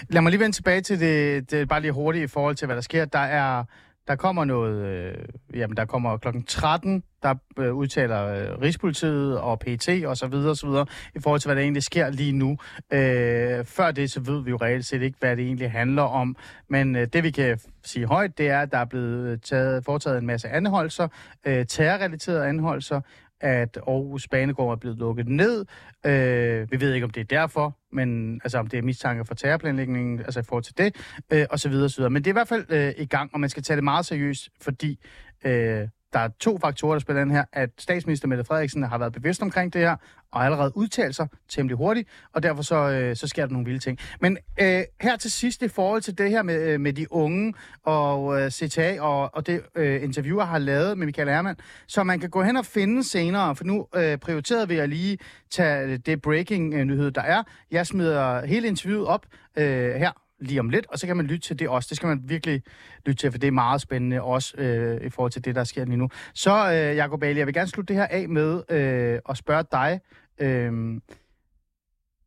Lad 0.09 0.23
mig 0.23 0.31
lige 0.31 0.41
vende 0.41 0.57
tilbage 0.57 0.81
til 0.81 1.01
det, 1.01 1.51
det 1.51 1.69
bare 1.69 1.81
lige 1.81 1.93
hurtigt 1.93 2.25
i 2.25 2.27
forhold 2.27 2.55
til, 2.57 2.67
hvad 2.67 2.77
der 2.77 2.83
sker. 2.83 3.05
Der 3.05 3.19
er 3.19 3.65
der 4.09 4.17
kommer 4.17 4.45
noget, 4.45 4.87
øh, 4.87 5.15
jamen 5.55 5.77
der 5.77 5.85
kommer 5.85 6.17
klokken 6.17 6.45
13, 6.45 7.03
der 7.23 7.35
øh, 7.59 7.75
udtaler 7.75 8.27
øh, 8.27 8.61
Rigspolitiet 8.61 9.39
og 9.39 9.59
PT 9.59 9.89
og 10.07 10.17
så 10.17 10.27
videre 10.27 10.51
og 10.51 10.57
så 10.57 10.67
videre, 10.67 10.87
i 11.15 11.19
forhold 11.21 11.41
til, 11.41 11.49
hvad 11.49 11.57
der 11.57 11.63
egentlig 11.63 11.83
sker 11.83 12.11
lige 12.11 12.33
nu. 12.33 12.59
Øh, 12.93 13.65
før 13.65 13.91
det, 13.91 14.11
så 14.11 14.21
ved 14.21 14.45
vi 14.45 14.51
jo 14.51 14.57
reelt 14.57 14.87
set 14.87 15.03
ikke, 15.03 15.17
hvad 15.21 15.37
det 15.37 15.45
egentlig 15.45 15.71
handler 15.71 16.03
om. 16.03 16.37
Men 16.69 16.97
øh, 16.97 17.07
det 17.13 17.23
vi 17.23 17.31
kan 17.31 17.59
sige 17.83 18.07
højt, 18.07 18.39
det 18.39 18.49
er, 18.49 18.61
at 18.61 18.73
der 18.73 18.79
er 18.79 18.85
blevet 18.85 19.43
taget, 19.43 19.85
foretaget 19.85 20.19
en 20.19 20.27
masse 20.27 20.49
anholdelser, 20.49 21.09
øh, 21.45 21.67
terrorrelaterede 21.67 22.47
anholdelser, 22.47 23.01
at 23.41 23.77
Aarhus 23.77 24.29
Banegård 24.29 24.73
er 24.73 24.77
blevet 24.77 24.99
lukket 24.99 25.29
ned. 25.29 25.67
Øh, 26.07 26.73
vi 26.73 26.81
ved 26.81 26.95
ikke, 26.95 27.05
om 27.05 27.11
det 27.11 27.21
er 27.21 27.25
derfor, 27.25 27.79
men 27.93 28.41
altså 28.45 28.59
om 28.59 28.67
det 28.67 28.79
er 28.79 28.83
mistanke 28.83 29.25
for 29.25 29.35
terrorplanlægningen, 29.35 30.21
altså 30.21 30.41
i 30.41 30.43
forhold 30.43 30.65
til 30.65 30.79
det, 30.79 30.97
øh, 31.33 31.47
og 31.51 31.61
så 31.61 31.69
videre, 31.69 31.89
så 31.89 31.97
videre. 31.97 32.11
Men 32.11 32.25
det 32.25 32.31
er 32.31 32.33
i 32.33 32.39
hvert 32.41 32.49
fald 32.49 32.67
øh, 32.69 32.93
i 32.99 33.07
gang, 33.07 33.31
og 33.35 33.41
man 33.41 33.51
skal 33.51 33.63
tage 33.63 33.77
det 33.77 33.85
meget 33.85 34.07
seriøst, 34.07 34.49
fordi 34.61 34.99
øh, 35.45 35.89
der 36.15 36.21
er 36.21 36.29
to 36.41 36.59
faktorer, 36.59 36.93
der 36.93 37.01
spiller 37.01 37.23
ind 37.23 37.33
her, 37.33 37.45
at 37.53 37.71
statsminister 37.79 38.29
Mette 38.29 38.45
Frederiksen 38.45 38.83
har 38.83 38.99
været 38.99 39.13
bevidst 39.13 39.43
omkring 39.43 39.73
det 39.73 39.81
her, 39.81 39.97
og 40.33 40.45
allerede 40.45 40.77
udtalt 40.77 41.15
sig 41.15 41.29
temmelig 41.49 41.77
hurtigt, 41.77 42.09
og 42.33 42.43
derfor 42.43 42.63
så, 42.63 42.77
øh, 42.91 43.17
så 43.17 43.27
sker 43.27 43.47
der 43.47 43.53
nogle 43.53 43.65
vilde 43.65 43.81
ting. 43.81 43.99
Men 44.21 44.39
øh, 44.61 44.83
her 45.01 45.17
til 45.17 45.33
sidst 45.33 45.63
i 45.63 45.69
forhold 45.69 46.03
til 46.03 46.19
det 46.19 46.31
her 46.31 46.43
med, 46.43 46.63
øh, 46.63 46.81
med 46.81 46.93
de 46.93 47.13
unge 47.13 47.55
og 47.85 48.41
øh, 48.41 48.51
CTA 48.51 49.01
og, 49.01 49.31
og 49.35 49.47
det 49.47 49.63
øh, 49.75 50.03
interviewer 50.03 50.45
har 50.45 50.59
lavet 50.59 50.99
med 50.99 51.07
Michael 51.07 51.29
Hermann, 51.29 51.57
så 51.87 52.05
man 52.05 52.21
kan 52.21 52.31
gå 52.31 52.43
hen 52.43 52.57
og 52.57 52.67
finde 52.67 53.05
senere, 53.05 53.57
for 53.57 53.65
nu 53.65 53.87
øh, 53.97 54.19
prioriterede 54.19 54.69
vi 54.69 54.77
at 54.79 54.89
lige 54.89 55.19
tage 55.51 55.97
det 55.97 56.23
breaking-nyhed, 56.23 57.07
øh, 57.07 57.15
der 57.15 57.23
er. 57.23 57.43
Jeg 57.71 57.87
smider 57.87 58.47
hele 58.47 58.69
interviewet 58.69 59.07
op 59.07 59.27
øh, 59.57 59.95
her 59.95 60.24
lige 60.41 60.61
om 60.61 60.69
lidt, 60.69 60.87
og 60.87 60.99
så 60.99 61.07
kan 61.07 61.17
man 61.17 61.27
lytte 61.27 61.49
til 61.49 61.59
det 61.59 61.69
også. 61.69 61.89
Det 61.89 61.97
skal 61.97 62.07
man 62.07 62.21
virkelig 62.25 62.63
lytte 63.07 63.21
til, 63.21 63.31
for 63.31 63.39
det 63.39 63.47
er 63.47 63.53
meget 63.53 63.81
spændende 63.81 64.23
også 64.23 64.57
øh, 64.57 65.07
i 65.07 65.11
forhold 65.11 65.33
til 65.33 65.45
det, 65.45 65.55
der 65.55 65.65
sker 65.65 65.85
lige 65.85 65.97
nu. 65.97 66.09
Så, 66.35 66.51
øh, 66.51 66.97
Jacob 66.97 67.23
Ali, 67.23 67.39
jeg 67.39 67.47
vil 67.47 67.55
gerne 67.55 67.69
slutte 67.69 67.95
det 67.95 68.01
her 68.01 68.07
af 68.07 68.29
med 68.29 68.63
øh, 68.69 69.21
at 69.29 69.37
spørge 69.37 69.65
dig. 69.73 70.01
Øh, 70.39 71.01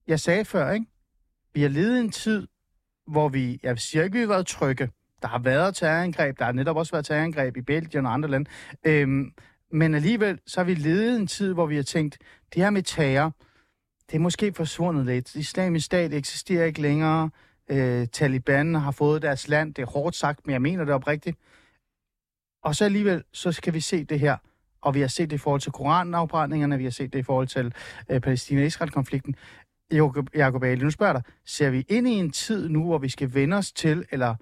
jeg 0.08 0.20
sagde 0.20 0.46
før, 0.46 0.72
ikke? 0.72 0.86
Vi 1.54 1.62
har 1.62 1.70
levet 1.70 2.00
en 2.00 2.12
tid, 2.12 2.48
hvor 3.08 3.30
vi, 3.30 3.60
jeg 3.64 3.80
siger 3.80 4.04
ikke, 4.04 4.14
vi 4.14 4.20
har 4.20 4.28
været 4.28 4.48
trygge. 4.48 4.90
Der 5.22 5.28
har 5.28 5.40
været 5.40 5.76
terrorangreb, 5.76 6.40
der 6.40 6.46
har 6.46 6.52
netop 6.52 6.78
også 6.78 6.92
været 6.92 7.06
terrorangreb 7.06 7.58
i 7.58 7.62
Belgien 7.62 8.06
og 8.06 8.14
andre 8.14 8.30
lande. 8.30 8.50
Øh, 8.84 9.08
men 9.72 9.96
alligevel, 9.96 10.40
så 10.48 10.60
har 10.60 10.66
vi 10.66 10.74
levet 10.74 11.16
en 11.16 11.28
tid, 11.28 11.54
hvor 11.54 11.66
vi 11.66 11.76
har 11.76 11.84
tænkt, 11.84 12.18
det 12.54 12.64
her 12.64 12.70
med 12.70 12.84
terror, 12.84 13.36
det 14.12 14.16
er 14.16 14.20
måske 14.20 14.54
forsvundet 14.54 15.06
lidt. 15.06 15.36
Islamisk 15.36 15.86
stat 15.86 16.14
eksisterer 16.14 16.66
ikke 16.66 16.82
længere 16.82 17.30
øh, 17.70 18.08
Taliban 18.08 18.76
har 18.76 18.92
fået 18.92 19.22
deres 19.22 19.48
land. 19.48 19.74
Det 19.74 19.82
er 19.82 19.86
hårdt 19.86 20.16
sagt, 20.16 20.46
men 20.46 20.54
jeg 20.54 20.62
mener 20.62 20.86
det 20.86 20.94
oprigtigt. 20.94 21.38
Og 22.64 22.76
så 22.76 22.86
alligevel, 22.86 23.24
så 23.32 23.52
skal 23.52 23.74
vi 23.74 23.80
se 23.80 24.04
det 24.04 24.20
her. 24.20 24.38
Og 24.82 24.94
vi 24.94 25.02
har 25.02 25.08
set 25.08 25.30
det 25.30 25.36
i 25.36 25.40
forhold 25.40 25.62
til 25.62 25.72
koranafbrændingerne, 25.72 26.78
vi 26.78 26.84
har 26.84 26.92
set 26.92 27.14
det 27.14 27.20
i 27.20 27.24
forhold 27.24 27.48
til 27.48 27.74
øh, 28.10 28.22
Palæstina-Israel-konflikten. 28.22 29.36
Jacob 30.36 30.64
Ali, 30.64 30.84
nu 30.84 30.92
spørger 30.92 31.14
dig, 31.14 31.24
ser 31.46 31.70
vi 31.70 31.86
ind 31.90 32.08
i 32.08 32.12
en 32.12 32.32
tid 32.32 32.70
nu, 32.70 32.84
hvor 32.84 32.98
vi 32.98 33.10
skal 33.10 33.34
vende 33.34 33.58
os 33.58 33.72
til, 33.72 34.06
eller 34.12 34.36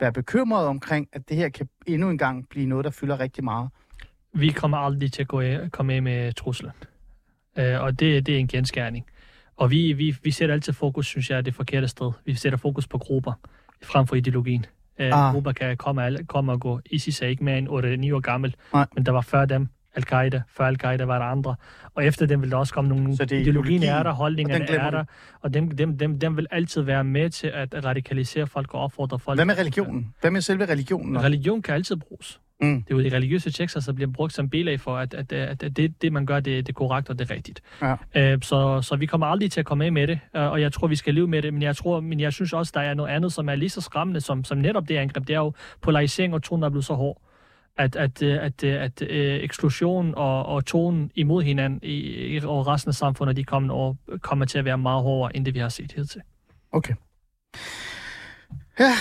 være 0.00 0.12
bekymret 0.12 0.66
omkring, 0.66 1.08
at 1.12 1.28
det 1.28 1.36
her 1.36 1.48
kan 1.48 1.68
endnu 1.86 2.10
en 2.10 2.18
gang 2.18 2.48
blive 2.48 2.66
noget, 2.66 2.84
der 2.84 2.90
fylder 2.90 3.20
rigtig 3.20 3.44
meget? 3.44 3.70
Vi 4.34 4.48
kommer 4.48 4.76
aldrig 4.78 5.12
til 5.12 5.22
at 5.22 5.28
gå 5.28 5.40
af, 5.40 5.72
komme 5.72 5.94
af 5.94 6.02
med 6.02 6.32
truslen. 6.32 6.70
Øh, 7.58 7.80
og 7.80 8.00
det, 8.00 8.26
det 8.26 8.34
er 8.34 8.38
en 8.38 8.48
genskærning. 8.48 9.06
Og 9.62 9.70
vi, 9.70 9.92
vi, 9.92 10.16
vi 10.22 10.30
sætter 10.30 10.54
altid 10.54 10.72
fokus, 10.72 11.06
synes 11.06 11.30
jeg, 11.30 11.44
det 11.44 11.54
forkerte 11.54 11.88
sted. 11.88 12.12
Vi 12.24 12.34
sætter 12.34 12.58
fokus 12.58 12.86
på 12.86 12.98
grupper, 12.98 13.32
frem 13.82 14.06
for 14.06 14.16
ideologien. 14.16 14.66
Uh, 15.00 15.06
ah. 15.06 15.32
Grupper 15.32 15.52
kan 15.52 15.76
komme, 15.76 16.18
komme 16.28 16.52
og 16.52 16.60
gå. 16.60 16.80
ISIS 16.90 17.22
er 17.22 17.26
ikke 17.26 17.44
mere 17.44 17.58
end 17.58 17.68
8-9 17.68 17.72
år 18.14 18.20
gammel, 18.20 18.54
Nej. 18.72 18.86
men 18.94 19.06
der 19.06 19.12
var 19.12 19.20
før 19.20 19.44
dem 19.44 19.68
Al-Qaida. 19.94 20.42
Før 20.48 20.64
Al-Qaida 20.64 21.04
var 21.04 21.18
der 21.18 21.26
andre. 21.26 21.54
Og 21.94 22.04
efter 22.04 22.26
dem 22.26 22.42
vil 22.42 22.50
der 22.50 22.56
også 22.56 22.74
komme 22.74 22.88
nogle... 22.88 23.16
Så 23.16 23.24
det 23.24 23.40
ideologien 23.40 23.82
er 23.82 24.02
der, 24.02 24.12
holdningerne 24.12 24.64
er 24.64 24.90
der, 24.90 25.04
og 25.40 25.54
dem, 25.54 25.70
dem, 25.70 25.98
dem, 25.98 26.18
dem 26.18 26.36
vil 26.36 26.46
altid 26.50 26.82
være 26.82 27.04
med 27.04 27.30
til 27.30 27.46
at 27.46 27.84
radikalisere 27.84 28.46
folk 28.46 28.74
og 28.74 28.80
opfordre 28.80 29.18
folk. 29.18 29.36
Hvad 29.36 29.44
med 29.44 29.58
religionen? 29.58 30.14
Hvad 30.20 30.30
med 30.30 30.40
selve 30.40 30.64
religionen? 30.64 31.22
Religion 31.22 31.62
kan 31.62 31.74
altid 31.74 31.96
bruges. 31.96 32.40
Mm. 32.62 32.82
Det 32.82 32.92
er 32.92 32.96
jo 32.96 33.02
de 33.02 33.16
religiøse 33.16 33.50
tekster, 33.50 33.80
der 33.80 33.92
bliver 33.92 34.10
brugt 34.10 34.32
som 34.32 34.48
bilag 34.48 34.80
for, 34.80 34.96
at, 34.96 35.14
at, 35.14 35.32
at, 35.32 35.62
at 35.62 35.76
det, 35.76 36.02
det, 36.02 36.12
man 36.12 36.26
gør, 36.26 36.40
det, 36.40 36.66
det 36.66 36.68
er 36.68 36.76
korrekt 36.76 37.10
og 37.10 37.18
det 37.18 37.30
er 37.30 37.34
rigtigt. 37.34 37.62
Ja. 37.82 38.34
Uh, 38.34 38.40
så, 38.42 38.82
så 38.82 38.96
vi 38.96 39.06
kommer 39.06 39.26
aldrig 39.26 39.50
til 39.52 39.60
at 39.60 39.66
komme 39.66 39.84
af 39.84 39.92
med 39.92 40.06
det, 40.06 40.20
uh, 40.34 40.40
og 40.40 40.60
jeg 40.60 40.72
tror, 40.72 40.86
vi 40.86 40.96
skal 40.96 41.14
leve 41.14 41.28
med 41.28 41.42
det, 41.42 41.54
men 41.54 41.62
jeg, 41.62 41.76
tror, 41.76 42.00
men 42.00 42.20
jeg 42.20 42.32
synes 42.32 42.52
også, 42.52 42.72
der 42.74 42.80
er 42.80 42.94
noget 42.94 43.10
andet, 43.10 43.32
som 43.32 43.48
er 43.48 43.54
lige 43.54 43.70
så 43.70 43.80
skræmmende 43.80 44.20
som, 44.20 44.44
som 44.44 44.58
netop 44.58 44.88
det 44.88 44.96
angreb. 44.96 45.26
Det 45.26 45.34
er 45.34 45.38
jo 45.38 45.52
polarisering 45.80 46.34
og 46.34 46.42
tonen, 46.42 46.62
der 46.62 46.66
er 46.66 46.70
blevet 46.70 46.84
så 46.84 46.94
hård 46.94 47.22
at, 47.76 47.96
at, 47.96 48.22
øh, 48.22 48.44
at, 48.44 48.64
at, 48.64 49.02
at 49.02 49.44
eksklusion 49.44 50.14
og, 50.14 50.46
og 50.46 50.66
tonen 50.66 51.10
imod 51.14 51.42
hinanden 51.42 51.80
i, 51.82 51.96
i 52.36 52.40
og 52.44 52.66
resten 52.66 52.88
af 52.88 52.94
samfundet 52.94 53.36
de 53.36 53.44
kommende 53.44 53.74
år 53.74 53.96
kommer 54.20 54.44
til 54.44 54.58
at 54.58 54.64
være 54.64 54.78
meget 54.78 55.02
hårdere, 55.02 55.36
end 55.36 55.44
det 55.44 55.54
vi 55.54 55.58
har 55.58 55.68
set 55.68 55.92
hidtil. 55.92 56.22
Okay. 56.72 56.94
Ja, 58.78 58.92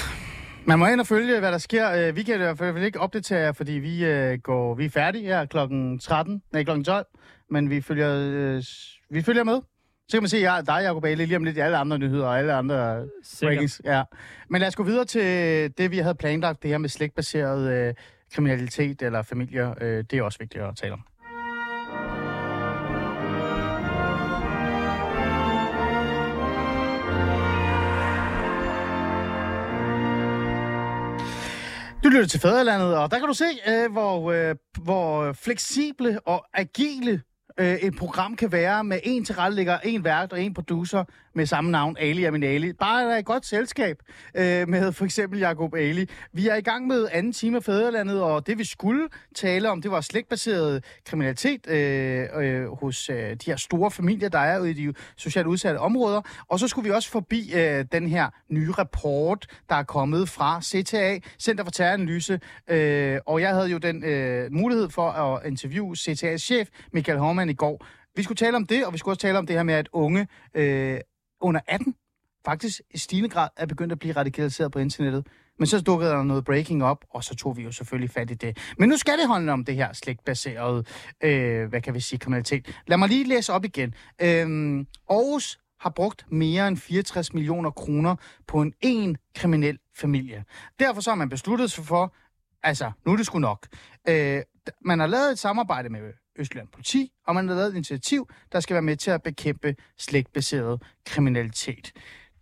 man 0.66 0.80
må 0.80 0.88
ind 0.88 1.00
og 1.00 1.08
følge, 1.08 1.40
hvad 1.40 1.52
der 1.52 1.58
sker. 1.58 1.92
Øh, 1.92 2.16
vi 2.16 2.24
kan 2.24 2.36
i 2.36 2.38
hvert 2.38 2.58
fald 2.58 2.84
ikke 2.84 3.00
opdatere 3.00 3.40
jer, 3.40 3.52
fordi 3.52 3.72
vi, 3.72 4.06
øh, 4.06 4.40
går, 4.40 4.76
vi 4.76 4.86
er 4.86 4.90
færdige 4.90 5.26
her 5.26 5.46
klokken 5.46 6.00
13, 6.00 6.42
nej, 6.52 6.64
klokken 6.64 6.84
12, 6.84 7.06
men 7.50 7.70
vi 7.70 7.82
følger, 7.82 8.16
øh, 8.18 8.64
vi 9.10 9.22
følger 9.22 9.44
med. 9.44 9.62
Så 10.08 10.18
kan 10.18 10.24
man 10.24 10.30
se, 10.30 10.38
jeg, 10.38 10.64
dig, 10.68 10.80
Jacob 10.84 11.06
Ale, 11.06 11.26
lige 11.26 11.36
om 11.36 11.44
lidt 11.44 11.58
i 11.58 11.60
alle 11.60 11.78
andre 11.78 12.00
nyheder 12.00 12.26
og 12.26 12.40
alle 12.40 12.54
andre 12.54 13.06
rankings. 13.44 13.82
Ja. 13.86 14.04
Men 14.50 14.60
lad 14.60 14.68
os 14.68 14.76
gå 14.76 14.84
videre 14.84 15.06
til 15.06 15.22
det, 15.78 15.92
vi 15.92 15.98
havde 15.98 16.16
planlagt, 16.16 16.64
det 16.64 16.70
her 16.70 16.78
med 16.78 16.90
slægtbaseret 16.90 17.72
øh, 17.72 17.94
kriminalitet 18.34 19.02
eller 19.02 19.22
familier. 19.22 19.74
Øh, 19.82 20.04
det 20.12 20.14
er 20.14 20.24
også 20.24 20.40
vigtigt 20.40 20.64
at 20.64 20.76
tale 20.76 20.94
om. 20.94 21.04
Lytter 32.12 32.28
til 32.28 32.40
Fæderlandet, 32.40 32.98
og 32.98 33.12
der 33.12 33.20
kan 33.20 33.28
du 33.28 33.34
se, 33.34 33.46
øh, 33.68 33.92
hvor, 33.92 34.32
øh, 34.32 34.56
hvor 34.84 35.34
fleksible 35.34 36.20
og 36.20 36.46
agile 36.54 37.22
øh, 37.60 37.76
et 37.76 37.96
program 37.96 38.36
kan 38.36 38.52
være 38.52 38.84
med 38.84 39.00
en 39.04 39.26
tilrettelægger, 39.26 39.80
en 39.80 40.04
vært 40.04 40.34
og 40.34 40.42
en 40.42 40.54
producer 40.54 41.04
med 41.34 41.46
samme 41.46 41.72
navn, 41.72 41.98
Ali 42.00 42.24
Amin 42.24 42.44
Ali. 42.44 42.74
Bare 42.74 43.14
er 43.14 43.18
et 43.18 43.26
godt 43.26 43.46
selskab 43.46 43.98
øh, 44.36 44.70
med 44.70 44.92
for 44.92 45.06
eksempel 45.06 45.40
Jacob 45.40 45.76
Ali. 45.76 46.10
Vi 46.34 46.48
er 46.48 46.56
i 46.56 46.62
gang 46.62 46.88
med 46.88 47.08
anden 47.12 47.34
time 47.34 47.58
af 47.58 47.64
Fæderlandet, 47.64 48.22
og 48.22 48.48
det 48.48 48.58
vi 48.58 48.64
skulle 48.64 49.10
tale 49.36 49.70
om, 49.70 49.82
det 49.82 49.92
var 49.92 50.02
slægtbaseret 50.02 50.84
kriminalitet 51.06 51.68
øh, 51.68 52.28
øh, 52.36 52.68
hos 52.68 53.10
øh, 53.10 53.18
de 53.18 53.38
her 53.46 53.56
store 53.56 53.92
familier, 53.92 54.30
der 54.30 54.40
er 54.40 54.60
ude 54.60 54.70
i 54.70 54.74
de 54.74 54.94
socialt 55.18 55.48
udsatte 55.48 55.78
områder. 55.78 56.22
Og 56.48 56.60
så 56.60 56.68
skulle 56.68 56.90
vi 56.90 56.96
også 56.96 57.10
forbi 57.10 57.54
øh, 57.56 57.86
den 57.92 58.08
her 58.08 58.30
nye 58.50 58.72
rapport, 58.72 59.48
der 59.70 59.76
er 59.76 59.84
kommet 59.84 60.30
fra 60.30 60.62
CTA, 60.62 61.20
Center 61.40 61.64
for 61.64 61.72
Terroranalyse. 61.72 62.40
Øh, 62.68 63.20
og 63.26 63.42
jeg 63.42 63.50
havde 63.50 63.68
jo 63.68 63.78
den 63.78 64.04
øh, 64.04 64.52
mulighed 64.52 64.90
for 64.90 65.10
at 65.10 65.48
interviewe 65.48 65.96
CTA's 65.96 66.38
chef, 66.38 66.68
Michael 66.94 67.20
Hormann, 67.20 67.50
i 67.50 67.54
går. 67.54 67.86
Vi 68.16 68.24
skulle 68.24 68.36
tale 68.36 68.56
om 68.56 68.66
det, 68.66 68.86
og 68.86 68.94
vi 68.94 68.98
skulle 68.98 69.14
også 69.14 69.22
tale 69.22 69.38
om 69.38 69.48
det 69.48 69.56
her 69.56 69.64
med, 69.64 69.74
at 69.74 69.90
unge 69.94 70.28
øh, 70.54 71.00
under 71.42 71.62
18 71.68 71.96
faktisk 72.46 72.82
i 72.92 72.98
stigende 72.98 73.30
grad 73.30 73.50
er 73.58 73.66
begyndt 73.66 73.92
at 73.92 74.00
blive 74.00 74.16
radikaliseret 74.16 74.72
på 74.72 74.80
internettet. 74.80 75.28
Men 75.60 75.68
så 75.68 75.82
dukkede 75.82 76.12
der 76.12 76.24
noget 76.24 76.46
breaking 76.46 76.84
op, 76.84 77.06
og 77.10 77.24
så 77.24 77.36
tog 77.36 77.58
vi 77.58 77.64
jo 77.64 77.72
selvfølgelig 77.72 78.10
fat 78.10 78.32
i 78.32 78.34
det. 78.34 78.58
Men 78.78 78.90
nu 78.90 78.98
skal 78.98 79.18
det 79.18 79.28
handle 79.28 79.52
om 79.52 79.66
det 79.66 79.76
her 79.76 79.94
slægtbaserede, 79.94 80.84
øh, 81.24 81.70
hvad 81.70 81.82
kan 81.82 81.94
vi 81.94 82.00
sige, 82.00 82.20
kriminalitet. 82.20 82.82
Lad 82.88 82.98
mig 82.98 83.10
lige 83.10 83.24
læse 83.24 83.54
op 83.54 83.66
igen. 83.66 83.94
Øh, 84.22 84.86
Aarhus 85.10 85.60
har 85.80 85.90
brugt 85.90 86.26
mere 86.32 86.68
end 86.68 86.78
64 86.78 87.34
millioner 87.34 87.72
kroner 87.72 88.16
på 88.48 88.62
en 88.62 88.74
en 88.82 89.18
kriminel 89.36 89.78
familie. 89.98 90.44
Derfor 90.80 91.02
så 91.02 91.10
har 91.10 91.16
man 91.16 91.30
besluttet 91.30 91.72
sig 91.72 91.86
for, 91.86 92.16
altså, 92.64 92.92
nu 93.06 93.12
er 93.12 93.18
det 93.18 93.26
sgu 93.26 93.40
nok. 93.40 93.68
Øh, 94.08 94.42
man 94.86 95.00
har 95.00 95.08
lavet 95.08 95.32
et 95.32 95.40
samarbejde 95.40 95.90
med 95.90 96.02
Østland 96.40 96.68
Politi, 96.68 97.12
og 97.28 97.36
man 97.36 97.48
har 97.48 97.56
lavet 97.56 97.70
et 97.70 97.76
initiativ, 97.76 98.30
der 98.52 98.60
skal 98.60 98.74
være 98.74 98.82
med 98.82 98.96
til 98.96 99.12
at 99.12 99.24
bekæmpe 99.24 99.76
slægtbaseret 99.98 100.82
kriminalitet. 101.06 101.92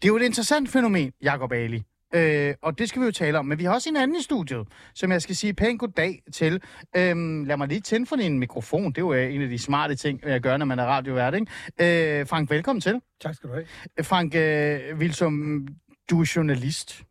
Det 0.01 0.07
er 0.07 0.07
jo 0.07 0.17
et 0.17 0.23
interessant 0.23 0.69
fænomen, 0.69 1.11
Jacob 1.23 1.51
Ali. 1.51 1.83
Øh, 2.15 2.53
og 2.61 2.79
det 2.79 2.89
skal 2.89 3.01
vi 3.01 3.05
jo 3.05 3.11
tale 3.11 3.39
om. 3.39 3.45
Men 3.45 3.59
vi 3.59 3.63
har 3.63 3.73
også 3.73 3.89
en 3.89 3.97
anden 3.97 4.17
i 4.19 4.21
studiet, 4.23 4.67
som 4.93 5.11
jeg 5.11 5.21
skal 5.21 5.35
sige 5.35 5.53
pænt 5.53 5.79
goddag 5.79 6.21
til. 6.33 6.61
Øhm, 6.95 7.43
lad 7.43 7.57
mig 7.57 7.67
lige 7.67 7.81
tænde 7.81 8.05
for 8.05 8.15
din 8.15 8.39
mikrofon. 8.39 8.91
Det 8.91 8.97
er 8.97 9.01
jo 9.01 9.13
øh, 9.13 9.35
en 9.35 9.41
af 9.41 9.49
de 9.49 9.59
smarte 9.59 9.95
ting, 9.95 10.19
jeg 10.23 10.41
gør, 10.41 10.57
når 10.57 10.65
man 10.65 10.79
er 10.79 10.85
radiovært. 10.85 11.33
Ikke? 11.33 12.19
Øh, 12.19 12.27
Frank, 12.27 12.49
velkommen 12.49 12.81
til. 12.81 13.01
Tak 13.21 13.35
skal 13.35 13.49
du 13.49 13.53
have. 13.53 13.65
Frank 14.03 14.35
øh, 14.35 14.97
Wilsom, 14.97 15.67
du 16.09 16.21
er 16.21 16.31
journalist. 16.35 17.03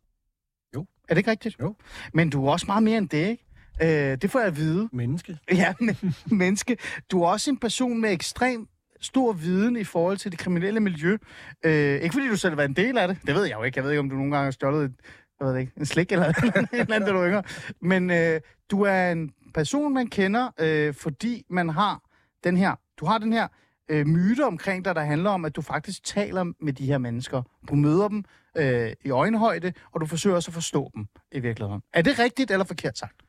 Jo. 0.75 0.85
Er 1.09 1.13
det 1.13 1.17
ikke 1.17 1.31
rigtigt? 1.31 1.55
Jo. 1.61 1.75
Men 2.13 2.29
du 2.29 2.45
er 2.45 2.51
også 2.51 2.65
meget 2.65 2.83
mere 2.83 2.97
end 2.97 3.09
det, 3.09 3.29
ikke? 3.29 3.45
Øh, 3.81 4.17
det 4.21 4.31
får 4.31 4.39
jeg 4.39 4.47
at 4.47 4.57
vide. 4.57 4.89
Menneske. 4.91 5.37
Ja, 5.51 5.73
men, 5.79 5.97
menneske. 6.41 6.77
Du 7.11 7.23
er 7.23 7.27
også 7.27 7.51
en 7.51 7.57
person 7.57 8.01
med 8.01 8.11
ekstrem 8.11 8.67
stor 9.01 9.33
viden 9.33 9.77
i 9.77 9.83
forhold 9.83 10.17
til 10.17 10.31
det 10.31 10.39
kriminelle 10.39 10.79
miljø. 10.79 11.17
Øh, 11.65 12.01
ikke 12.01 12.13
fordi 12.13 12.27
du 12.27 12.37
selv 12.37 12.57
været 12.57 12.69
en 12.69 12.75
del 12.75 12.97
af 12.97 13.07
det. 13.07 13.17
Det 13.27 13.35
ved 13.35 13.45
jeg 13.45 13.57
jo 13.57 13.63
ikke. 13.63 13.77
Jeg 13.77 13.83
ved 13.83 13.91
ikke, 13.91 13.99
om 13.99 14.09
du 14.09 14.15
nogle 14.15 14.31
gange 14.31 14.43
har 14.43 14.51
stjålet 14.51 14.85
et, 14.85 14.93
jeg 15.39 15.47
ved 15.47 15.57
ikke, 15.57 15.71
en 15.77 15.85
slik 15.85 16.11
eller 16.11 16.25
et 16.29 16.67
eller 16.71 16.95
andet, 16.95 17.09
du 17.09 17.25
yngre. 17.25 17.43
Men 17.81 18.11
øh, 18.11 18.41
du 18.71 18.81
er 18.81 19.11
en 19.11 19.31
person, 19.53 19.93
man 19.93 20.07
kender, 20.07 20.49
øh, 20.59 20.93
fordi 20.93 21.45
man 21.49 21.69
har 21.69 22.01
den 22.43 22.57
her, 22.57 22.75
du 22.99 23.05
har 23.05 23.17
den 23.17 23.33
her 23.33 23.47
øh, 23.89 24.07
myte 24.07 24.45
omkring 24.45 24.85
dig, 24.85 24.95
der 24.95 25.01
handler 25.01 25.29
om, 25.29 25.45
at 25.45 25.55
du 25.55 25.61
faktisk 25.61 26.03
taler 26.03 26.53
med 26.61 26.73
de 26.73 26.85
her 26.85 26.97
mennesker. 26.97 27.43
Du 27.69 27.75
møder 27.75 28.07
dem 28.07 28.23
øh, 28.57 28.93
i 29.05 29.09
øjenhøjde, 29.09 29.73
og 29.91 30.01
du 30.01 30.05
forsøger 30.05 30.35
også 30.35 30.49
at 30.49 30.53
forstå 30.53 30.91
dem 30.95 31.07
i 31.31 31.39
virkeligheden. 31.39 31.81
Er 31.93 32.01
det 32.01 32.19
rigtigt 32.19 32.51
eller 32.51 32.65
forkert 32.65 32.97
sagt? 32.97 33.28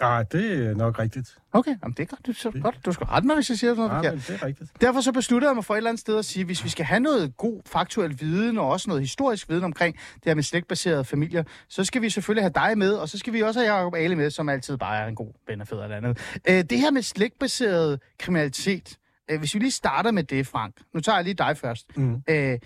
Ja, 0.00 0.22
det 0.32 0.66
er 0.66 0.74
nok 0.74 0.98
rigtigt. 0.98 1.38
Okay, 1.52 1.70
jamen, 1.82 1.94
det 1.96 2.02
er 2.02 2.06
godt. 2.06 2.26
Du, 2.26 2.32
så 2.32 2.50
godt. 2.50 2.78
du 2.86 2.92
skal 2.92 3.06
rette 3.06 3.26
mig, 3.26 3.34
hvis 3.36 3.50
jeg 3.50 3.58
siger 3.58 3.74
sådan 3.74 3.88
noget 3.88 3.90
Ja, 4.04 4.10
forkert. 4.10 4.12
men 4.28 4.36
det 4.36 4.42
er 4.42 4.46
rigtigt. 4.46 4.70
Derfor 4.80 5.00
så 5.00 5.12
besluttede 5.12 5.48
jeg 5.50 5.54
mig 5.54 5.64
for 5.64 5.74
et 5.74 5.78
eller 5.78 5.90
andet 5.90 6.00
sted 6.00 6.18
at 6.18 6.24
sige, 6.24 6.44
hvis 6.44 6.64
vi 6.64 6.68
skal 6.68 6.84
have 6.84 7.00
noget 7.00 7.36
god 7.36 7.60
faktuel 7.66 8.20
viden, 8.20 8.58
og 8.58 8.68
også 8.68 8.90
noget 8.90 9.02
historisk 9.02 9.48
viden 9.48 9.64
omkring 9.64 9.94
det 10.14 10.24
her 10.24 10.34
med 10.34 10.42
slægtbaserede 10.42 11.04
familier, 11.04 11.44
så 11.68 11.84
skal 11.84 12.02
vi 12.02 12.10
selvfølgelig 12.10 12.42
have 12.44 12.52
dig 12.68 12.78
med, 12.78 12.92
og 12.92 13.08
så 13.08 13.18
skal 13.18 13.32
vi 13.32 13.40
også 13.42 13.60
have 13.60 13.74
Jacob 13.74 13.94
Ale 13.94 14.16
med, 14.16 14.30
som 14.30 14.48
altid 14.48 14.76
bare 14.76 14.98
er 14.98 15.06
en 15.06 15.14
god 15.14 15.32
ven 15.46 15.60
af 15.60 15.68
fædre 15.68 15.84
eller 15.84 15.96
andet. 15.96 16.18
Øh, 16.48 16.64
det 16.70 16.78
her 16.78 16.90
med 16.90 17.02
slægtbaseret 17.02 18.00
kriminalitet, 18.18 18.96
øh, 19.30 19.38
hvis 19.38 19.54
vi 19.54 19.58
lige 19.58 19.70
starter 19.70 20.10
med 20.10 20.24
det, 20.24 20.46
Frank. 20.46 20.74
Nu 20.94 21.00
tager 21.00 21.16
jeg 21.16 21.24
lige 21.24 21.34
dig 21.34 21.56
først. 21.56 21.96
Mm. 21.96 22.14
Øh, 22.28 22.58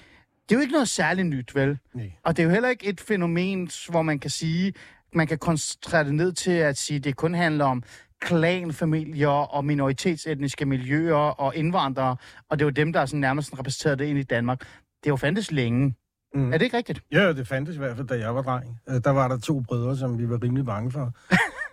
det 0.48 0.54
er 0.54 0.58
jo 0.58 0.60
ikke 0.60 0.72
noget 0.72 0.88
særligt 0.88 1.26
nyt, 1.28 1.54
vel? 1.54 1.78
Nej. 1.94 2.12
Og 2.24 2.36
det 2.36 2.42
er 2.42 2.46
jo 2.46 2.52
heller 2.52 2.68
ikke 2.68 2.86
et 2.86 3.00
fænomen, 3.00 3.70
hvor 3.88 4.02
man 4.02 4.18
kan 4.18 4.30
sige, 4.30 4.72
man 5.14 5.26
kan 5.26 5.38
koncentrere 5.38 6.04
det 6.04 6.14
ned 6.14 6.32
til 6.32 6.50
at 6.50 6.78
sige, 6.78 6.96
at 6.96 7.04
det 7.04 7.16
kun 7.16 7.34
handler 7.34 7.64
om 7.64 7.82
klanfamilier 8.20 9.28
og 9.28 9.64
minoritetsetniske 9.64 10.64
miljøer 10.66 11.14
og 11.16 11.56
indvandrere, 11.56 12.16
og 12.50 12.58
det 12.58 12.64
er 12.64 12.66
jo 12.66 12.70
dem, 12.70 12.92
der 12.92 13.00
er 13.00 13.06
sådan 13.06 13.20
nærmest 13.20 13.58
repræsenteret 13.58 13.98
det 13.98 14.04
ind 14.04 14.18
i 14.18 14.22
Danmark. 14.22 14.60
Det 14.60 15.06
er 15.06 15.10
jo 15.10 15.16
fandtes 15.16 15.52
længe. 15.52 15.94
Mm. 16.34 16.52
Er 16.52 16.58
det 16.58 16.64
ikke 16.64 16.76
rigtigt? 16.76 17.00
Ja, 17.12 17.32
det 17.32 17.48
fandtes 17.48 17.74
i 17.74 17.78
hvert 17.78 17.96
fald, 17.96 18.06
da 18.08 18.18
jeg 18.18 18.34
var 18.34 18.42
dreng. 18.42 18.80
Øh, 18.88 19.00
Der 19.04 19.10
var 19.10 19.28
der 19.28 19.38
to 19.38 19.60
brødre, 19.60 19.96
som 19.96 20.18
vi 20.18 20.28
var 20.28 20.42
rimelig 20.42 20.64
bange 20.66 20.90
for 20.90 21.12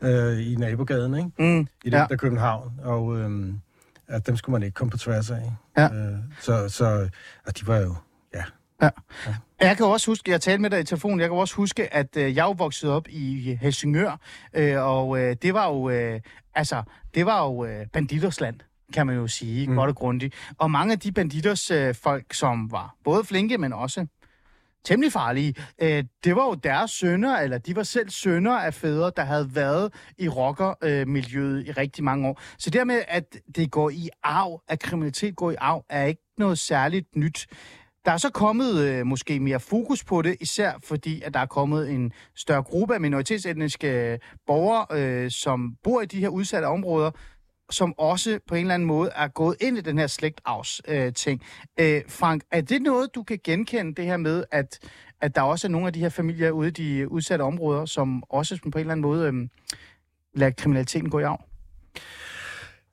øh, 0.08 0.52
i 0.52 0.56
nabogaden, 0.56 1.14
ikke? 1.18 1.30
Mm. 1.40 1.60
I 1.84 1.90
det 1.90 1.94
Ja. 1.98 2.06
der 2.10 2.16
København. 2.16 2.72
Og 2.84 3.18
øh, 3.20 3.54
at 4.08 4.28
dem 4.28 4.36
skulle 4.36 4.54
man 4.54 4.64
ikke 4.64 4.74
komme 4.76 4.92
på 4.92 4.98
tværs 4.98 5.32
af. 5.32 5.52
Ja. 5.78 5.86
Øh, 5.96 6.18
så, 6.42 6.70
så 6.70 7.10
og 7.48 7.60
de 7.60 7.68
var 7.68 7.78
jo... 7.78 7.96
Ja. 8.82 8.90
Jeg 9.62 9.78
kan 9.78 9.86
også 9.86 10.12
huske, 10.12 10.32
jeg 10.32 10.42
talte 10.42 10.62
med 10.62 10.70
dig 10.70 10.80
i 10.80 10.84
telefonen, 10.84 11.20
jeg 11.20 11.30
kan 11.30 11.38
også 11.38 11.56
huske, 11.56 11.94
at 11.94 12.18
øh, 12.18 12.36
jeg 12.36 12.44
jo 12.44 12.52
vokset 12.52 12.90
op 12.90 13.08
i 13.10 13.58
Helsingør, 13.62 14.20
øh, 14.54 14.82
og 14.82 15.20
øh, 15.20 15.36
det 15.42 15.54
var 15.54 15.70
jo, 15.70 15.90
øh, 15.90 16.20
altså, 16.56 16.84
det 17.16 17.26
var 17.26 17.46
jo 17.46 17.66
øh, 17.66 17.88
banditers 17.94 18.42
land, 18.42 18.60
kan 18.94 19.08
man 19.08 19.16
jo 19.16 19.28
sige, 19.28 19.68
mm. 19.68 19.74
Mm. 19.74 19.78
godt 19.78 19.90
og 19.90 19.96
grundigt. 19.96 20.36
Og 20.58 20.72
mange 20.72 20.92
af 20.92 21.00
de 21.00 21.12
banditers 21.12 21.72
øh, 21.72 21.96
folk, 21.96 22.34
som 22.34 22.72
var 22.72 22.96
både 23.04 23.24
flinke, 23.24 23.58
men 23.58 23.74
også 23.74 24.06
temmelig 24.86 25.12
farlige, 25.12 25.56
øh, 25.82 26.04
det 26.24 26.36
var 26.36 26.46
jo 26.46 26.54
deres 26.54 26.92
sønner, 26.92 27.38
eller 27.38 27.58
de 27.58 27.76
var 27.76 27.84
selv 27.84 28.10
sønner 28.10 28.52
af 28.52 28.74
fædre, 28.74 29.12
der 29.16 29.24
havde 29.24 29.56
været 29.56 29.94
i 30.18 30.30
rockermiljøet 30.30 31.60
øh, 31.60 31.68
i 31.68 31.72
rigtig 31.72 32.04
mange 32.04 32.28
år. 32.28 32.42
Så 32.58 32.70
dermed, 32.70 33.02
at 33.08 33.38
det 33.56 33.72
går 33.72 33.90
i 33.90 34.10
arv, 34.24 34.62
at 34.68 34.80
kriminalitet 34.80 35.36
går 35.36 35.52
i 35.52 35.56
arv, 35.60 35.86
er 35.90 36.06
ikke 36.06 36.22
noget 36.38 36.60
særligt 36.60 37.16
nyt. 37.16 37.48
Der 38.06 38.12
er 38.12 38.18
så 38.18 38.30
kommet 38.30 38.80
øh, 38.80 39.06
måske 39.06 39.40
mere 39.40 39.60
fokus 39.60 40.04
på 40.04 40.22
det, 40.22 40.38
især 40.40 40.72
fordi, 40.84 41.22
at 41.22 41.34
der 41.34 41.40
er 41.40 41.46
kommet 41.46 41.92
en 41.92 42.12
større 42.36 42.64
gruppe 42.64 42.94
af 42.94 43.02
minoritetsetniske 43.02 44.12
øh, 44.12 44.20
borgere, 44.48 44.86
øh, 44.92 45.32
som 45.32 45.76
bor 45.84 46.02
i 46.02 46.06
de 46.06 46.20
her 46.20 46.30
udsatte 46.30 46.66
områder, 46.66 47.12
som 47.72 47.94
også 47.98 48.40
på 48.48 48.56
en 48.56 48.62
eller 48.62 48.74
anden 48.74 48.88
måde 48.88 49.10
er 49.16 49.28
gået 49.28 49.56
ind 49.62 49.78
i 49.78 49.82
den 49.82 49.98
her 49.98 50.08
slægtavs-ting. 50.08 51.42
Øh, 51.80 51.96
øh, 51.96 52.02
Frank, 52.08 52.44
er 52.52 52.62
det 52.62 52.82
noget, 52.82 53.16
du 53.16 53.24
kan 53.24 53.40
genkende, 53.44 53.96
det 53.96 54.06
her 54.06 54.18
med, 54.18 54.44
at, 54.52 54.80
at 55.22 55.36
der 55.36 55.42
også 55.42 55.68
er 55.68 55.72
nogle 55.72 55.88
af 55.88 55.94
de 55.94 56.00
her 56.00 56.10
familier 56.10 56.52
ude 56.52 56.68
i 56.68 56.72
de 56.72 57.12
udsatte 57.12 57.44
områder, 57.44 57.86
som 57.86 58.24
også 58.30 58.60
på 58.62 58.78
en 58.78 58.80
eller 58.80 58.92
anden 58.92 59.02
måde 59.02 59.28
øh, 59.28 59.50
lader 60.34 60.52
kriminaliteten 60.52 61.10
gå 61.10 61.20
i 61.20 61.24
arv? 61.24 61.44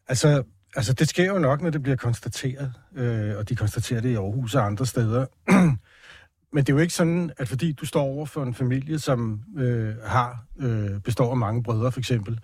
Altså, 0.08 0.44
altså, 0.76 0.92
det 0.92 1.08
sker 1.08 1.32
jo 1.32 1.38
nok, 1.38 1.62
når 1.62 1.70
det 1.70 1.82
bliver 1.82 1.96
konstateret. 1.96 2.72
Øh, 2.96 3.36
og 3.36 3.48
de 3.48 3.56
konstaterer 3.56 4.00
det 4.00 4.08
i 4.08 4.14
Aarhus 4.14 4.54
og 4.54 4.66
andre 4.66 4.86
steder. 4.86 5.26
Men 6.52 6.64
det 6.64 6.68
er 6.68 6.76
jo 6.76 6.78
ikke 6.78 6.94
sådan, 6.94 7.30
at 7.38 7.48
fordi 7.48 7.72
du 7.72 7.86
står 7.86 8.02
over 8.02 8.26
for 8.26 8.42
en 8.42 8.54
familie, 8.54 8.98
som 8.98 9.40
øh, 9.58 9.94
har 10.04 10.44
øh, 10.60 11.00
består 11.00 11.30
af 11.30 11.36
mange 11.36 11.62
brødre, 11.62 11.92
for 11.92 12.00
eksempel, 12.00 12.40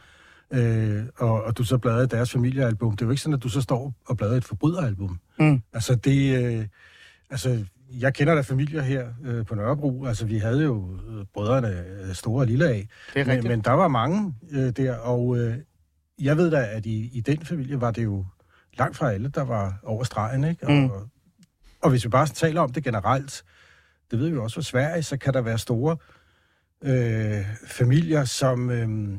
øh, 0.51 1.05
og, 1.17 1.45
og 1.45 1.59
du 1.59 1.65
så 1.65 1.79
bladrer 1.79 2.03
i 2.03 2.07
deres 2.07 2.33
familiealbum, 2.33 2.97
det 2.97 3.03
er 3.03 3.07
jo 3.07 3.11
ikke 3.11 3.23
sådan, 3.23 3.35
at 3.35 3.43
du 3.43 3.49
så 3.49 3.61
står 3.61 3.95
og 4.07 4.17
bladrer 4.17 4.37
et 4.37 4.45
forbryderalbum. 4.45 5.21
Mm. 5.39 5.63
Altså, 5.73 5.95
det... 5.95 6.45
Øh, 6.45 6.67
altså, 7.31 7.65
jeg 7.91 8.15
kender 8.15 8.35
da 8.35 8.41
familier 8.41 8.83
her 8.83 9.09
øh, 9.25 9.47
på 9.47 9.55
Nørrebro. 9.55 10.05
Altså, 10.05 10.27
vi 10.27 10.39
havde 10.39 10.63
jo 10.63 10.99
øh, 11.09 11.25
brødrene 11.35 11.85
øh, 12.09 12.15
store 12.15 12.43
og 12.43 12.47
lille 12.47 12.69
af. 12.69 12.89
Det 13.15 13.21
er 13.21 13.25
Men, 13.25 13.33
rigtigt. 13.33 13.51
men 13.51 13.61
der 13.61 13.71
var 13.71 13.89
mange 13.89 14.35
øh, 14.51 14.71
der, 14.71 14.97
og 14.97 15.39
øh, 15.39 15.55
jeg 16.21 16.37
ved 16.37 16.51
da, 16.51 16.67
at 16.71 16.87
i, 16.87 17.11
i 17.13 17.21
den 17.21 17.47
familie 17.47 17.81
var 17.81 17.91
det 17.91 18.05
jo 18.05 18.27
langt 18.79 18.97
fra 18.97 19.13
alle, 19.13 19.29
der 19.29 19.43
var 19.45 19.81
over 19.83 20.05
stregen, 20.05 20.45
ikke? 20.45 20.67
Og, 20.67 20.73
Mm. 20.73 20.85
og, 20.91 21.09
og 21.83 21.91
hvis 21.91 22.05
vi 22.05 22.09
bare 22.09 22.27
taler 22.27 22.61
om 22.61 22.73
det 22.73 22.85
generelt, 22.85 23.45
det 24.11 24.19
ved 24.19 24.29
vi 24.29 24.35
jo 24.35 24.43
også 24.43 24.55
fra 24.55 24.63
Sverige, 24.63 25.03
så 25.03 25.17
kan 25.17 25.35
der 25.35 25.41
være 25.41 25.59
store 25.59 25.97
øh, 26.85 27.45
familier, 27.67 28.25
som, 28.25 28.71
øh, 28.71 29.19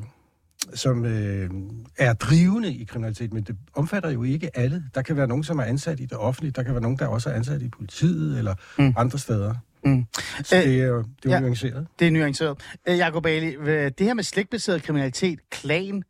som 0.73 1.05
øh, 1.05 1.49
er 1.97 2.13
drivende 2.13 2.73
i 2.73 2.83
kriminalitet, 2.83 3.33
men 3.33 3.43
det 3.43 3.57
omfatter 3.73 4.09
jo 4.09 4.23
ikke 4.23 4.57
alle. 4.57 4.83
Der 4.95 5.01
kan 5.01 5.17
være 5.17 5.27
nogen, 5.27 5.43
som 5.43 5.59
er 5.59 5.63
ansat 5.63 5.99
i 5.99 6.05
det 6.05 6.17
offentlige, 6.17 6.51
der 6.51 6.63
kan 6.63 6.73
være 6.73 6.81
nogen, 6.81 6.97
der 6.99 7.07
også 7.07 7.29
er 7.29 7.33
ansat 7.33 7.61
i 7.61 7.69
politiet 7.69 8.37
eller 8.37 8.55
Mm. 8.79 8.93
andre 8.97 9.19
steder. 9.19 9.55
Mm. 9.83 10.05
Så 10.43 10.55
det 10.55 10.81
er 10.81 11.03
det 11.23 11.31
er 11.31 11.33
ja. 11.35 11.39
nuanceret. 11.39 11.87
Det 11.99 12.07
er 12.07 12.11
nuanceret. 12.11 12.57
Øh, 12.87 12.97
Jacob 12.97 13.25
Ali, 13.25 13.55
det 13.89 13.99
her 13.99 14.13
med 14.13 14.23
slægtbaseret 14.23 14.83
kriminalitet, 14.83 15.39
klan, 15.49 15.95
øh, 15.95 16.03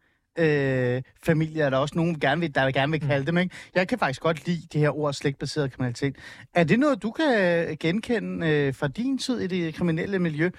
familie, 1.24 1.64
er 1.64 1.70
der 1.70 1.78
også 1.78 1.96
nogen, 1.96 2.14
der 2.14 2.20
gerne 2.28 2.42
vil, 2.42 2.56
der 2.56 2.72
gerne 2.72 2.92
vil 2.92 3.02
kalde 3.02 3.26
dem, 3.26 3.38
ikke? 3.38 3.56
Jeg 3.76 3.88
kan 3.88 4.00
faktisk 4.00 4.22
godt 4.22 4.48
lide 4.48 4.62
det 4.74 4.82
her 4.82 4.98
ord 4.98 5.14
slægtbaseret 5.14 5.72
kriminalitet. 5.74 6.16
Er 6.54 6.64
det 6.64 6.80
noget, 6.80 7.04
du 7.04 7.12
kan 7.12 7.78
genkende 7.80 8.48
øh, 8.48 8.74
fra 8.74 8.88
din 8.88 9.18
tid 9.18 9.40
i 9.40 9.48
det 9.48 9.74
kriminelle 9.76 10.20
miljø? 10.20 10.50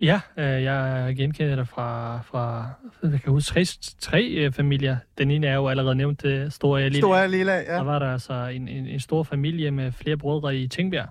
Ja, 0.00 0.20
øh, 0.36 0.62
jeg 0.62 1.14
genkender 1.16 1.56
det 1.56 1.68
fra, 1.68 2.20
fra 2.22 2.68
jeg 3.02 3.20
kan 3.22 3.32
huske, 3.32 3.52
tre, 3.54 3.64
tre 3.98 4.24
øh, 4.24 4.52
familier. 4.52 4.96
Den 5.18 5.30
ene 5.30 5.46
er 5.46 5.54
jo 5.54 5.68
allerede 5.68 5.94
nævnt, 5.94 6.24
øh, 6.24 6.50
Store 6.50 6.82
Lille. 6.82 6.98
Stor 6.98 7.26
lille, 7.26 7.52
Der 7.52 7.74
ja. 7.74 7.82
var 7.82 7.98
der 7.98 8.12
altså 8.12 8.46
en, 8.46 8.68
en, 8.68 8.86
en 8.86 9.00
stor 9.00 9.22
familie 9.22 9.70
med 9.70 9.92
flere 9.92 10.16
brødre 10.16 10.56
i 10.56 10.68
Tingbjerg. 10.68 11.08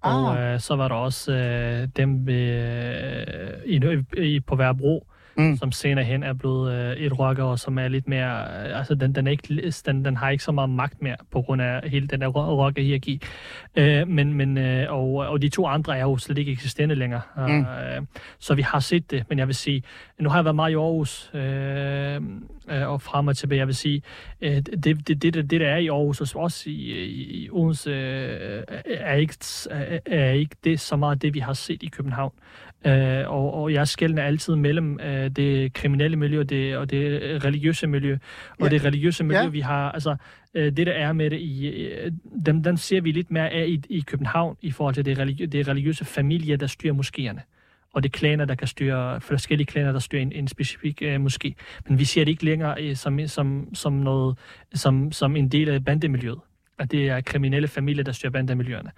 Og 0.00 0.38
Ah. 0.38 0.54
øh, 0.54 0.60
så 0.60 0.76
var 0.76 0.88
der 0.88 0.94
også 0.94 1.32
øh, 1.32 1.88
dem 1.96 2.28
øh, 2.28 3.24
i, 3.66 3.80
i, 4.18 4.40
på 4.40 4.56
Værbro, 4.56 5.06
Mm. 5.36 5.56
som 5.56 5.72
senere 5.72 6.04
hen 6.04 6.22
er 6.22 6.32
blevet 6.32 6.72
øh, 6.72 6.96
et 6.96 7.18
rocker, 7.18 7.44
og 7.44 7.58
som 7.58 7.78
er 7.78 7.88
lidt 7.88 8.08
mere... 8.08 8.40
Øh, 8.42 8.78
altså, 8.78 8.94
den, 8.94 9.14
den, 9.14 9.26
er 9.26 9.30
ikke, 9.30 9.72
den, 9.86 10.04
den 10.04 10.16
har 10.16 10.30
ikke 10.30 10.44
så 10.44 10.52
meget 10.52 10.70
magt 10.70 11.02
mere, 11.02 11.16
på 11.32 11.42
grund 11.42 11.62
af 11.62 11.90
hele 11.90 12.06
den 12.06 12.20
der 12.20 12.26
ro- 12.26 12.64
rockerhierarki. 12.64 13.22
Øh, 13.76 14.08
men, 14.08 14.32
men, 14.34 14.58
øh, 14.58 14.92
og, 14.92 15.14
og 15.14 15.42
de 15.42 15.48
to 15.48 15.66
andre 15.66 15.98
er 15.98 16.02
jo 16.02 16.16
slet 16.16 16.38
ikke 16.38 16.52
eksisterende 16.52 16.94
længere. 16.94 17.20
Mm. 17.36 17.60
Øh, 17.60 18.02
så 18.38 18.54
vi 18.54 18.62
har 18.62 18.80
set 18.80 19.10
det, 19.10 19.24
men 19.28 19.38
jeg 19.38 19.46
vil 19.46 19.54
sige... 19.54 19.82
Nu 20.20 20.28
har 20.28 20.36
jeg 20.36 20.44
været 20.44 20.54
meget 20.56 20.70
i 20.70 20.74
Aarhus, 20.74 21.30
øh, 21.34 22.14
øh, 22.68 22.88
og 22.88 23.02
frem 23.02 23.28
og 23.28 23.36
tilbage. 23.36 23.58
Jeg 23.58 23.66
vil 23.66 23.74
sige, 23.74 24.02
øh, 24.40 24.56
det, 24.56 24.84
det, 24.84 25.08
det, 25.08 25.22
det, 25.22 25.50
det 25.50 25.60
der 25.60 25.68
er 25.68 25.76
i 25.76 25.88
Aarhus, 25.88 26.20
og 26.34 26.42
også 26.42 26.70
i, 26.70 26.72
i, 26.72 27.48
Odense, 27.50 27.90
øh, 27.90 28.62
er, 28.84 29.14
ikke, 29.14 29.34
er 30.06 30.30
ikke 30.30 30.56
det 30.64 30.80
så 30.80 30.96
meget 30.96 31.22
det, 31.22 31.34
vi 31.34 31.38
har 31.38 31.52
set 31.52 31.82
i 31.82 31.86
København. 31.86 32.32
Øh, 32.86 33.30
og, 33.30 33.54
og 33.54 33.72
jeg 33.72 33.88
skældner 33.88 34.22
altid 34.22 34.56
mellem 34.56 35.00
øh, 35.00 35.30
det 35.30 35.72
kriminelle 35.72 36.16
miljø 36.16 36.40
og 36.40 36.50
det, 36.50 36.76
og 36.76 36.90
det 36.90 37.20
religiøse 37.44 37.86
miljø. 37.86 38.18
Og 38.58 38.66
Ja. 38.66 38.68
det 38.68 38.84
religiøse 38.84 39.24
miljø, 39.24 39.40
Ja. 39.40 39.48
vi 39.48 39.60
har, 39.60 39.90
altså 39.92 40.16
øh, 40.54 40.76
det 40.76 40.86
der 40.86 40.92
er 40.92 41.12
med 41.12 41.30
det, 41.30 41.40
i, 41.40 41.66
øh, 41.66 42.12
dem, 42.46 42.62
den 42.62 42.76
ser 42.76 43.00
vi 43.00 43.12
lidt 43.12 43.30
mere 43.30 43.50
af 43.50 43.66
i, 43.68 43.82
i 43.90 44.00
København 44.00 44.56
i 44.62 44.70
forhold 44.70 44.94
til 44.94 45.04
det, 45.04 45.18
religi- 45.18 45.46
det 45.46 45.68
religiøse 45.68 46.04
familie, 46.04 46.56
der 46.56 46.66
styrer 46.66 46.94
moskéerne. 46.94 47.40
Og 47.94 48.02
det 48.02 48.08
er 48.08 48.18
klaner, 48.18 48.44
der 48.44 48.54
kan 48.54 48.66
styre, 48.68 49.20
forskellige 49.20 49.66
klaner, 49.66 49.92
der 49.92 49.98
styrer 49.98 50.22
en, 50.22 50.32
en 50.32 50.48
specifik 50.48 51.02
øh, 51.02 51.24
moské. 51.24 51.52
Men 51.88 51.98
vi 51.98 52.04
ser 52.04 52.24
det 52.24 52.30
ikke 52.30 52.44
længere 52.44 52.82
øh, 52.82 52.96
som, 52.96 53.26
som, 53.26 53.74
som, 53.74 53.92
noget, 53.92 54.38
som, 54.74 55.12
som 55.12 55.36
en 55.36 55.48
del 55.48 55.68
af 55.68 55.84
bandemiljøet 55.84 56.38
at 56.78 56.90
det 56.90 57.08
er 57.08 57.20
kriminelle 57.20 57.68
familier, 57.68 58.04
der 58.04 58.12
styrer 58.12 58.30
bandemiljøerne. 58.30 58.90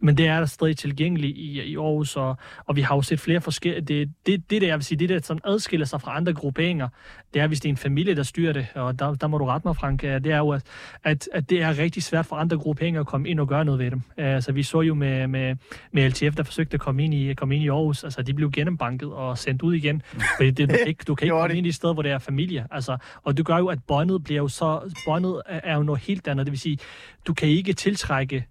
Men 0.00 0.16
det 0.16 0.26
er 0.26 0.38
der 0.38 0.46
stadig 0.46 0.76
tilgængeligt 0.76 1.36
i, 1.36 1.62
i 1.62 1.76
Aarhus, 1.76 2.16
og, 2.16 2.36
og 2.66 2.76
vi 2.76 2.80
har 2.80 2.94
jo 2.94 3.02
set 3.02 3.20
flere 3.20 3.40
forskellige... 3.40 3.80
Det, 3.80 4.10
det, 4.26 4.50
det 4.50 4.62
der, 4.62 4.68
jeg 4.68 4.76
vil 4.76 4.84
sige, 4.84 4.98
det 4.98 5.08
der, 5.08 5.20
som 5.22 5.38
adskiller 5.44 5.86
sig 5.86 6.00
fra 6.00 6.16
andre 6.16 6.32
grupperinger, 6.32 6.88
det 7.34 7.42
er, 7.42 7.46
hvis 7.46 7.60
det 7.60 7.68
er 7.68 7.72
en 7.72 7.76
familie, 7.76 8.16
der 8.16 8.22
styrer 8.22 8.52
det, 8.52 8.66
og 8.74 8.98
der, 8.98 9.14
der 9.14 9.26
må 9.26 9.38
du 9.38 9.44
rette 9.44 9.68
mig, 9.68 9.76
Frank, 9.76 10.04
øh, 10.04 10.24
det 10.24 10.32
er 10.32 10.38
jo, 10.38 10.50
at, 10.50 10.62
at, 11.04 11.28
at 11.32 11.50
det 11.50 11.62
er 11.62 11.78
rigtig 11.78 12.02
svært 12.02 12.26
for 12.26 12.36
andre 12.36 12.58
grupperinger 12.58 13.00
at 13.00 13.06
komme 13.06 13.28
ind 13.28 13.40
og 13.40 13.48
gøre 13.48 13.64
noget 13.64 13.78
ved 13.78 13.90
dem. 13.90 14.02
Altså, 14.16 14.52
vi 14.52 14.62
så 14.62 14.80
jo 14.80 14.94
med, 14.94 15.26
med, 15.26 15.56
med 15.92 16.08
LTF, 16.08 16.36
der 16.36 16.42
forsøgte 16.42 16.74
at 16.74 16.80
komme 16.80 17.04
ind, 17.04 17.14
i, 17.14 17.34
komme 17.34 17.54
ind 17.54 17.64
i 17.64 17.68
Aarhus, 17.68 18.04
altså, 18.04 18.22
de 18.22 18.34
blev 18.34 18.50
gennembanket 18.50 19.12
og 19.12 19.38
sendt 19.38 19.62
ud 19.62 19.74
igen, 19.74 20.02
fordi 20.36 20.50
det, 20.50 20.68
du, 20.68 20.74
kan 20.74 20.88
ikke, 20.88 21.04
du 21.06 21.14
kan 21.14 21.24
ikke 21.26 21.36
komme 21.36 21.56
ind 21.56 21.66
i 21.66 21.68
et 21.68 21.74
sted, 21.74 21.92
hvor 21.94 22.02
det 22.02 22.10
er 22.10 22.18
familie. 22.18 22.66
Altså, 22.70 22.96
og 23.22 23.36
det 23.36 23.46
gør 23.46 23.58
jo, 23.58 23.66
at 23.66 23.78
båndet 23.86 24.24
bliver 24.24 24.40
jo 24.40 24.48
så... 24.48 24.94
Båndet 25.06 25.42
er 25.46 25.76
jo 25.76 25.82
noget 25.82 26.00
helt 26.00 26.28
andet, 26.28 26.46
det 26.46 26.52
vil 26.52 26.60
sige, 26.60 26.78
du 27.26 27.34
kan 27.34 27.48
ikke 27.48 27.72
tiltrække 27.72 28.46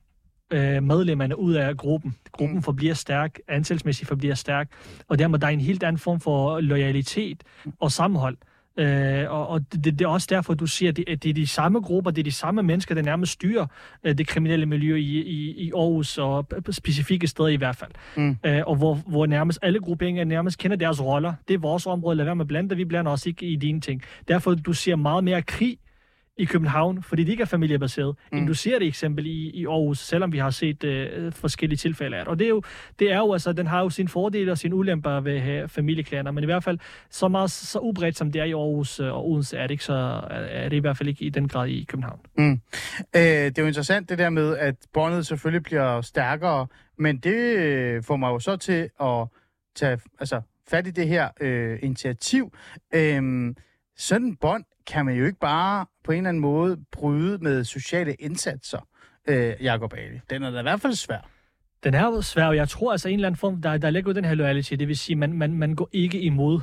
øh, 0.53 0.83
medlemmerne 0.83 1.39
ud 1.39 1.53
af 1.53 1.77
gruppen. 1.77 2.15
Gruppen 2.31 2.57
Mm. 2.57 2.63
forbliver 2.63 2.93
stærk, 2.93 3.39
antalsmæssigt 3.47 4.07
forbliver 4.07 4.35
stærk, 4.35 4.71
og 5.07 5.19
dermed 5.19 5.39
der 5.39 5.47
er 5.47 5.51
en 5.51 5.59
helt 5.59 5.83
anden 5.83 5.99
form 5.99 6.19
for 6.19 6.59
loyalitet 6.59 7.43
og 7.79 7.91
sammenhold. 7.91 8.37
Øh, 8.77 9.31
og 9.31 9.47
og 9.47 9.61
det, 9.73 9.85
det 9.85 10.01
er 10.01 10.07
også 10.07 10.27
derfor, 10.29 10.53
du 10.53 10.67
siger, 10.67 10.89
at 10.89 10.97
det, 10.97 11.09
at 11.09 11.23
det 11.23 11.29
er 11.29 11.33
de 11.33 11.47
samme 11.47 11.79
grupper, 11.79 12.11
det 12.11 12.21
er 12.21 12.23
de 12.23 12.31
samme 12.31 12.63
mennesker, 12.63 12.95
der 12.95 13.01
nærmest 13.01 13.31
styrer 13.31 13.67
øh, 14.03 14.17
det 14.17 14.27
kriminelle 14.27 14.65
miljø 14.65 14.95
i, 14.95 15.21
i, 15.21 15.51
i 15.51 15.71
Aarhus, 15.75 16.17
og 16.17 16.47
specifikke 16.71 17.27
steder 17.27 17.49
i 17.49 17.55
hvert 17.55 17.75
fald. 17.75 17.91
Mm. 18.17 18.37
Øh, 18.45 18.61
og 18.67 18.75
hvor, 18.75 18.93
hvor 18.95 19.25
nærmest 19.25 19.59
alle 19.61 19.79
grupperinger 19.79 20.23
nærmest 20.23 20.57
kender 20.57 20.77
deres 20.77 21.01
roller. 21.01 21.33
Det 21.47 21.53
er 21.53 21.57
vores 21.57 21.85
område, 21.85 22.15
lad 22.15 22.25
være 22.25 22.35
med 22.35 22.43
at 22.43 22.47
blande 22.47 22.75
vi 22.75 22.85
blander 22.85 23.11
os 23.11 23.25
ikke 23.25 23.45
i 23.45 23.55
dine 23.55 23.81
ting. 23.81 24.01
Derfor, 24.27 24.55
du 24.55 24.73
ser 24.73 24.95
meget 24.95 25.23
mere 25.23 25.41
krig 25.41 25.77
i 26.37 26.45
København, 26.45 27.03
fordi 27.03 27.23
det 27.23 27.31
ikke 27.31 27.41
er 27.41 27.45
familiebaseret, 27.45 28.15
mm. 28.31 28.37
end 28.37 28.47
du 28.47 28.53
ser 28.53 28.79
det 28.79 28.87
eksempel 28.87 29.25
i, 29.25 29.49
i 29.49 29.65
Aarhus, 29.65 29.99
selvom 29.99 30.31
vi 30.31 30.37
har 30.37 30.49
set 30.49 30.83
øh, 30.83 31.31
forskellige 31.31 31.77
tilfælde 31.77 32.17
af 32.17 32.25
det. 32.25 32.31
Og 32.31 32.39
det 32.39 32.45
er, 32.45 32.49
jo, 32.49 32.61
det 32.99 33.11
er 33.11 33.17
jo, 33.17 33.33
altså, 33.33 33.53
den 33.53 33.67
har 33.67 33.81
jo 33.81 33.89
sine 33.89 34.09
fordele 34.09 34.51
og 34.51 34.57
sine 34.57 34.75
ulemper 34.75 35.19
ved 35.19 35.35
at 35.35 35.41
have 35.41 35.67
familieklaner, 35.67 36.31
men 36.31 36.43
i 36.43 36.45
hvert 36.45 36.63
fald 36.63 36.79
så 37.09 37.27
meget 37.27 37.51
så 37.51 37.79
ubredt 37.79 38.17
som 38.17 38.31
det 38.31 38.41
er 38.41 38.45
i 38.45 38.51
Aarhus 38.51 38.99
øh, 38.99 39.13
og 39.13 39.29
Odense, 39.29 39.57
er 39.57 39.61
det, 39.61 39.71
ikke 39.71 39.83
så, 39.83 40.21
er 40.29 40.69
det 40.69 40.77
i 40.77 40.79
hvert 40.79 40.97
fald 40.97 41.09
ikke 41.09 41.25
i 41.25 41.29
den 41.29 41.47
grad 41.47 41.67
i 41.67 41.83
København. 41.83 42.19
Mm. 42.37 42.51
Øh, 43.15 43.21
det 43.21 43.57
er 43.57 43.61
jo 43.61 43.67
interessant 43.67 44.09
det 44.09 44.17
der 44.17 44.29
med, 44.29 44.57
at 44.57 44.75
båndet 44.93 45.27
selvfølgelig 45.27 45.63
bliver 45.63 46.01
stærkere, 46.01 46.67
men 46.97 47.17
det 47.17 47.57
øh, 47.57 48.03
får 48.03 48.15
mig 48.15 48.27
jo 48.27 48.39
så 48.39 48.55
til 48.55 48.89
at 49.01 49.27
tage 49.75 49.99
altså, 50.19 50.41
fat 50.67 50.87
i 50.87 50.91
det 50.91 51.07
her 51.07 51.29
øh, 51.41 51.79
initiativ. 51.81 52.53
Øh, 52.95 53.53
sådan 53.97 54.35
bånd 54.35 54.63
kan 54.87 55.05
man 55.05 55.15
jo 55.15 55.25
ikke 55.25 55.39
bare 55.39 55.85
på 56.03 56.11
en 56.11 56.17
eller 56.17 56.29
anden 56.29 56.41
måde 56.41 56.77
bryde 56.91 57.37
med 57.37 57.63
sociale 57.63 58.13
indsatser, 58.13 58.87
øh, 59.27 59.53
Jacob 59.61 59.93
Ali. 59.93 60.19
Den 60.29 60.43
er 60.43 60.51
da 60.51 60.59
i 60.59 60.61
hvert 60.61 60.81
fald 60.81 60.93
svær. 60.93 61.29
Den 61.83 61.93
er 61.93 62.05
jo 62.05 62.21
svær, 62.21 62.45
og 62.45 62.55
jeg 62.55 62.69
tror 62.69 62.91
altså 62.91 63.09
en 63.09 63.15
eller 63.15 63.27
anden 63.27 63.39
form, 63.39 63.61
der, 63.61 63.77
der 63.77 63.89
ligger 63.89 64.11
jo 64.11 64.15
den 64.15 64.25
her 64.25 64.35
loyalty, 64.35 64.73
det 64.73 64.87
vil 64.87 64.97
sige, 64.97 65.15
man, 65.15 65.33
man, 65.33 65.53
man 65.53 65.75
går 65.75 65.89
ikke 65.91 66.19
imod 66.19 66.59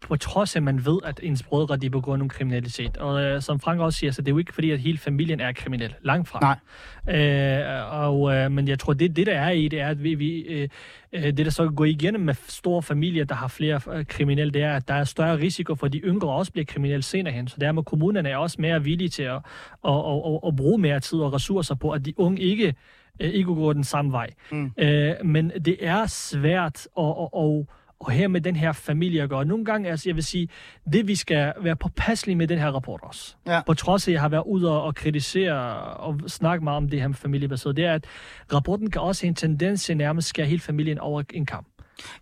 på 0.00 0.16
trods 0.16 0.56
af, 0.56 0.60
at 0.60 0.62
man 0.62 0.86
ved, 0.86 0.98
at 1.04 1.20
ens 1.22 1.42
brødre 1.42 1.76
de 1.76 1.90
begår 1.90 2.16
nogle 2.16 2.30
kriminalitet. 2.30 2.96
Og 2.96 3.22
øh, 3.22 3.42
som 3.42 3.60
Frank 3.60 3.80
også 3.80 3.98
siger, 3.98 4.10
så 4.10 4.22
det 4.22 4.28
er 4.28 4.32
jo 4.32 4.38
ikke 4.38 4.54
fordi, 4.54 4.70
at 4.70 4.78
hele 4.78 4.98
familien 4.98 5.40
er 5.40 5.52
kriminel. 5.52 5.94
Langt 6.02 6.28
fra. 6.28 6.58
Nej. 7.06 7.16
Øh, 7.16 7.92
og, 7.92 8.34
øh, 8.34 8.50
men 8.50 8.68
jeg 8.68 8.78
tror, 8.78 8.92
det, 8.92 9.16
det 9.16 9.26
der 9.26 9.38
er 9.40 9.50
i 9.50 9.68
det, 9.68 9.80
er, 9.80 9.88
at 9.88 10.02
vi, 10.02 10.14
vi, 10.14 10.40
øh, 10.40 10.68
øh, 11.12 11.22
det 11.22 11.36
der 11.38 11.50
så 11.50 11.68
går 11.68 11.84
igennem 11.84 12.22
med 12.22 12.34
store 12.48 12.82
familier, 12.82 13.24
der 13.24 13.34
har 13.34 13.48
flere 13.48 13.80
øh, 13.92 14.04
kriminelle, 14.04 14.52
det 14.52 14.62
er, 14.62 14.76
at 14.76 14.88
der 14.88 14.94
er 14.94 15.04
større 15.04 15.38
risiko 15.38 15.74
for, 15.74 15.86
at 15.86 15.92
de 15.92 15.98
yngre 15.98 16.30
også 16.30 16.52
bliver 16.52 16.64
kriminelle 16.64 17.02
senere 17.02 17.34
hen. 17.34 17.48
Så 17.48 17.56
dermed 17.60 17.82
kommunerne 17.82 18.28
er 18.28 18.36
også 18.36 18.56
mere 18.60 18.82
villige 18.82 19.08
til 19.08 19.22
at, 19.22 19.40
at, 19.84 19.94
at, 19.94 20.22
at, 20.26 20.40
at 20.46 20.56
bruge 20.56 20.78
mere 20.78 21.00
tid 21.00 21.18
og 21.18 21.32
ressourcer 21.32 21.74
på, 21.74 21.90
at 21.90 22.06
de 22.06 22.20
unge 22.20 22.40
ikke 22.40 22.74
øh, 23.20 23.30
ikke 23.30 23.54
går 23.54 23.72
den 23.72 23.84
samme 23.84 24.12
vej. 24.12 24.30
Mm. 24.50 24.72
Øh, 24.78 25.14
men 25.24 25.52
det 25.64 25.76
er 25.80 26.06
svært 26.06 26.88
at, 26.98 27.04
at, 27.04 27.28
at, 27.38 27.66
og 28.00 28.10
her 28.10 28.28
med 28.28 28.40
den 28.40 28.56
her 28.56 28.72
familie 28.72 29.22
at 29.22 29.28
gøre. 29.28 29.44
Nogle 29.44 29.64
gange, 29.64 29.90
altså 29.90 30.08
jeg 30.08 30.16
vil 30.16 30.24
sige, 30.24 30.48
det 30.92 31.08
vi 31.08 31.14
skal 31.14 31.52
være 31.60 31.76
påpasselige 31.76 32.36
med 32.36 32.46
den 32.46 32.58
her 32.58 32.70
rapport 32.70 33.00
også. 33.02 33.36
Ja. 33.46 33.60
På 33.66 33.74
trods 33.74 34.08
af, 34.08 34.10
at 34.10 34.12
jeg 34.12 34.20
har 34.20 34.28
været 34.28 34.44
ude 34.46 34.70
og, 34.70 34.82
og 34.82 34.94
kritisere 34.94 35.54
og 35.84 36.20
snakke 36.26 36.64
meget 36.64 36.76
om 36.76 36.88
det 36.88 37.00
her 37.00 37.08
med 37.08 37.14
familiebaseret, 37.14 37.76
det 37.76 37.84
er, 37.84 37.94
at 37.94 38.04
rapporten 38.52 38.90
kan 38.90 39.02
også 39.02 39.22
have 39.22 39.28
en 39.28 39.34
tendens 39.34 39.84
til 39.84 39.96
nærmest 39.96 40.28
skære 40.28 40.46
hele 40.46 40.60
familien 40.60 40.98
over 40.98 41.22
en 41.34 41.46
kamp. 41.46 41.66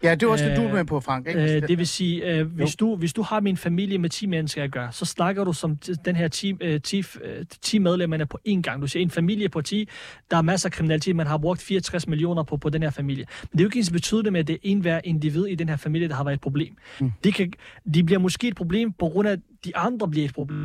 Ja, 0.03 0.14
det 0.14 0.22
er 0.22 0.31
også 0.31 0.45
det, 0.45 0.57
du 0.57 0.62
er 0.62 0.68
Øh, 0.68 0.75
med 0.75 0.85
på, 0.85 1.01
Frank. 1.01 1.29
Ikke? 1.29 1.57
Øh, 1.57 1.68
det 1.68 1.79
vil 1.79 1.87
sige, 1.87 2.25
øh, 2.25 2.47
hvis, 2.47 2.77
du, 2.77 2.97
hvis 2.97 3.12
du 3.12 3.22
har 3.22 3.41
min 3.41 3.57
familie 3.57 3.99
med 3.99 4.11
10 4.11 4.27
mennesker 4.27 4.62
at 4.62 4.70
gøre, 4.70 4.93
så 4.93 5.05
snakker 5.05 5.45
du 5.45 5.53
som 5.53 5.79
den 6.05 6.16
her 6.16 6.29
10, 6.29 6.57
øh, 6.61 6.81
10, 6.81 7.05
øh, 7.22 7.45
10 7.62 7.79
medlemmerne 7.79 8.27
på 8.27 8.39
én 8.49 8.61
gang. 8.61 8.83
Du 8.83 8.87
siger 8.87 9.03
en 9.03 9.11
familie 9.11 9.49
på 9.49 9.62
10, 9.62 9.89
der 10.31 10.37
er 10.37 10.43
masser 10.43 10.68
af 10.68 10.72
kriminalitet, 10.72 11.16
man 11.16 11.27
har 11.27 11.39
brugt 11.39 11.62
64 11.62 12.09
millioner 12.09 12.43
på, 12.43 12.57
på 12.57 12.68
den 12.68 12.83
her 12.83 12.91
familie. 12.91 13.27
Men 13.43 13.49
det 13.53 13.61
er 13.61 13.64
jo 13.64 13.68
ikke 13.68 13.79
ens 13.79 13.91
betydende 13.91 14.31
med, 14.31 14.41
at 14.41 14.47
det 14.47 14.55
er 14.55 14.59
en 14.62 14.81
hver 14.81 15.01
individ 15.05 15.47
i 15.47 15.55
den 15.55 15.68
her 15.68 15.77
familie, 15.77 16.09
der 16.09 16.14
har 16.14 16.25
været 16.25 16.35
et 16.35 16.41
problem. 16.41 16.77
Mm. 17.01 17.12
De, 17.25 17.33
kan, 17.33 17.53
de 17.95 18.05
bliver 18.05 18.18
måske 18.18 18.49
et 18.49 18.57
problem, 18.57 18.93
på 18.93 19.09
grund 19.09 19.29
af, 19.29 19.33
at 19.33 19.41
de 19.64 19.77
andre 19.77 20.09
bliver 20.09 20.25
et 20.25 20.35
problem. 20.35 20.64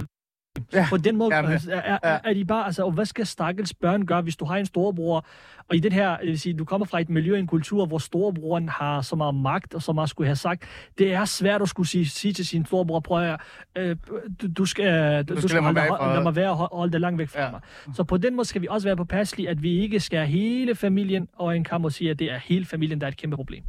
Ja. 0.74 0.88
På 0.90 0.98
den 0.98 1.18
måde 1.18 1.36
Jamen, 1.36 1.52
altså, 1.52 1.72
er, 1.72 2.00
er, 2.04 2.20
er 2.24 2.34
de 2.34 2.46
bare, 2.46 2.66
altså, 2.66 2.84
og 2.84 2.92
hvad 2.92 3.06
skal 3.06 3.26
stakkels 3.26 3.74
børn 3.74 4.06
gøre, 4.06 4.22
hvis 4.22 4.36
du 4.36 4.46
har 4.46 4.58
en 4.58 4.66
storebror, 4.66 5.26
og 5.70 5.76
i 5.76 5.80
den 5.80 5.92
her, 5.92 6.18
det 6.18 6.28
vil 6.28 6.40
sige, 6.40 6.54
du 6.58 6.66
kommer 6.66 6.86
fra 6.86 7.00
et 7.02 7.10
miljø, 7.10 7.38
en 7.40 7.48
kultur, 7.48 7.86
hvor 7.86 7.98
storebroren 7.98 8.70
har 8.70 9.02
så 9.02 9.16
meget 9.16 9.36
magt, 9.36 9.74
og 9.76 9.82
så 9.82 9.94
meget 9.94 10.10
skulle 10.10 10.28
have 10.28 10.36
sagt, 10.36 10.64
det 10.98 11.14
er 11.14 11.26
svært 11.26 11.62
at 11.62 11.70
skulle 11.70 11.90
sige, 11.90 12.06
sige 12.10 12.34
til 12.34 12.46
sin 12.48 12.66
storebror, 12.66 13.00
prøv 13.00 13.24
at, 13.24 13.40
øh, 13.78 13.96
du, 14.42 14.48
du 14.58 14.66
skal, 14.66 15.24
du, 15.24 15.34
skal 15.34 15.42
du 15.44 15.48
skal 15.48 15.62
lade 15.64 15.74
mig 15.74 15.74
holde, 15.74 15.76
være 15.76 15.86
i 15.86 15.90
hold- 15.90 16.00
fred." 16.00 16.14
lade 16.14 16.24
mig 16.24 16.36
være 16.36 16.50
og 16.50 16.56
hold- 16.58 16.70
holde 16.74 16.92
det 16.94 17.02
langt 17.02 17.18
væk 17.20 17.30
fra 17.30 17.42
Ja. 17.44 17.52
mig. 17.52 17.60
Så 17.96 18.04
på 18.04 18.18
den 18.18 18.36
måde 18.36 18.48
skal 18.48 18.62
vi 18.62 18.68
også 18.70 18.88
være 18.88 18.96
påpasselige, 18.98 19.50
at 19.50 19.64
vi 19.64 19.80
ikke 19.80 20.00
skal 20.00 20.28
hele 20.28 20.76
familien 20.76 21.28
over 21.38 21.52
en 21.52 21.64
kamp 21.64 21.86
og 21.86 21.92
sige, 21.92 22.10
at 22.12 22.20
det 22.20 22.32
er 22.32 22.38
hele 22.38 22.66
familien, 22.66 23.02
der 23.02 23.08
er 23.08 23.12
et 23.12 23.18
kæmpe 23.18 23.36
problem. 23.36 23.64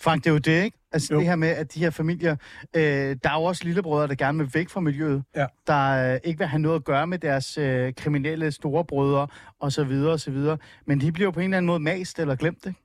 Frank, 0.00 0.24
det 0.24 0.30
er 0.30 0.34
jo 0.34 0.38
det, 0.38 0.64
ikke? 0.64 0.76
Altså 0.92 1.14
Jo. 1.14 1.18
det 1.20 1.26
her 1.28 1.36
med, 1.36 1.48
at 1.48 1.74
de 1.74 1.80
her 1.80 1.90
familier, 1.90 2.36
øh, 2.76 2.82
der 2.82 3.30
er 3.30 3.34
jo 3.34 3.42
også 3.42 3.64
lillebrødre, 3.64 4.08
der 4.08 4.14
gerne 4.14 4.38
vil 4.38 4.50
væk 4.54 4.68
fra 4.68 4.80
miljøet, 4.80 5.22
Ja. 5.36 5.46
der 5.66 6.12
øh, 6.14 6.18
ikke 6.24 6.38
vil 6.38 6.46
have 6.46 6.60
noget 6.60 6.76
at 6.76 6.84
gøre 6.84 7.06
med 7.06 7.18
deres 7.18 7.58
øh, 7.58 7.92
kriminelle 7.96 8.52
storebrødre, 8.52 9.26
og 9.60 9.72
så 9.72 9.84
videre, 9.84 10.12
og 10.12 10.20
så 10.20 10.30
videre. 10.30 10.58
Men 10.86 11.00
de 11.00 11.12
bliver 11.12 11.26
jo 11.26 11.30
på 11.30 11.40
en 11.40 11.44
eller 11.44 11.56
anden 11.56 11.66
måde 11.66 11.80
mast 11.80 12.18
eller 12.18 12.34
glemt, 12.34 12.66
ikke? 12.66 12.80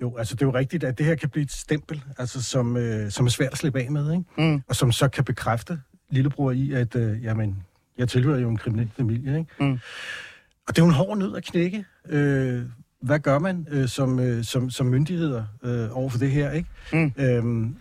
Jo, 0.00 0.16
altså 0.16 0.34
det 0.34 0.42
er 0.42 0.46
jo 0.46 0.54
rigtigt, 0.54 0.84
at 0.84 0.98
det 0.98 1.06
her 1.06 1.14
kan 1.14 1.28
blive 1.28 1.44
et 1.44 1.52
stempel, 1.52 2.02
altså 2.18 2.42
som, 2.42 2.76
øh, 2.76 3.10
som 3.10 3.26
er 3.26 3.30
svært 3.30 3.52
at 3.52 3.58
slippe 3.58 3.80
af 3.80 3.90
med, 3.90 4.12
ikke? 4.12 4.24
Mm. 4.38 4.62
og 4.68 4.76
som 4.76 4.92
så 4.92 5.08
kan 5.08 5.24
bekræfte 5.24 5.80
lillebror 6.10 6.50
i, 6.50 6.72
at 6.72 6.96
øh, 6.96 7.24
jamen, 7.24 7.62
jeg 7.98 8.08
tilhører 8.08 8.38
jo 8.38 8.48
en 8.48 8.56
kriminel 8.56 8.90
familie. 8.96 9.38
Ikke? 9.38 9.50
Mm. 9.60 9.78
Og 10.68 10.76
det 10.76 10.78
er 10.78 10.82
jo 10.82 10.88
en 10.88 10.94
hård 10.94 11.18
nød 11.18 11.36
at 11.36 11.44
knække. 11.44 11.84
Øh, 12.08 12.62
hvad 13.02 13.18
gør 13.18 13.38
man 13.38 13.66
øh, 13.70 13.88
som, 13.88 14.18
øh, 14.20 14.44
som, 14.44 14.70
som 14.70 14.86
myndigheder 14.86 15.44
øh, 15.62 15.96
over 15.96 16.08
for 16.08 16.18
det 16.18 16.30
her? 16.30 16.50
ikke? 16.52 16.68
Mm. 16.92 17.12
Øhm, 17.18 17.76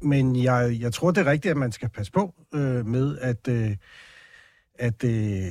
men 0.00 0.42
jeg, 0.42 0.76
jeg 0.80 0.92
tror, 0.92 1.10
det 1.10 1.26
er 1.26 1.30
rigtigt, 1.30 1.50
at 1.50 1.56
man 1.56 1.72
skal 1.72 1.88
passe 1.88 2.12
på 2.12 2.34
øh, 2.54 2.86
med 2.86 3.18
at, 3.18 3.48
øh, 3.48 3.76
at 4.74 5.04
øh, 5.04 5.44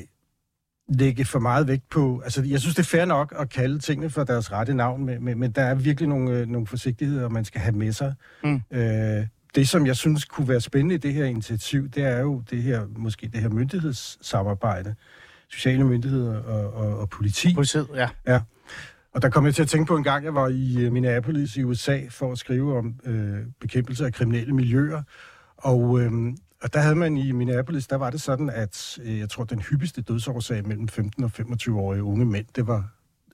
lægge 0.92 1.26
for 1.26 1.40
meget 1.40 1.68
vægt 1.68 1.90
på... 1.90 2.22
Altså, 2.24 2.44
jeg 2.44 2.60
synes, 2.60 2.76
det 2.76 2.82
er 2.82 2.98
fair 2.98 3.06
nok 3.06 3.34
at 3.40 3.50
kalde 3.50 3.80
tingene 3.80 4.10
for 4.10 4.24
deres 4.24 4.52
rette 4.52 4.74
navn, 4.74 5.06
men, 5.06 5.24
men, 5.24 5.40
men 5.40 5.52
der 5.52 5.62
er 5.62 5.76
virkelig 5.76 6.10
nogle, 6.10 6.32
øh, 6.32 6.48
nogle 6.48 6.68
forsigtigheder, 6.68 7.30
man 7.30 7.46
skal 7.46 7.62
have 7.62 7.76
med 7.76 7.92
sig. 7.92 8.14
Mm. 8.44 8.62
Øh, 8.72 9.28
det, 9.56 9.70
som 9.70 9.86
jeg 9.86 9.96
synes 9.96 10.26
kunne 10.26 10.48
være 10.48 10.62
spændende 10.62 10.96
i 10.96 10.98
det 10.98 11.14
her 11.14 11.26
initiativ, 11.26 11.90
det 11.90 12.04
er 12.04 12.20
jo 12.20 12.44
det 12.50 12.64
her, 12.64 12.82
måske 12.96 13.28
det 13.28 13.42
her 13.42 13.50
myndighedssamarbejde. 13.50 14.96
Sociale 15.50 15.84
myndigheder 15.84 16.44
og, 16.44 16.74
og, 16.74 17.00
og 17.00 17.10
politi. 17.10 17.54
Politiet, 17.54 17.88
ja. 17.96 18.10
Ja. 18.28 18.42
Og 19.14 19.22
der 19.22 19.30
kom 19.30 19.46
jeg 19.46 19.56
til 19.56 19.62
at 19.62 19.68
tænke 19.68 19.88
på 19.88 19.96
en 19.96 20.04
gang, 20.04 20.26
jeg 20.26 20.36
var 20.36 20.48
i 20.48 20.78
øh, 20.80 20.92
Minneapolis 20.92 21.58
i 21.58 21.64
USA 21.64 22.00
for 22.10 22.32
at 22.32 22.38
skrive 22.38 22.78
om 22.78 22.96
øh, 23.06 23.38
bekæmpelse 23.62 24.06
af 24.06 24.14
kriminelle 24.14 24.56
miljøer. 24.56 25.02
Og, 25.58 26.02
øh, 26.02 26.12
og 26.64 26.74
der 26.74 26.80
havde 26.80 26.96
man 26.96 27.18
i 27.18 27.32
Minneapolis, 27.32 27.88
der 27.88 27.96
var 27.96 28.10
det 28.10 28.22
sådan, 28.22 28.50
at 28.50 29.00
øh, 29.04 29.20
jeg 29.20 29.30
tror, 29.30 29.44
den 29.44 29.60
hyppigste 29.60 30.02
dødsårsag 30.02 30.68
mellem 30.68 30.88
15 30.88 31.24
og 31.24 31.32
25-årige 31.40 32.04
unge 32.04 32.26
mænd, 32.26 32.46
det 32.56 32.68
var 32.68 32.90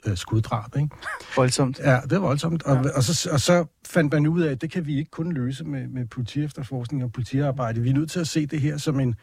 øh, 0.08 0.18
skuddrab. 0.18 0.76
Ikke? 0.76 0.90
Voldsomt. 1.36 1.80
Ja, 1.80 2.00
det 2.10 2.12
var 2.12 2.28
voldsomt. 2.28 2.64
Og, 2.64 2.86
og, 2.96 3.04
så, 3.04 3.30
og 3.32 3.42
så 3.42 3.66
fandt 3.88 4.14
man 4.14 4.28
ud 4.28 4.42
af, 4.42 4.52
at 4.52 4.62
det 4.62 4.72
kan 4.72 4.86
vi 4.86 4.98
ikke 4.98 5.12
kun 5.12 5.32
løse 5.32 5.64
med, 5.64 5.88
med 5.88 6.06
politiefterforskning 6.06 7.04
og 7.04 7.12
politiarbejde. 7.12 7.82
Vi 7.82 7.90
er 7.90 7.94
nødt 7.94 8.12
til 8.12 8.20
at 8.20 8.28
se 8.28 8.46
det 8.46 8.62
her 8.62 8.78
som 8.78 9.00
en 9.00 9.16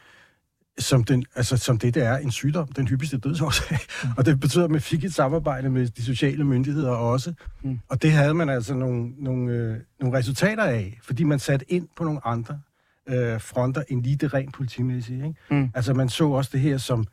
som, 0.78 1.04
den, 1.04 1.24
altså, 1.34 1.56
som 1.56 1.78
det, 1.78 1.94
det 1.94 2.02
er, 2.02 2.16
en 2.16 2.30
sygdom, 2.30 2.68
den 2.68 2.88
hyppigste 2.88 3.18
dødsårsag. 3.18 3.78
Mm. 4.04 4.10
Og 4.16 4.26
det 4.26 4.40
betyder, 4.40 4.64
at 4.64 4.70
man 4.70 4.80
fik 4.80 5.04
et 5.04 5.14
samarbejde 5.14 5.70
med 5.70 5.88
de 5.88 6.04
sociale 6.04 6.44
myndigheder 6.44 6.90
også. 6.90 7.34
Mm. 7.62 7.80
Og 7.88 8.02
det 8.02 8.12
havde 8.12 8.34
man 8.34 8.48
altså 8.48 8.74
nogle, 8.74 9.12
nogle, 9.18 9.52
øh, 9.52 9.76
nogle 10.00 10.18
resultater 10.18 10.64
af, 10.64 10.98
fordi 11.02 11.24
man 11.24 11.38
satte 11.38 11.72
ind 11.72 11.88
på 11.96 12.04
nogle 12.04 12.26
andre 12.26 12.60
øh, 13.08 13.40
fronter 13.40 13.82
end 13.88 14.02
lige 14.02 14.16
det 14.16 14.34
rent 14.34 14.54
politimæssige. 14.54 15.26
Ikke? 15.26 15.40
Mm. 15.50 15.70
Altså 15.74 15.94
man 15.94 16.08
så 16.08 16.28
også 16.28 16.50
det 16.52 16.60
her 16.60 16.78
som 16.78 17.06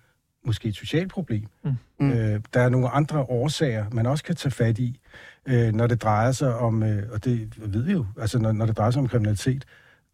måske 0.45 0.67
et 0.69 0.75
socialt 0.75 1.11
problem. 1.11 1.45
Mm. 1.63 1.71
Mm. 1.99 2.11
Øh, 2.11 2.41
der 2.53 2.61
er 2.61 2.69
nogle 2.69 2.89
andre 2.89 3.19
årsager, 3.19 3.85
man 3.91 4.05
også 4.05 4.23
kan 4.23 4.35
tage 4.35 4.51
fat 4.51 4.79
i, 4.79 4.99
øh, 5.45 5.73
når 5.73 5.87
det 5.87 6.01
drejer 6.01 6.31
sig 6.31 6.55
om, 6.55 6.83
øh, 6.83 7.03
og 7.11 7.23
det 7.25 7.53
ved 7.73 7.83
vi 7.83 7.91
jo, 7.91 8.05
altså 8.19 8.39
når, 8.39 8.51
når 8.51 8.65
det 8.65 8.77
drejer 8.77 8.91
sig 8.91 8.99
om 8.99 9.07
kriminalitet. 9.07 9.65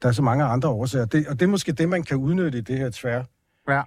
Der 0.01 0.07
er 0.07 0.11
så 0.11 0.21
mange 0.21 0.43
andre 0.43 0.69
årsager. 0.69 1.05
Det, 1.05 1.27
og 1.27 1.39
det 1.39 1.45
er 1.45 1.49
måske 1.49 1.71
det, 1.71 1.89
man 1.89 2.03
kan 2.03 2.17
udnytte 2.17 2.57
i 2.57 2.61
det 2.61 2.77
her 2.77 2.89
tvær 2.93 3.23
Ja. 3.69 3.81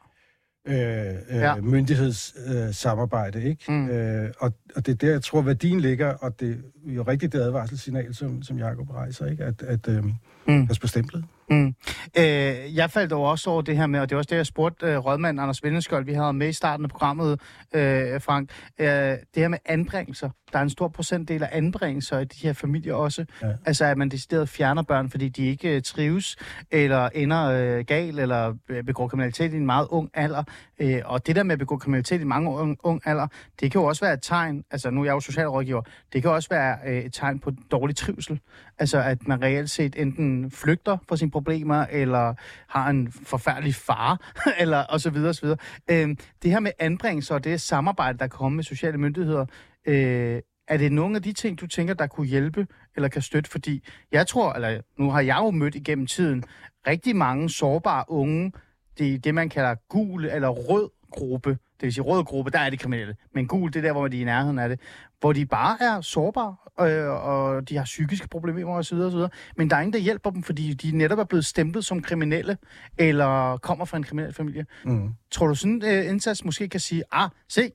øh, 0.66 1.14
øh, 1.30 1.36
Ja. 1.36 1.54
myndighedssamarbejde, 1.60 2.68
øh, 2.68 2.74
samarbejde, 2.74 3.42
ikke? 3.44 3.72
Mm. 3.72 3.88
Øh, 3.88 4.30
og, 4.38 4.52
og 4.76 4.86
det 4.86 4.92
er 4.92 4.96
der, 4.96 5.10
jeg 5.10 5.22
tror, 5.22 5.42
værdien 5.42 5.80
ligger, 5.80 6.06
og 6.14 6.40
det 6.40 6.50
er 6.88 6.92
jo 6.92 7.02
rigtigt 7.02 7.32
det 7.32 7.40
advarselssignal, 7.40 8.14
som, 8.14 8.42
som 8.42 8.58
Jacob 8.58 8.90
rejser, 8.90 9.26
ikke? 9.26 9.44
At, 9.44 9.62
at 9.62 9.88
øh, 9.88 10.04
Mm. 10.48 10.66
pas 10.66 10.78
på 10.78 10.86
stemplet. 10.86 11.24
Mm. 11.50 11.74
Øh, 12.18 12.76
jeg 12.76 12.90
faldt 12.90 13.12
over 13.12 13.30
også 13.30 13.50
over 13.50 13.62
det 13.62 13.76
her 13.76 13.86
med, 13.86 14.00
og 14.00 14.10
det 14.10 14.14
er 14.14 14.18
også 14.18 14.28
det, 14.30 14.36
jeg 14.36 14.46
spurgte 14.46 14.86
øh, 14.86 14.98
rådmand 14.98 15.40
Anders 15.40 15.64
Vindeskjold, 15.64 16.04
vi 16.04 16.12
havde 16.12 16.32
med 16.32 16.48
i 16.48 16.52
starten 16.52 16.84
af 16.84 16.90
programmet, 16.90 17.40
øh, 17.74 18.20
Frank, 18.20 18.50
øh, 18.78 18.86
det 18.86 19.18
her 19.36 19.48
med 19.48 19.58
anbringelser 19.64 20.30
der 20.52 20.58
er 20.58 20.62
en 20.62 20.70
stor 20.70 20.88
procentdel 20.88 21.42
af 21.42 21.48
anbringelser 21.52 22.18
i 22.18 22.24
de 22.24 22.36
her 22.42 22.52
familier 22.52 22.94
også. 22.94 23.24
Ja. 23.42 23.48
Altså, 23.66 23.84
at 23.84 23.98
man 23.98 24.08
decideret 24.08 24.48
fjerner 24.48 24.82
børn, 24.82 25.10
fordi 25.10 25.28
de 25.28 25.46
ikke 25.46 25.76
øh, 25.76 25.82
trives, 25.82 26.36
eller 26.70 27.08
ender 27.14 27.44
øh, 27.44 27.84
gal, 27.84 28.18
eller 28.18 28.54
øh, 28.68 28.84
begår 28.84 29.08
kriminalitet 29.08 29.52
i 29.52 29.56
en 29.56 29.66
meget 29.66 29.86
ung 29.90 30.10
alder. 30.14 30.42
Øh, 30.78 31.00
og 31.04 31.26
det 31.26 31.36
der 31.36 31.42
med 31.42 31.52
at 31.52 31.58
begå 31.58 31.76
kriminalitet 31.76 32.20
i 32.20 32.24
mange 32.24 32.50
ung, 32.50 32.78
ung 32.82 33.02
alder, 33.04 33.26
det 33.60 33.72
kan 33.72 33.80
jo 33.80 33.86
også 33.86 34.04
være 34.04 34.14
et 34.14 34.22
tegn, 34.22 34.64
altså 34.70 34.90
nu 34.90 35.00
er 35.00 35.04
jeg 35.04 35.12
jo 35.12 35.20
socialrådgiver, 35.20 35.82
det 36.12 36.22
kan 36.22 36.30
også 36.30 36.48
være 36.48 36.78
øh, 36.86 36.98
et 36.98 37.12
tegn 37.12 37.38
på 37.38 37.50
dårlig 37.70 37.96
trivsel. 37.96 38.40
Altså, 38.78 39.02
at 39.02 39.28
man 39.28 39.42
reelt 39.42 39.70
set 39.70 39.94
enten 39.98 40.50
flygter 40.50 40.98
fra 41.08 41.16
sine 41.16 41.30
problemer, 41.40 41.86
eller 41.90 42.34
har 42.68 42.90
en 42.90 43.12
forfærdelig 43.12 43.74
far, 43.74 44.32
eller 44.62 44.78
og 44.78 45.00
så 45.00 45.10
videre, 45.10 45.28
og 45.28 45.34
så 45.34 45.42
videre. 45.42 45.58
Øh, 45.90 46.16
det 46.42 46.50
her 46.50 46.60
med 46.60 46.72
anbringelser 46.78 47.34
og 47.34 47.44
det 47.44 47.60
samarbejde, 47.60 48.18
der 48.18 48.26
kommer 48.26 48.56
med 48.56 48.64
sociale 48.64 48.98
myndigheder, 48.98 49.46
øh, 49.86 50.40
er 50.68 50.76
det 50.76 50.92
nogle 50.92 51.16
af 51.16 51.22
de 51.22 51.32
ting, 51.32 51.60
du 51.60 51.66
tænker, 51.66 51.94
der 51.94 52.06
kunne 52.06 52.26
hjælpe 52.26 52.66
eller 52.96 53.08
kan 53.08 53.22
støtte? 53.22 53.50
Fordi 53.50 53.84
jeg 54.12 54.26
tror, 54.26 54.52
eller 54.52 54.80
nu 54.98 55.10
har 55.10 55.20
jeg 55.20 55.36
jo 55.40 55.50
mødt 55.50 55.74
igennem 55.74 56.06
tiden 56.06 56.44
rigtig 56.86 57.16
mange 57.16 57.50
sårbare 57.50 58.04
unge, 58.08 58.52
det 58.98 59.14
er 59.14 59.18
det, 59.18 59.34
man 59.34 59.48
kalder 59.48 59.74
gul 59.88 60.24
eller 60.24 60.48
rød 60.48 60.90
gruppe. 61.10 61.58
Det 61.80 61.86
vil 61.86 61.94
sige, 61.94 62.04
rød 62.04 62.24
gruppe, 62.24 62.50
der 62.50 62.58
er 62.58 62.70
de 62.70 62.76
kriminelle. 62.76 63.16
Men 63.34 63.46
gul, 63.46 63.72
det 63.72 63.76
er 63.76 63.82
der, 63.82 63.92
hvor 63.92 64.08
de 64.08 64.16
er 64.16 64.20
i 64.20 64.24
nærheden 64.24 64.58
af 64.58 64.68
det. 64.68 64.80
Hvor 65.20 65.32
de 65.32 65.46
bare 65.46 65.76
er 65.80 66.00
sårbare, 66.00 66.56
øh, 66.80 67.08
og 67.08 67.68
de 67.68 67.76
har 67.76 67.84
psykiske 67.84 68.28
problemer 68.28 68.74
osv. 68.76 68.98
osv. 68.98 69.18
Men 69.56 69.70
der 69.70 69.76
er 69.76 69.80
ingen, 69.80 69.92
der 69.92 69.98
hjælper 69.98 70.30
dem, 70.30 70.42
fordi 70.42 70.74
de 70.74 70.96
netop 70.96 71.18
er 71.18 71.24
blevet 71.24 71.44
stemplet 71.44 71.84
som 71.84 72.02
kriminelle, 72.02 72.58
eller 72.98 73.56
kommer 73.56 73.84
fra 73.84 73.96
en 73.96 74.02
kriminel 74.02 74.32
familie. 74.32 74.66
Mm. 74.84 75.08
Tror 75.30 75.46
du 75.46 75.54
sådan 75.54 75.72
en 75.72 75.82
øh, 75.84 76.10
indsats 76.10 76.44
måske 76.44 76.68
kan 76.68 76.80
sige, 76.80 77.02
ah, 77.12 77.30
se, 77.48 77.72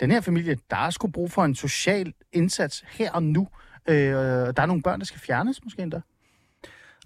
den 0.00 0.10
her 0.10 0.20
familie, 0.20 0.56
der 0.70 0.76
er 0.76 0.90
sgu 0.90 1.08
brug 1.08 1.30
for 1.30 1.44
en 1.44 1.54
social 1.54 2.12
indsats 2.32 2.84
her 2.88 3.12
og 3.12 3.22
nu. 3.22 3.48
Øh, 3.88 3.96
der 3.96 4.62
er 4.62 4.66
nogle 4.66 4.82
børn, 4.82 4.98
der 4.98 5.06
skal 5.06 5.20
fjernes 5.20 5.64
måske 5.64 5.82
endda. 5.82 6.00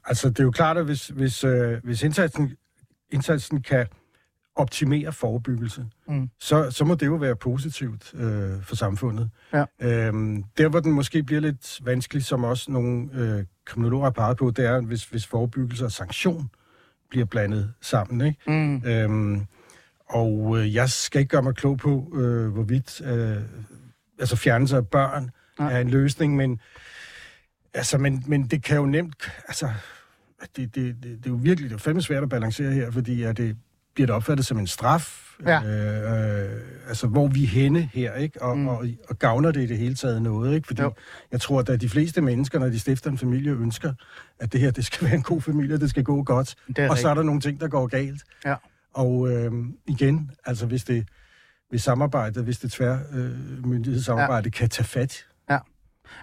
Altså, 0.04 0.28
det 0.28 0.40
er 0.40 0.44
jo 0.44 0.50
klart, 0.50 0.76
at 0.76 0.84
hvis, 0.84 1.08
hvis, 1.08 1.44
øh, 1.44 1.78
hvis 1.84 2.02
indsatsen, 2.02 2.56
indsatsen 3.10 3.62
kan 3.62 3.86
optimere 4.56 5.12
forebyggelse, 5.12 5.86
Mm. 6.08 6.30
så, 6.40 6.70
så 6.70 6.84
må 6.84 6.94
det 6.94 7.06
jo 7.06 7.14
være 7.14 7.36
positivt 7.36 8.14
øh, 8.14 8.62
for 8.62 8.76
samfundet. 8.76 9.30
Ja. 9.52 9.64
Øhm, 9.82 10.44
der, 10.58 10.68
hvor 10.68 10.80
den 10.80 10.92
måske 10.92 11.22
bliver 11.22 11.40
lidt 11.40 11.80
vanskelig, 11.84 12.24
som 12.24 12.44
også 12.44 12.72
nogle 12.72 13.08
øh, 13.14 13.44
kriminologer 13.64 14.04
har 14.04 14.10
peget 14.10 14.36
på, 14.36 14.50
det 14.50 14.64
er, 14.64 14.80
hvis, 14.80 15.04
hvis 15.04 15.26
forebyggelse 15.26 15.84
og 15.84 15.92
sanktion 15.92 16.50
bliver 17.10 17.26
blandet 17.26 17.72
sammen. 17.80 18.26
Ikke? 18.26 18.38
Mm. 18.46 18.82
Øhm, 18.86 19.46
og 20.08 20.58
øh, 20.58 20.74
jeg 20.74 20.90
skal 20.90 21.18
ikke 21.18 21.30
gøre 21.30 21.42
mig 21.42 21.54
klog 21.54 21.78
på, 21.78 22.12
øh, 22.14 22.52
hvorvidt 22.52 23.00
øh, 23.00 23.42
altså 24.18 24.36
fjernelse 24.36 24.76
af 24.76 24.88
børn 24.88 25.30
Nej. 25.58 25.72
er 25.72 25.78
en 25.80 25.90
løsning, 25.90 26.36
men, 26.36 26.60
altså, 27.74 27.98
men, 27.98 28.24
men 28.26 28.46
det 28.46 28.62
kan 28.62 28.76
jo 28.76 28.86
nemt... 28.86 29.30
Altså, 29.48 29.70
det, 30.56 30.74
det, 30.74 30.74
det, 30.74 31.02
det 31.02 31.26
er 31.26 31.30
jo 31.30 31.38
virkelig 31.42 31.70
det 31.70 31.74
er 31.76 31.78
fandme 31.78 32.02
svært 32.02 32.22
at 32.22 32.28
balancere 32.28 32.72
her, 32.72 32.90
fordi 32.90 33.22
at 33.22 33.36
det 33.36 33.56
bliver 33.94 34.06
det 34.06 34.16
opfattet 34.16 34.46
som 34.46 34.58
en 34.58 34.66
straf. 34.66 35.20
Ja. 35.46 35.62
Øh, 35.62 36.44
øh, 36.54 36.60
altså, 36.88 37.06
hvor 37.06 37.28
vi 37.28 37.42
er 37.44 37.48
henne 37.48 37.90
her, 37.94 38.14
ikke? 38.14 38.42
Og, 38.42 38.58
Mm. 38.58 38.68
og, 38.68 38.86
og 39.08 39.18
gavner 39.18 39.50
det 39.50 39.62
i 39.62 39.66
det 39.66 39.78
hele 39.78 39.94
taget 39.94 40.22
noget, 40.22 40.54
ikke? 40.54 40.66
Fordi 40.66 40.82
Jo. 40.82 40.92
jeg 41.32 41.40
tror, 41.40 41.60
at 41.72 41.80
de 41.80 41.88
fleste 41.88 42.20
mennesker, 42.20 42.58
når 42.58 42.66
de 42.68 42.80
stifter 42.80 43.10
en 43.10 43.18
familie, 43.18 43.52
ønsker, 43.52 43.92
at 44.40 44.52
det 44.52 44.60
her 44.60 44.70
det 44.70 44.84
skal 44.84 45.04
være 45.06 45.14
en 45.14 45.22
god 45.22 45.40
familie, 45.40 45.78
det 45.78 45.90
skal 45.90 46.04
gå 46.04 46.22
godt. 46.22 46.54
Og 46.68 46.74
så 46.76 46.82
er 46.82 46.90
rigtigt. 46.90 47.16
der 47.16 47.22
nogle 47.22 47.40
ting, 47.40 47.60
der 47.60 47.68
går 47.68 47.86
galt. 47.86 48.22
Ja. 48.44 48.54
Og 48.94 49.30
øh, 49.30 49.52
igen, 49.86 50.30
altså 50.46 50.66
hvis 50.66 50.84
det 50.84 51.08
hvis 51.70 51.82
samarbejdet, 51.82 52.44
hvis 52.44 52.58
det 52.58 52.72
tvær 52.72 52.98
øh, 53.12 53.30
ja. 54.08 54.40
kan 54.40 54.68
tage 54.68 54.86
fat. 54.86 55.26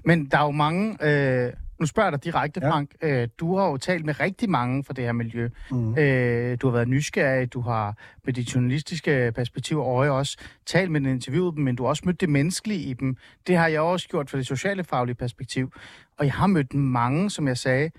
Men 0.05 0.25
der 0.25 0.37
er 0.37 0.45
jo 0.45 0.51
mange... 0.51 0.97
Øh, 1.01 1.53
nu 1.81 1.85
spørger 1.87 2.09
jeg 2.09 2.13
dig 2.13 2.23
direkte, 2.23 2.59
Ja. 2.63 2.69
Frank. 2.71 2.91
Øh, 3.01 3.27
du 3.39 3.57
har 3.57 3.65
jo 3.67 3.77
talt 3.77 4.05
med 4.05 4.19
rigtig 4.19 4.49
mange 4.49 4.83
fra 4.83 4.93
det 4.93 5.03
her 5.03 5.11
miljø. 5.11 5.49
Mm. 5.71 5.97
Øh, 5.97 6.57
du 6.61 6.67
har 6.67 6.71
været 6.73 6.87
nysgerrig, 6.87 7.53
du 7.53 7.61
har 7.61 7.97
med 8.25 8.33
dit 8.33 8.55
journalistiske 8.55 9.31
perspektiv 9.35 9.79
og 9.79 9.85
øje 9.85 10.09
også 10.09 10.37
talt 10.65 10.91
med 10.91 11.01
dem, 11.01 11.09
interviewet 11.09 11.55
dem, 11.55 11.63
men 11.63 11.75
du 11.75 11.83
har 11.83 11.89
også 11.89 12.03
mødt 12.05 12.21
det 12.21 12.29
menneskelige 12.29 12.79
i 12.79 12.93
dem. 12.93 13.15
Det 13.47 13.57
har 13.57 13.67
jeg 13.67 13.81
også 13.81 14.07
gjort 14.09 14.29
fra 14.29 14.37
det 14.37 14.47
sociale 14.47 14.83
faglige 14.83 15.15
perspektiv. 15.15 15.71
Og 16.19 16.25
jeg 16.25 16.33
har 16.33 16.47
mødt 16.47 16.73
mange, 16.73 17.29
som 17.29 17.47
jeg 17.47 17.57
sagde, 17.57 17.91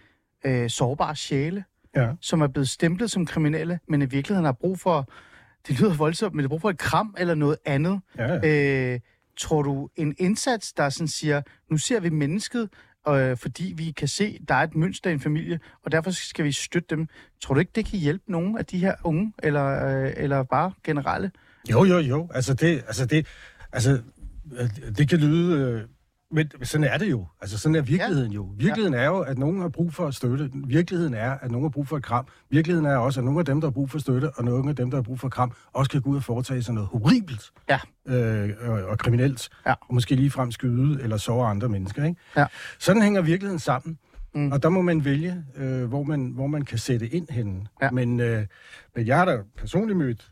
øh, 0.45 0.71
sårbare 0.71 1.17
sjæle, 1.17 1.65
Ja. 1.97 2.11
som 2.21 2.41
er 2.41 2.47
blevet 2.47 2.69
stemplet 2.69 3.11
som 3.11 3.27
kriminelle, 3.27 3.79
men 3.89 4.03
i 4.03 4.07
virkeligheden 4.07 4.45
har 4.45 4.53
brug 4.53 4.79
for, 4.79 5.09
det 5.69 5.81
lyder 5.81 5.95
voldsomt, 5.95 6.35
men 6.35 6.39
det 6.39 6.45
har 6.45 6.49
brug 6.49 6.61
for 6.61 6.71
et 6.71 6.79
kram 6.79 7.15
eller 7.19 7.35
noget 7.35 7.57
andet. 7.65 8.01
Ja. 8.19 8.93
Øh, 8.95 9.01
tror 9.37 9.63
du 9.63 9.89
en 9.97 10.15
indsats, 10.19 10.73
der 10.73 10.89
sådan 10.89 11.09
siger, 11.09 11.43
nu 11.71 11.77
ser 11.77 12.01
vi 12.01 12.09
mennesket, 12.11 12.69
øh, 13.09 13.37
fordi 13.37 13.75
vi 13.77 13.91
kan 13.91 14.09
se, 14.09 14.39
der 14.49 14.55
er 14.55 14.63
et 14.63 14.75
mønster 14.75 15.11
i 15.11 15.13
en 15.13 15.21
familie, 15.21 15.61
og 15.85 15.93
derfor 15.93 16.11
skal 16.11 16.45
vi 16.45 16.53
støtte 16.53 16.97
dem. 16.97 17.09
Tror 17.41 17.55
du 17.55 17.61
ikke, 17.61 17.73
det 17.75 17.87
kan 17.87 17.99
hjælpe 17.99 18.33
nogen 18.33 18.59
af 18.59 18.67
de 18.67 18.79
her 18.79 18.95
unge, 19.05 19.33
eller, 19.43 19.89
øh, 19.89 20.13
eller 20.17 20.43
bare 20.43 20.73
generelle? 20.85 21.31
Jo, 21.71 21.85
jo, 21.85 21.99
jo. 21.99 22.29
Altså 22.35 22.55
det, 22.55 22.85
altså 22.87 23.07
det, 23.07 23.27
altså, 23.73 24.01
øh, 24.53 24.97
det 24.97 25.09
kan 25.09 25.19
lyde... 25.19 25.59
Øh, 25.59 25.89
men 26.33 26.51
sådan 26.63 26.85
er 26.85 26.99
det 26.99 27.11
jo. 27.11 27.27
Altså 27.41 27.59
sådan 27.59 27.75
er 27.77 27.81
virkeligheden 27.81 28.31
ja. 28.31 28.35
jo. 28.37 28.49
Virkeligheden 28.57 28.95
er 28.95 29.05
jo, 29.07 29.21
at 29.21 29.39
nogen 29.39 29.61
har 29.61 29.69
brug 29.69 29.93
for 29.93 30.07
at 30.07 30.15
støtte. 30.15 30.51
Virkeligheden 30.55 31.15
er, 31.15 31.31
at 31.31 31.51
nogen 31.51 31.65
har 31.65 31.69
brug 31.71 31.89
for 31.89 31.97
et 31.97 32.03
kram. 32.03 32.27
Virkeligheden 32.51 32.87
er 32.87 32.97
også, 32.97 33.21
at 33.21 33.25
nogle 33.25 33.39
af 33.41 33.45
dem, 33.47 33.61
der 33.61 33.69
har 33.69 33.73
brug 33.73 33.91
for 33.91 33.99
støtte, 33.99 34.31
og 34.31 34.45
nogle 34.45 34.71
af 34.71 34.77
dem, 34.77 34.91
der 34.91 34.97
har 34.97 35.03
brug 35.03 35.21
for 35.21 35.27
et 35.27 35.33
kram, 35.33 35.53
også 35.73 35.91
kan 35.91 36.01
gå 36.01 36.11
ud 36.11 36.17
og 36.17 36.23
foretage 36.25 36.63
sig 36.63 36.75
noget 36.75 36.89
horribelt 36.93 37.51
Ja. 37.69 37.79
øh, 38.07 38.51
og, 38.61 38.85
og 38.85 38.99
kriminelt. 38.99 39.49
Ja. 39.67 39.75
Og 39.89 39.95
måske 39.95 40.15
lige 40.15 40.31
frem 40.31 40.51
skyde 40.51 41.03
eller 41.03 41.17
såre 41.17 41.51
andre 41.51 41.69
mennesker. 41.69 42.05
Ikke? 42.05 42.21
Ja. 42.37 42.47
Sådan 42.79 43.03
hænger 43.03 43.21
virkeligheden 43.23 43.59
sammen. 43.59 43.99
Mm. 44.35 44.53
Og 44.53 44.63
der 44.63 44.69
må 44.69 44.83
man 44.83 45.05
vælge, 45.05 45.45
øh, 45.57 45.85
hvor, 45.85 46.03
man, 46.03 46.31
hvor 46.35 46.47
man 46.47 46.63
kan 46.63 46.79
sætte 46.79 47.09
ind 47.09 47.27
henne. 47.31 47.67
Ja. 47.83 47.91
Men, 47.91 48.21
øh, 48.21 48.47
men 48.97 49.07
jeg 49.07 49.19
har 49.19 49.25
da 49.25 49.39
personligt 49.57 49.99
mødt 49.99 50.31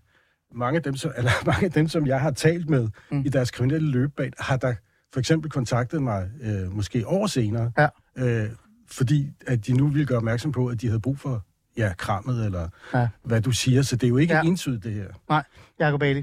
mange 0.55 0.77
af 0.77 0.83
dem, 0.83 0.97
som, 0.97 1.13
eller 1.17 1.31
mange 1.47 1.65
af 1.65 1.73
dem, 1.73 1.89
som 1.89 2.07
jeg 2.07 2.21
har 2.21 2.31
talt 2.31 2.69
med 2.71 2.89
mm. 3.11 3.23
i 3.27 3.29
deres 3.29 3.51
kriminelle 3.51 3.91
løbebane, 3.91 4.33
har 4.39 4.57
der 4.57 4.75
for 5.13 5.21
eksempel 5.21 5.51
kontaktet 5.51 6.03
mig 6.03 6.29
øh, 6.43 6.73
måske 6.77 7.07
år 7.09 7.27
senere, 7.27 7.73
Ja. 7.79 7.89
øh, 8.17 8.51
fordi 8.91 9.31
at 9.47 9.67
de 9.67 9.73
nu 9.73 9.87
vil 9.89 10.07
gøre 10.07 10.19
opmærksom 10.19 10.53
på, 10.53 10.67
at 10.67 10.81
de 10.81 10.87
havde 10.87 11.01
brug 11.01 11.19
for 11.19 11.45
ja, 11.77 11.93
krammet, 11.99 12.45
eller 12.47 12.69
Ja. 12.95 13.09
hvad 13.23 13.41
du 13.41 13.53
siger. 13.53 13.83
Så 13.83 13.97
det 13.97 14.05
er 14.05 14.09
jo 14.09 14.17
ikke 14.17 14.35
Ja. 14.35 14.43
entydigt, 14.43 14.85
det 14.85 14.93
her. 14.93 15.07
Nej, 15.29 15.43
Jacob 15.81 16.03
Ali. 16.03 16.19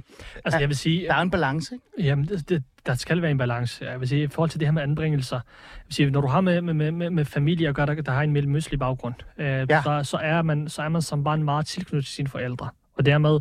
Altså, 0.45 0.57
Ja, 0.57 0.59
jeg 0.59 0.69
vil 0.69 0.77
sige, 0.77 1.07
Der 1.07 1.13
er 1.15 1.21
en 1.21 1.31
balance, 1.31 1.75
ikke? 1.75 2.07
Jamen, 2.09 2.25
det, 2.27 2.49
det, 2.49 2.63
der 2.85 2.95
skal 2.95 3.21
være 3.21 3.31
en 3.31 3.37
balance. 3.37 3.85
Jeg 3.85 3.99
vil 3.99 4.07
sige, 4.07 4.23
i 4.23 4.27
forhold 4.27 4.49
til 4.49 4.59
det 4.59 4.67
her 4.67 4.71
med 4.73 4.81
anbringelser, 4.81 5.35
jeg 5.35 5.43
vil 5.87 5.93
sige, 5.93 6.09
når 6.11 6.21
du 6.21 6.27
har 6.27 6.41
med, 6.41 6.61
med, 6.61 6.91
med, 6.91 7.09
med, 7.09 7.25
familie 7.25 7.69
at 7.69 7.75
gøre, 7.75 7.85
der, 7.85 8.01
der 8.01 8.11
har 8.11 8.21
en 8.21 8.31
mellemøstlig 8.33 8.79
baggrund, 8.79 9.15
øh, 9.37 9.45
Ja. 9.45 9.65
ja. 9.69 9.81
så, 9.83 10.01
så, 10.03 10.17
er 10.17 10.41
man, 10.41 10.69
så 10.69 10.81
er 10.81 10.89
man 10.89 11.01
som 11.01 11.23
barn 11.23 11.43
meget 11.43 11.65
tilknyttet 11.65 12.05
til 12.05 12.13
sine 12.15 12.27
forældre. 12.29 12.69
Og 12.97 13.05
dermed 13.05 13.39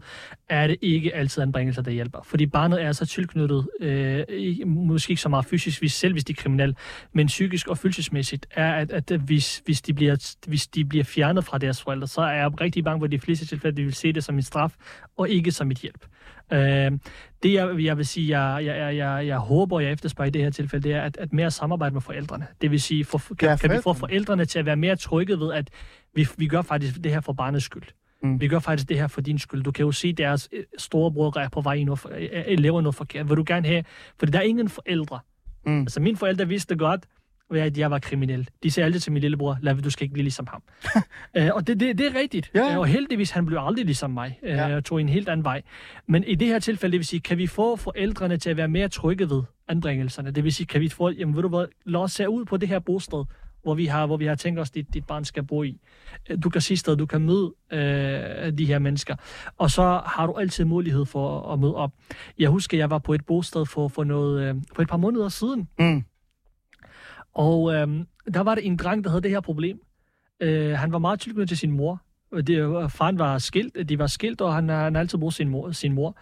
er 0.48 0.66
det 0.66 0.76
ikke 0.82 1.14
altid 1.14 1.42
anbringelser, 1.42 1.82
der 1.82 1.90
hjælper. 1.90 2.18
Fordi 2.24 2.46
barnet 2.46 2.82
er 2.82 2.92
så 2.92 3.06
tilknyttet, 3.06 3.68
øh, 3.80 4.24
måske 4.66 5.10
ikke 5.10 5.22
så 5.22 5.28
meget 5.28 5.46
fysisk, 5.46 5.80
hvis, 5.80 5.92
selv 5.92 6.12
hvis 6.12 6.24
de 6.24 6.32
er 6.32 6.36
kriminelle, 6.36 6.74
men 7.12 7.26
psykisk 7.26 7.68
og 7.68 7.78
følelsesmæssigt, 7.78 8.46
er, 8.50 8.72
at, 8.74 8.90
at 8.92 9.20
hvis, 9.20 9.62
hvis, 9.64 9.82
de 9.82 9.94
bliver, 9.94 10.34
hvis 10.46 10.66
de 10.66 10.84
bliver 10.84 11.04
fjernet 11.04 11.44
fra 11.44 11.58
deres 11.58 11.82
forældre, 11.82 12.06
så 12.06 12.20
er 12.20 12.32
jeg 12.32 12.60
rigtig 12.60 12.84
bange 12.84 13.00
for, 13.00 13.06
de 13.06 13.18
fleste 13.18 13.46
tilfælde, 13.46 13.76
de 13.76 13.84
vil 13.84 13.94
se 13.94 14.12
det 14.12 14.24
som 14.24 14.34
en 14.34 14.42
straf, 14.42 14.74
og 15.18 15.28
ikke 15.28 15.52
som 15.52 15.70
et 15.70 15.78
hjælp. 15.78 16.06
Øh, 16.52 16.92
det, 17.42 17.52
jeg, 17.52 17.84
jeg 17.84 17.96
vil 17.96 18.06
sige, 18.06 18.40
jeg, 18.40 18.64
jeg, 18.64 18.76
jeg, 18.76 18.96
jeg, 18.96 19.26
jeg 19.26 19.38
håber, 19.38 19.80
jeg 19.80 19.92
efterspørger 19.92 20.28
i 20.28 20.30
det 20.30 20.42
her 20.42 20.50
tilfælde, 20.50 20.88
det 20.88 20.96
er, 20.96 21.02
at, 21.02 21.16
at 21.16 21.32
mere 21.32 21.50
samarbejde 21.50 21.92
med 21.92 22.00
forældrene. 22.00 22.46
Det 22.60 22.70
vil 22.70 22.80
sige, 22.80 23.04
for, 23.04 23.18
kan, 23.18 23.48
Ja, 23.48 23.56
kan 23.56 23.70
vi 23.70 23.76
få 23.76 23.82
forældrene. 23.82 23.98
forældrene 23.98 24.44
til 24.44 24.58
at 24.58 24.66
være 24.66 24.76
mere 24.76 24.96
trygge 24.96 25.40
ved, 25.40 25.52
at 25.52 25.70
vi, 26.14 26.28
vi 26.38 26.46
gør 26.46 26.62
faktisk 26.62 26.94
det 27.04 27.12
her 27.12 27.20
for 27.20 27.32
barnets 27.32 27.64
skyld. 27.64 27.82
Mm. 28.22 28.40
Vi 28.40 28.48
gør 28.48 28.58
faktisk 28.58 28.88
det 28.88 28.96
her 28.98 29.06
for 29.06 29.20
din 29.20 29.38
skyld. 29.38 29.62
Du 29.62 29.70
kan 29.72 29.84
jo 29.84 29.92
se, 29.92 30.12
deres 30.12 30.48
øh, 30.52 30.64
storebror 30.78 31.38
er 31.38 31.48
på 31.48 31.60
vej 31.60 31.82
noget, 31.82 31.98
for- 31.98 32.10
øh, 32.16 32.28
øh, 32.48 32.58
laver 32.58 32.80
noget 32.80 32.94
forkert. 32.94 33.28
Vil 33.28 33.36
du 33.36 33.44
gerne 33.46 33.66
have? 33.68 33.84
Fordi 34.18 34.32
der 34.32 34.38
er 34.38 34.42
ingen 34.42 34.68
forældre. 34.68 35.18
Mm. 35.66 35.80
Altså, 35.80 36.00
mine 36.00 36.16
forældre 36.16 36.48
vidste 36.48 36.76
godt, 36.76 37.06
at 37.54 37.78
jeg 37.78 37.90
var 37.90 37.98
kriminel. 37.98 38.48
De 38.62 38.70
sagde 38.70 38.84
altid 38.84 39.00
til 39.00 39.12
min 39.12 39.20
lillebror, 39.20 39.58
lad 39.62 39.74
du 39.74 39.90
skal 39.90 40.04
ikke 40.04 40.12
blive 40.12 40.22
ligesom 40.22 40.46
ham. 40.50 40.62
øh, 41.36 41.50
og 41.54 41.66
det, 41.66 41.80
det, 41.80 41.98
det 41.98 42.06
er 42.06 42.20
rigtigt. 42.20 42.50
Ja. 42.54 42.72
Øh, 42.72 42.78
og 42.78 42.86
heldigvis, 42.86 43.30
han 43.30 43.46
blev 43.46 43.58
aldrig 43.62 43.84
ligesom 43.84 44.10
mig. 44.10 44.38
Øh, 44.42 44.50
ja. 44.50 44.80
tog 44.80 45.00
en 45.00 45.08
helt 45.08 45.28
anden 45.28 45.44
vej. 45.44 45.62
Men 46.06 46.24
i 46.24 46.34
det 46.34 46.48
her 46.48 46.58
tilfælde, 46.58 46.92
det 46.92 46.98
vil 46.98 47.06
sige, 47.06 47.20
kan 47.20 47.38
vi 47.38 47.46
få 47.46 47.76
forældrene 47.76 48.36
til 48.36 48.50
at 48.50 48.56
være 48.56 48.68
mere 48.68 48.88
trygge 48.88 49.30
ved 49.30 49.42
anbringelserne? 49.68 50.30
Det 50.30 50.44
vil 50.44 50.52
sige, 50.54 50.66
kan 50.66 50.80
vi 50.80 50.88
få, 50.88 51.10
jamen 51.10 51.34
ved 51.36 51.42
du 51.42 51.48
hvad, 51.48 51.64
lad 51.84 52.00
os 52.00 52.12
se 52.12 52.28
ud 52.28 52.44
på 52.44 52.56
det 52.56 52.68
her 52.68 52.78
bosted, 52.78 53.24
hvor 53.66 53.74
vi 53.74 53.86
har, 53.86 54.06
hvor 54.06 54.16
vi 54.16 54.26
har 54.26 54.34
tænkt 54.34 54.60
os, 54.60 54.68
at 54.70 54.74
dit, 54.74 54.94
dit 54.94 55.06
barn 55.06 55.24
skal 55.24 55.42
bo 55.42 55.62
i. 55.62 55.80
Øh, 56.30 56.38
Du 56.42 56.50
kan 56.50 56.60
sige 56.60 56.76
sted, 56.76 56.96
du 56.96 57.06
kan 57.06 57.20
møde 57.20 57.54
øh, 57.72 58.58
de 58.58 58.66
her 58.66 58.78
mennesker. 58.78 59.16
Og 59.58 59.70
så 59.70 59.82
har 60.06 60.26
du 60.26 60.32
altid 60.32 60.64
mulighed 60.64 61.04
for 61.06 61.52
at 61.52 61.58
møde 61.58 61.74
op. 61.74 61.92
Jeg 62.38 62.50
husker, 62.50 62.78
jeg 62.78 62.90
var 62.90 62.98
på 62.98 63.14
et 63.14 63.26
bosted 63.26 63.66
for, 63.66 63.88
for, 63.88 64.04
noget, 64.04 64.42
øh, 64.42 64.54
for 64.74 64.82
et 64.82 64.88
par 64.88 64.96
måneder 64.96 65.28
siden, 65.28 65.68
Mm. 65.78 66.04
og 67.34 67.74
øhm, 67.74 68.06
der 68.34 68.40
var 68.40 68.54
det 68.54 68.66
en 68.66 68.76
dreng, 68.76 69.04
der 69.04 69.10
havde 69.10 69.22
det 69.22 69.30
her 69.30 69.40
problem. 69.40 69.80
Øh, 70.40 70.72
han 70.78 70.92
var 70.92 70.98
meget 70.98 71.20
tilknyttet 71.20 71.48
til 71.48 71.58
sin 71.58 71.70
mor. 71.70 72.02
Det, 72.36 72.50
øh, 72.50 72.90
faren 72.90 73.18
var 73.18 73.38
skilt, 73.38 73.88
de 73.88 73.98
var 73.98 74.06
skilt, 74.06 74.40
og 74.40 74.54
han 74.54 74.68
han 74.68 74.94
har 74.94 75.00
altid 75.00 75.18
brugt 75.18 75.34
sin 75.34 75.48
mor. 75.48 75.70
Sin 75.72 75.92
mor. 75.92 76.16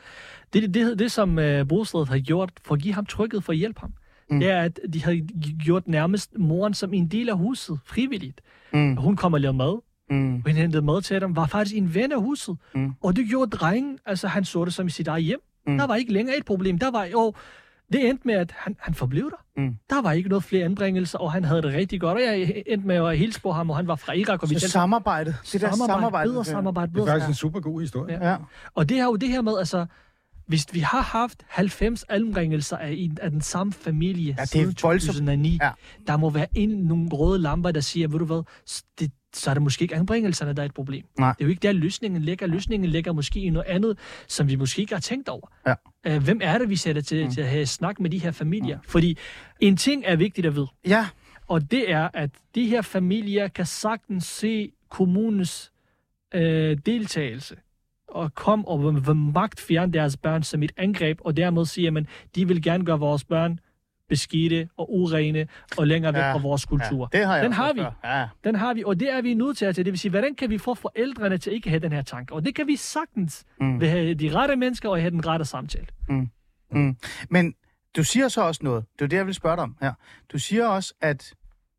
Det, 0.53 0.63
det, 0.63 0.75
det, 0.75 0.99
det 0.99 1.13
som 1.13 1.39
øh, 1.39 1.69
bostedet 1.69 2.09
har 2.09 2.19
gjort 2.19 2.51
for 2.65 2.75
at 2.75 2.81
give 2.81 2.95
ham 2.95 3.07
trykket, 3.07 3.45
for 3.45 3.53
at 3.53 3.59
hjælpe 3.59 3.81
ham, 3.81 3.93
mm. 4.31 4.41
det 4.41 4.51
er, 4.51 4.61
at 4.63 4.81
de 4.93 5.05
har 5.05 5.21
gjort 5.65 5.89
nærmest 5.89 6.39
moren 6.39 6.75
som 6.75 6.95
en 6.95 7.07
del 7.07 7.29
af 7.29 7.37
huset, 7.39 7.79
frivilligt. 7.87 8.41
Mm. 8.73 8.97
Hun 8.97 9.17
kommer 9.17 9.37
og 9.39 9.41
laver 9.41 9.53
mad, 9.53 9.81
Mm. 10.11 10.35
og 10.35 10.43
hun 10.47 10.53
hentede 10.57 10.83
mad 10.83 11.03
til 11.03 11.21
dem, 11.21 11.37
var 11.37 11.47
faktisk 11.47 11.77
en 11.77 11.95
ven 11.95 12.13
af 12.13 12.21
huset. 12.21 12.57
Mm. 12.75 12.93
Og 13.03 13.17
det 13.17 13.29
gjorde 13.29 13.51
drengen, 13.51 13.99
altså 14.07 14.29
han 14.29 14.45
så 14.45 14.65
det 14.65 14.75
som 14.75 14.87
i 14.87 14.91
sit 14.91 15.09
eget 15.09 15.25
hjem. 15.25 15.39
Mm. 15.67 15.79
Der 15.79 15.87
var 15.87 15.95
ikke 15.95 16.13
længere 16.13 16.37
et 16.39 16.45
problem. 16.45 16.79
Der 16.79 16.91
var 16.91 17.05
jo, 17.05 17.33
det 17.93 18.09
endte 18.09 18.27
med, 18.27 18.35
at 18.35 18.55
han, 18.57 18.77
han 18.81 18.95
forblev 18.95 19.31
der. 19.31 19.63
Mm. 19.63 19.77
Der 19.91 20.03
var 20.03 20.13
ikke 20.13 20.29
noget 20.29 20.45
flere 20.45 20.65
anbringelser, 20.65 21.19
og 21.19 21.33
han 21.33 21.45
havde 21.45 21.63
det 21.63 21.73
rigtig 21.75 22.01
godt. 22.01 22.15
Og 22.19 22.23
jeg 22.23 22.63
endte 22.67 22.87
med 22.87 22.97
at 22.97 23.19
hilse 23.19 23.41
på 23.41 23.53
ham, 23.53 23.71
og 23.71 23.77
han 23.77 23.87
var 23.89 23.97
fra 23.97 24.13
Irak. 24.13 24.43
Og 24.43 24.51
vi 24.51 24.59
Så 24.59 24.69
samarbejde. 24.69 25.35
Det 25.53 25.61
der 25.61 25.73
samarbejde. 25.73 26.31
bedre 26.31 26.45
samarbejde, 26.45 26.93
Det 26.93 26.99
er 26.99 27.03
bedre 27.05 27.13
faktisk 27.15 27.29
en 27.29 27.35
super 27.35 27.61
god 27.61 27.81
historie. 27.81 28.15
Ja. 28.21 28.31
Ja. 28.31 28.37
Og 28.75 28.89
det 28.89 28.99
er 28.99 29.05
jo 29.05 29.17
det 29.17 29.29
her 29.29 29.43
med, 29.43 29.59
altså, 29.59 29.87
hvis 30.47 30.67
vi 30.73 30.81
har 30.81 31.01
haft 31.03 31.43
90 31.49 32.05
anbringelser 32.09 32.77
af, 32.77 32.95
en- 32.99 33.19
af 33.23 33.31
den 33.31 33.41
samme 33.41 33.73
familie 33.73 34.35
Ja, 34.39 34.43
er 34.43 34.45
siden 34.45 34.65
voldsomt. 34.83 35.15
2009, 35.17 35.59
Ja. 35.63 35.71
der 36.07 36.17
må 36.17 36.31
være 36.31 36.47
en, 36.55 36.69
nogle 36.71 37.09
røde 37.13 37.39
lamper, 37.43 37.71
der 37.71 37.81
siger, 37.81 38.09
ved 38.09 38.19
du 38.19 38.25
hvad, 38.25 38.43
det, 39.01 39.11
så 39.35 39.51
er 39.51 39.55
det 39.55 39.63
måske 39.63 39.83
ikke 39.83 39.95
anbringelserne, 39.95 40.53
der 40.53 40.63
er 40.63 40.67
et 40.67 40.75
problem. 40.75 41.05
Nej. 41.19 41.33
Det 41.33 41.41
er 41.41 41.45
jo 41.45 41.51
ikke 41.51 41.61
der, 41.61 41.73
løsningen 41.73 42.23
ligger. 42.23 42.47
Løsningen 42.47 42.91
ligger 42.91 43.13
måske 43.13 43.41
i 43.41 43.51
noget 43.51 43.67
andet, 43.69 43.99
som 44.29 44.49
vi 44.49 44.57
måske 44.57 44.81
ikke 44.83 44.95
har 44.95 45.01
tænkt 45.01 45.29
over. 45.29 45.53
Ja. 45.67 45.75
Uh, 46.17 46.23
hvem 46.25 46.41
er 46.43 46.59
det, 46.59 46.69
vi 46.71 46.77
sætter 46.77 47.03
til, 47.03 47.25
mm. 47.25 47.31
til 47.33 47.41
at 47.41 47.49
have 47.49 47.67
snak 47.67 48.01
med 48.01 48.11
de 48.11 48.19
her 48.19 48.31
familier? 48.31 48.79
Fordi 48.89 49.19
en 49.61 49.77
ting 49.77 50.03
er 50.07 50.17
vigtigt 50.17 50.47
at 50.47 50.55
vide, 50.55 50.67
Ja. 50.87 51.07
og 51.49 51.71
det 51.71 51.91
er, 51.91 52.09
at 52.15 52.31
de 52.55 52.67
her 52.67 52.83
familier 52.83 53.49
kan 53.49 53.67
sagtens 53.67 54.25
se 54.25 54.73
kommunens 54.91 55.73
øh, 56.35 56.79
deltagelse 56.87 57.57
og 58.15 58.35
kom 58.35 58.67
og 58.67 58.95
vil 59.07 59.17
magt 59.17 59.61
fjerne 59.61 59.93
deres 59.93 60.17
børn 60.17 60.43
som 60.43 60.63
et 60.63 60.73
angreb, 60.77 61.19
og 61.25 61.37
dermed 61.37 61.65
sige, 61.67 61.89
at 61.89 62.07
de 62.35 62.49
vil 62.49 62.63
gerne 62.63 62.85
gøre 62.85 62.99
vores 62.99 63.25
børn 63.25 63.59
beskidte 64.09 64.69
og 64.77 64.93
urene 64.95 65.47
og 65.79 65.87
længere 65.87 66.15
væk 66.15 66.21
Ja, 66.23 66.33
fra 66.35 66.39
vores 66.39 66.65
kultur. 66.65 67.11
Ja, 67.13 67.19
det 67.19 67.27
har 67.27 67.35
jeg 67.35 67.45
Den 67.45 67.53
har 67.53 67.73
vi. 67.73 67.81
Ja. 68.05 68.29
Den 68.45 68.55
har 68.55 68.75
vi, 68.75 68.83
og 68.87 69.01
det 69.01 69.13
er 69.13 69.23
vi 69.23 69.35
nødt 69.35 69.57
til 69.57 69.65
at. 69.65 69.77
Det 69.77 69.87
vil 69.87 69.99
sige, 69.99 70.11
hvordan 70.11 70.35
kan 70.35 70.51
vi 70.51 70.59
få 70.59 70.75
forældrene 70.75 71.39
til 71.39 71.53
ikke 71.53 71.67
at 71.67 71.71
have 71.71 71.81
den 71.81 71.93
her 71.93 72.03
tanke? 72.03 72.35
Og 72.35 72.45
det 72.45 72.55
kan 72.55 72.67
vi 72.67 72.77
sagtens 72.77 73.45
Mm. 73.61 73.67
mm. 73.67 73.81
ved 73.81 73.89
at 73.89 73.93
have 73.93 74.15
de 74.15 74.35
rette 74.35 74.57
mennesker 74.57 74.89
og 74.89 74.99
have 75.01 75.11
den 75.11 75.27
rette 75.27 75.45
samtale. 75.45 75.87
Mm. 76.09 76.97
Men 77.31 77.55
du 77.97 78.05
siger 78.05 78.29
så 78.29 78.43
også 78.43 78.61
noget. 78.65 78.85
Det 78.99 79.05
er 79.05 79.09
det, 79.09 79.17
jeg 79.17 79.27
vil 79.27 79.35
spørge 79.35 79.57
dig 79.57 79.63
om 79.63 79.77
her. 79.81 79.93
Du 80.33 80.39
siger 80.39 80.67
også, 80.67 80.95
at 81.01 81.35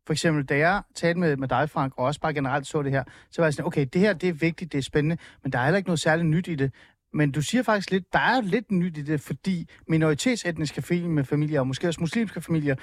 for 0.06 0.12
eksempel, 0.12 0.44
da 0.44 0.58
jeg 0.58 0.82
talte 0.94 1.20
med, 1.20 1.36
med 1.36 1.48
dig, 1.48 1.70
Frank, 1.70 1.92
og 1.96 2.04
også 2.04 2.20
bare 2.20 2.34
generelt 2.34 2.66
så 2.66 2.82
det 2.82 2.92
her, 2.92 3.04
så 3.30 3.42
var 3.42 3.46
jeg 3.46 3.54
sådan, 3.54 3.66
okay, 3.66 3.86
det 3.92 4.00
her 4.00 4.12
det 4.12 4.28
er 4.28 4.32
vigtigt, 4.32 4.72
det 4.72 4.78
er 4.78 4.82
spændende, 4.82 5.18
men 5.42 5.52
der 5.52 5.58
er 5.58 5.64
heller 5.64 5.76
ikke 5.76 5.88
noget 5.88 6.00
særligt 6.00 6.28
nyt 6.28 6.48
i 6.48 6.54
det. 6.54 6.72
Men 7.12 7.32
du 7.32 7.42
siger 7.42 7.62
faktisk 7.62 7.90
lidt, 7.90 8.12
der 8.12 8.18
er 8.18 8.40
lidt 8.40 8.70
nyt 8.70 8.98
i 8.98 9.02
det, 9.02 9.20
fordi 9.20 9.68
minoritetsetniske 9.88 10.82
familier, 10.82 11.22
familier, 11.22 11.60
og 11.60 11.66
måske 11.66 11.88
også 11.88 12.00
muslimske 12.00 12.40
familier, 12.40 12.74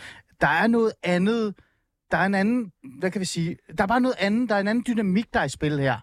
der 0.41 0.47
er 0.47 0.67
noget 0.67 0.91
andet, 1.03 1.55
der 2.11 2.17
er 2.17 2.25
en 2.25 2.35
anden, 2.35 2.71
hvad 2.99 3.11
kan 3.11 3.21
vi 3.21 3.25
sige, 3.25 3.57
der 3.77 3.83
er 3.83 3.87
bare 3.87 4.01
noget 4.01 4.15
andet, 4.19 4.49
der 4.49 4.55
er 4.55 4.59
en 4.59 4.67
anden 4.67 4.83
dynamik, 4.87 5.33
der 5.33 5.39
er 5.39 5.43
i 5.43 5.49
spil 5.49 5.79
her. 5.79 5.97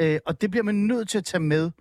Øh, 0.00 0.18
og 0.26 0.40
det 0.40 0.50
bliver 0.50 0.64
man 0.64 0.74
nødt 0.74 1.08
til 1.08 1.18
at 1.18 1.24
tage 1.24 1.40
med. 1.40 1.62
Man 1.62 1.72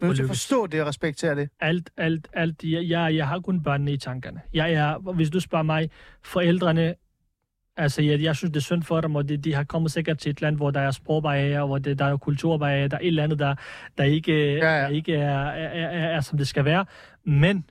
er 0.00 0.06
nødt 0.06 0.16
til 0.16 0.22
at 0.22 0.28
forstå 0.28 0.66
det 0.66 0.80
og 0.80 0.86
respektere 0.86 1.34
det. 1.34 1.48
Alt, 1.60 1.90
alt, 1.96 2.28
alt. 2.32 2.64
Jeg, 2.64 2.88
jeg, 2.88 3.14
jeg 3.14 3.28
har 3.28 3.40
kun 3.40 3.62
børnene 3.62 3.92
i 3.92 3.96
tankerne. 3.96 4.40
Jeg 4.54 4.72
er, 4.72 5.12
hvis 5.12 5.30
du 5.30 5.40
spørger 5.40 5.62
mig, 5.62 5.90
forældrene, 6.24 6.94
altså 7.76 8.02
jeg, 8.02 8.22
jeg 8.22 8.36
synes, 8.36 8.50
det 8.52 8.56
er 8.56 8.64
synd 8.64 8.82
for 8.82 9.00
dem, 9.00 9.14
og 9.14 9.28
de, 9.28 9.36
de 9.36 9.54
har 9.54 9.64
kommet 9.64 9.92
sikkert 9.92 10.18
til 10.18 10.30
et 10.30 10.40
land, 10.40 10.56
hvor 10.56 10.70
der 10.70 10.80
er 10.80 10.90
sprogbarriere, 10.90 11.66
hvor 11.66 11.78
det, 11.78 11.98
der 11.98 12.04
er 12.04 12.16
kulturbarriere, 12.16 12.88
der 12.88 12.96
er 12.96 13.00
et 13.00 13.06
eller 13.06 13.22
andet, 13.22 13.38
der, 13.38 13.54
der 13.98 14.04
ikke, 14.04 14.54
Ja, 14.54 14.76
ja. 14.76 14.82
Der 14.82 14.88
ikke 14.88 15.14
er, 15.14 15.46
er, 15.46 15.88
er, 15.88 16.16
er, 16.16 16.20
som 16.20 16.38
det 16.38 16.48
skal 16.48 16.64
være. 16.64 16.84
Men 17.24 17.64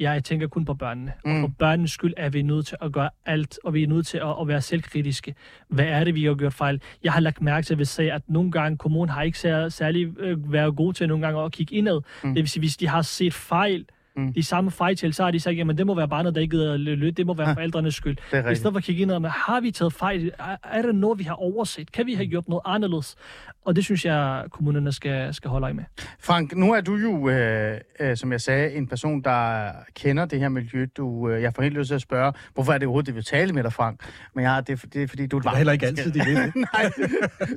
jeg 0.00 0.24
tænker 0.24 0.46
kun 0.46 0.64
på 0.64 0.74
børnene. 0.74 1.12
Mm. 1.24 1.30
Og 1.30 1.40
for 1.40 1.54
børnenes 1.58 1.90
skyld 1.90 2.14
er 2.16 2.28
vi 2.28 2.42
nødt 2.42 2.66
til 2.66 2.76
at 2.80 2.92
gøre 2.92 3.10
alt, 3.26 3.58
og 3.64 3.74
vi 3.74 3.82
er 3.82 3.86
nødt 3.86 4.06
til 4.06 4.18
at, 4.18 4.34
at 4.40 4.48
være 4.48 4.60
selvkritiske. 4.60 5.34
Hvad 5.68 5.84
er 5.86 6.04
det, 6.04 6.14
vi 6.14 6.24
har 6.24 6.34
gjort 6.34 6.54
fejl? 6.54 6.80
Jeg 7.02 7.12
har 7.12 7.20
lagt 7.20 7.42
mærke 7.42 7.64
til, 7.64 7.80
at, 7.80 7.88
sige, 7.88 8.12
at 8.12 8.22
nogle 8.28 8.50
gange 8.50 8.78
kommunen 8.78 9.08
har 9.08 9.22
ikke 9.22 9.38
sær, 9.38 9.68
særlig 9.68 10.18
øh, 10.18 10.52
været 10.52 10.76
god 10.76 10.92
til 10.92 11.08
nogle 11.08 11.26
gange 11.26 11.40
at 11.42 11.52
kigge 11.52 11.74
indad. 11.74 12.00
Mm. 12.24 12.34
Det 12.34 12.42
vil 12.42 12.48
sige, 12.48 12.60
hvis 12.60 12.76
de 12.76 12.88
har 12.88 13.02
set 13.02 13.34
fejl, 13.34 13.86
Mm. 14.18 14.24
mm. 14.24 14.32
de 14.32 14.42
samme 14.42 14.70
fejl, 14.70 15.12
så 15.14 15.24
har 15.24 15.30
de 15.30 15.40
sagt, 15.40 15.56
jamen 15.56 15.78
det 15.78 15.86
må 15.86 15.94
være 15.94 16.08
barnet, 16.08 16.34
der 16.34 16.40
ikke 16.40 16.56
gider 16.56 16.76
løbe, 16.76 17.10
det 17.10 17.26
må 17.26 17.34
være 17.34 17.54
forældrenes 17.54 17.94
skyld. 17.94 18.16
Er 18.32 18.50
I 18.50 18.54
stedet 18.54 18.72
for 18.72 18.78
at 18.78 18.84
kigge 18.84 19.02
indad, 19.02 19.20
men 19.20 19.30
har 19.30 19.60
vi 19.60 19.70
taget 19.70 19.92
fejl? 19.92 20.32
Er, 20.38 20.56
er 20.64 20.82
der 20.82 20.92
noget, 20.92 21.18
vi 21.18 21.24
har 21.24 21.34
overset? 21.34 21.92
Kan 21.92 22.06
vi 22.06 22.14
have 22.14 22.26
gjort 22.26 22.48
noget 22.48 22.62
anderledes? 22.64 23.16
Og 23.64 23.76
det 23.76 23.84
synes 23.84 24.04
jeg, 24.04 24.44
kommunerne 24.50 24.92
skal, 24.92 25.34
skal 25.34 25.50
holde 25.50 25.64
øje 25.64 25.74
med. 25.74 25.84
Frank, 26.20 26.56
nu 26.56 26.72
er 26.72 26.80
du 26.80 26.96
jo, 26.96 27.28
øh, 27.28 27.78
øh, 28.00 28.16
som 28.16 28.32
jeg 28.32 28.40
sagde, 28.40 28.72
en 28.74 28.86
person, 28.86 29.22
der 29.22 29.70
kender 29.94 30.24
det 30.26 30.40
her 30.40 30.48
miljø. 30.48 30.86
Du, 30.96 31.28
øh, 31.30 31.42
jeg 31.42 31.52
får 31.54 31.62
helt 31.62 31.74
lyst 31.78 31.88
til 31.88 31.94
at 31.94 32.00
spørge, 32.00 32.32
hvorfor 32.54 32.72
er 32.72 32.78
det 32.78 32.86
overhovedet, 32.86 33.06
det 33.06 33.14
vil 33.14 33.24
tale 33.24 33.52
med 33.52 33.62
dig, 33.62 33.72
Frank? 33.72 34.00
Men 34.34 34.42
jeg 34.42 34.50
har, 34.52 34.60
det, 34.60 34.82
er- 34.84 34.88
det 34.92 35.02
er 35.02 35.06
fordi, 35.06 35.26
du 35.26 35.36
er 35.36 35.40
et 35.40 35.44
Det 35.44 35.52
er 35.52 35.56
heller 35.56 35.72
ikke 35.72 35.86
altid, 35.86 36.12
de 36.12 36.20
vil 36.24 36.36
det. 36.36 36.52
Nej, 36.74 36.90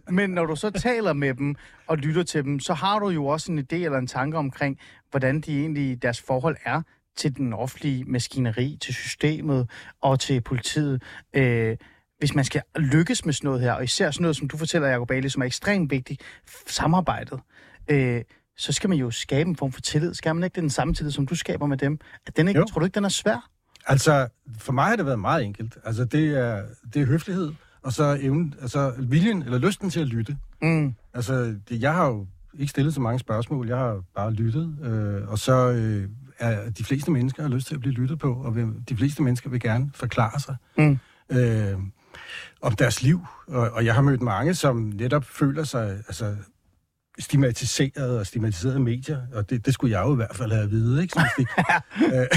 men 0.10 0.30
når 0.30 0.46
du 0.46 0.56
så 0.56 0.70
taler 0.70 1.14
med 1.14 1.34
dem 1.34 1.56
og 1.88 1.98
lytter 1.98 2.24
til 2.24 2.44
dem, 2.44 2.60
så 2.60 2.74
har 2.74 3.00
du 3.00 3.10
jo 3.10 3.26
også 3.26 3.52
en 3.52 3.60
idé 3.60 3.76
eller 3.76 3.98
en 3.98 4.08
tanke 4.08 4.38
omkring, 4.38 4.80
hvordan 5.12 5.42
de 5.42 5.60
egentlig, 5.60 6.02
deres 6.02 6.22
forhold 6.22 6.58
er 6.66 6.82
til 7.16 7.38
den 7.38 7.54
offentlige 7.54 8.04
maskineri, 8.06 8.78
til 8.82 8.94
systemet 8.94 9.70
og 10.02 10.20
til 10.20 10.42
politiet. 10.42 11.04
Øh, 11.34 11.78
hvis 12.20 12.36
man 12.36 12.46
skal 12.46 12.62
lykkes 12.76 13.26
med 13.26 13.34
sådan 13.34 13.48
noget 13.48 13.62
her, 13.62 13.74
og 13.74 13.84
især 13.84 14.12
sådan 14.12 14.22
noget, 14.22 14.36
som 14.36 14.48
du 14.48 14.58
fortæller, 14.58 14.88
Jacob 14.88 15.08
Bailey, 15.08 15.30
som 15.30 15.42
er 15.42 15.46
ekstremt 15.46 15.92
vigtigt, 15.92 16.22
samarbejdet, 16.68 17.40
øh, 17.88 18.22
så 18.58 18.72
skal 18.72 18.90
man 18.90 18.98
jo 18.98 19.12
skabe 19.12 19.50
en 19.50 19.56
form 19.56 19.72
for 19.72 19.82
tillid. 19.82 20.14
Skal 20.14 20.36
man 20.36 20.44
ikke 20.44 20.56
det 20.56 20.62
den 20.62 20.70
samme 20.70 20.94
tillid, 20.94 21.12
som 21.12 21.28
du 21.28 21.36
skaber 21.36 21.66
med 21.66 21.78
dem? 21.78 22.00
At 22.28 22.38
den 22.38 22.48
ikke, 22.48 22.60
Jo. 22.60 22.66
tror 22.66 22.80
du 22.80 22.86
ikke, 22.86 22.96
den 22.96 23.06
er 23.06 23.10
svær? 23.10 23.50
Altså, 23.88 24.28
for 24.60 24.74
mig 24.74 24.86
har 24.86 24.96
det 24.96 25.06
været 25.06 25.20
meget 25.20 25.44
enkelt. 25.44 25.78
Altså, 25.86 26.06
det 26.06 26.38
er, 26.38 26.64
det 26.94 27.02
er 27.02 27.06
høflighed, 27.06 27.54
og 27.84 27.94
så 27.94 28.18
evnen, 28.22 28.56
altså 28.62 28.94
viljen 29.00 29.44
eller 29.44 29.58
lysten 29.58 29.90
til 29.90 30.00
at 30.00 30.08
lytte. 30.08 30.38
Mm. 30.62 30.96
Altså, 31.14 31.56
det, 31.70 31.82
jeg 31.82 31.94
har 31.94 32.06
jo 32.08 32.28
ikke 32.60 32.70
stillet 32.70 32.94
så 32.94 33.02
mange 33.02 33.20
spørgsmål, 33.20 33.68
jeg 33.68 33.78
har 33.78 34.02
bare 34.16 34.32
lyttet, 34.34 34.78
øh, 34.84 35.30
og 35.30 35.40
så 35.40 35.72
øh, 35.72 36.10
er 36.40 36.70
de 36.70 36.84
fleste 36.84 37.12
mennesker 37.12 37.42
har 37.44 37.50
lyst 37.50 37.68
til 37.68 37.76
at 37.76 37.80
blive 37.82 37.94
lyttet 37.94 38.20
på, 38.20 38.34
og 38.34 38.56
vil, 38.56 38.68
de 38.90 38.98
fleste 38.98 39.24
mennesker 39.24 39.50
vil 39.50 39.60
gerne 39.60 39.92
forklare 39.94 40.40
sig 40.40 40.56
Mm. 40.78 41.00
øh, 41.32 41.78
om 42.62 42.72
deres 42.76 43.04
liv. 43.04 43.26
Og, 43.48 43.70
og 43.70 43.86
jeg 43.86 43.96
har 43.96 44.02
mødt 44.02 44.22
mange, 44.22 44.54
som 44.54 44.76
netop 44.76 45.24
føler 45.26 45.64
sig 45.64 45.92
altså, 46.08 46.36
stigmatiseret 47.20 48.20
og 48.20 48.28
stigmatiseret 48.28 48.74
af 48.74 48.80
medier, 48.82 49.22
og 49.34 49.50
det, 49.50 49.66
det 49.66 49.74
skulle 49.74 49.98
jeg 50.00 50.06
jo 50.08 50.14
i 50.14 50.16
hvert 50.16 50.36
fald 50.36 50.52
have 50.52 50.64
at 50.64 50.72
vide, 50.72 51.02
ikke? 51.02 51.14
Synes 51.20 51.50
de. 51.50 51.64
øh, 52.18 52.28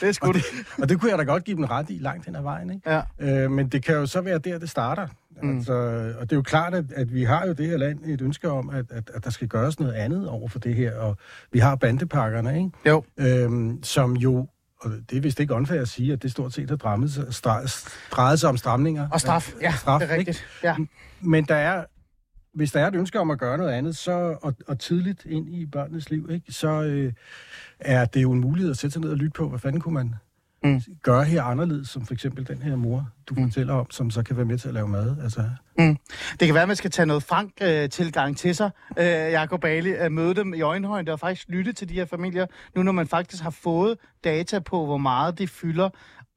Det 0.00 0.02
er 0.02 0.18
og, 0.28 0.34
det, 0.34 0.42
og 0.82 0.88
det 0.88 1.00
kunne 1.00 1.10
jeg 1.10 1.18
da 1.18 1.24
godt 1.24 1.44
give 1.44 1.56
dem 1.56 1.64
ret 1.64 1.90
i 1.90 1.98
langt 2.00 2.26
hen 2.26 2.36
ad 2.36 2.42
vejen, 2.42 2.70
ikke? 2.70 3.02
Ja. 3.18 3.44
Øh, 3.44 3.50
men 3.50 3.68
det 3.68 3.84
kan 3.84 3.94
jo 3.94 4.06
så 4.06 4.20
være 4.20 4.38
der, 4.38 4.58
det 4.58 4.70
starter. 4.70 5.06
Mm. 5.42 5.56
Altså, 5.56 5.72
og 6.20 6.30
det 6.30 6.32
er 6.32 6.36
jo 6.36 6.42
klart, 6.42 6.74
at, 6.74 6.84
at 6.96 7.14
vi 7.14 7.24
har 7.24 7.46
jo 7.46 7.52
det 7.52 7.66
her 7.66 7.76
land 7.76 8.04
et 8.04 8.20
ønske 8.20 8.50
om, 8.50 8.70
at, 8.70 8.84
at, 8.90 9.10
at 9.14 9.24
der 9.24 9.30
skal 9.30 9.48
gøres 9.48 9.80
noget 9.80 9.92
andet 9.92 10.28
over 10.28 10.48
for 10.48 10.58
det 10.58 10.74
her, 10.74 10.94
og 10.96 11.16
vi 11.52 11.58
har 11.58 11.76
bandepakkerne, 11.76 12.56
ikke? 12.58 12.70
Jo. 12.86 13.04
Øhm, 13.16 13.82
som 13.82 14.16
jo, 14.16 14.48
og 14.80 14.90
det 15.10 15.16
er 15.16 15.20
vist 15.20 15.40
ikke 15.40 15.54
unfair 15.54 15.80
at 15.80 15.88
sige, 15.88 16.12
at 16.12 16.22
det 16.22 16.30
stort 16.30 16.52
set 16.52 16.70
har 16.70 16.76
drejet 16.76 17.12
sig, 17.12 17.24
stra- 17.24 17.88
drejet 18.10 18.40
sig 18.40 18.48
om 18.48 18.56
stramninger. 18.56 19.08
Og 19.12 19.20
straf. 19.20 19.52
Ja, 19.62 19.72
straf, 19.72 20.00
det 20.00 20.10
er 20.10 20.16
rigtigt. 20.16 20.46
Ja. 20.62 20.76
Men 21.20 21.44
der 21.44 21.54
er, 21.54 21.84
hvis 22.54 22.72
der 22.72 22.80
er 22.80 22.86
et 22.88 22.94
ønske 22.94 23.20
om 23.20 23.30
at 23.30 23.38
gøre 23.38 23.58
noget 23.58 23.70
andet, 23.72 23.96
så, 23.96 24.36
og, 24.42 24.54
og 24.68 24.78
tidligt 24.78 25.24
ind 25.24 25.48
i 25.54 25.66
børnenes 25.66 26.10
liv, 26.10 26.28
ikke, 26.30 26.52
så 26.52 26.82
øh, 26.82 27.12
er 27.80 28.04
det 28.04 28.22
jo 28.22 28.32
en 28.32 28.40
mulighed 28.40 28.70
at 28.70 28.76
sætte 28.76 28.92
sig 28.92 29.02
ned 29.02 29.10
og 29.10 29.16
lytte 29.16 29.32
på, 29.32 29.48
hvad 29.48 29.58
fanden 29.58 29.80
kunne 29.80 29.94
man 29.94 30.14
Mm. 30.64 30.70
mm. 30.70 30.80
gøre 31.02 31.24
her 31.24 31.42
anderledes, 31.42 31.88
som 31.88 32.06
for 32.06 32.14
eksempel 32.14 32.48
den 32.48 32.62
her 32.62 32.76
mor, 32.76 33.08
du 33.28 33.34
Mm. 33.34 33.40
mm. 33.40 33.48
fortæller 33.48 33.74
om, 33.74 33.90
som 33.90 34.10
så 34.10 34.22
kan 34.22 34.36
være 34.36 34.44
med 34.46 34.58
til 34.58 34.68
at 34.68 34.74
lave 34.74 34.88
mad. 34.88 35.16
Altså, 35.22 35.44
Det 36.40 36.46
kan 36.48 36.54
være, 36.54 36.62
at 36.62 36.68
man 36.68 36.76
skal 36.76 36.90
tage 36.90 37.06
noget 37.06 37.22
Frank-tilgang 37.22 38.36
til 38.36 38.54
sig, 38.54 38.70
øh, 38.98 39.04
Jacob 39.06 39.60
Bali, 39.60 39.90
at 39.92 40.12
møde 40.12 40.34
dem 40.34 40.54
i 40.54 40.60
øjenhøjde 40.60 41.12
og 41.12 41.20
faktisk 41.20 41.48
lytte 41.48 41.72
til 41.72 41.88
de 41.88 41.94
her 41.94 42.04
familier, 42.04 42.46
nu 42.76 42.82
når 42.82 42.92
man 42.92 43.06
faktisk 43.06 43.42
har 43.42 43.50
fået 43.50 43.98
data 44.24 44.58
på, 44.58 44.84
hvor 44.86 44.98
meget 44.98 45.38
de 45.38 45.48
fylder, 45.48 45.90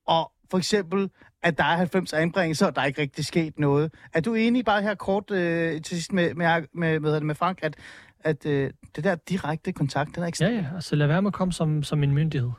og 0.08 0.32
for 0.52 0.58
eksempel, 0.58 1.10
at 1.44 1.58
der 1.58 1.64
er 1.64 1.76
90 1.78 2.14
anbringelser, 2.14 2.66
og 2.68 2.76
der 2.76 2.82
er 2.82 2.86
ikke 2.86 3.02
rigtig 3.02 3.26
sket 3.26 3.60
noget. 3.60 3.94
Er 4.14 4.22
du 4.22 4.34
enig 4.34 4.66
bare 4.66 4.82
her 4.82 4.96
kort 4.96 5.32
øh, 5.32 5.82
til 5.82 5.96
sidst 5.98 6.14
med, 6.14 6.34
med, 6.34 6.46
med, 6.46 6.68
med, 6.74 7.00
hvad 7.00 7.10
hedder 7.10 7.20
det, 7.20 7.26
med 7.28 7.36
Frank, 7.36 7.60
at, 7.62 7.76
at 8.24 8.46
øh, 8.46 8.70
det 8.96 9.04
der 9.04 9.16
direkte 9.16 9.72
kontakt, 9.72 10.16
den 10.16 10.24
er 10.24 10.28
ikke 10.28 10.46
Ja, 10.46 10.50
ja. 10.52 10.66
Altså 10.76 10.96
lad 10.96 11.08
være 11.08 11.22
med 11.22 11.28
at 11.30 11.34
komme 11.34 11.54
som, 11.54 11.84
som 11.84 12.04
en 12.04 12.14
myndighed. 12.14 12.50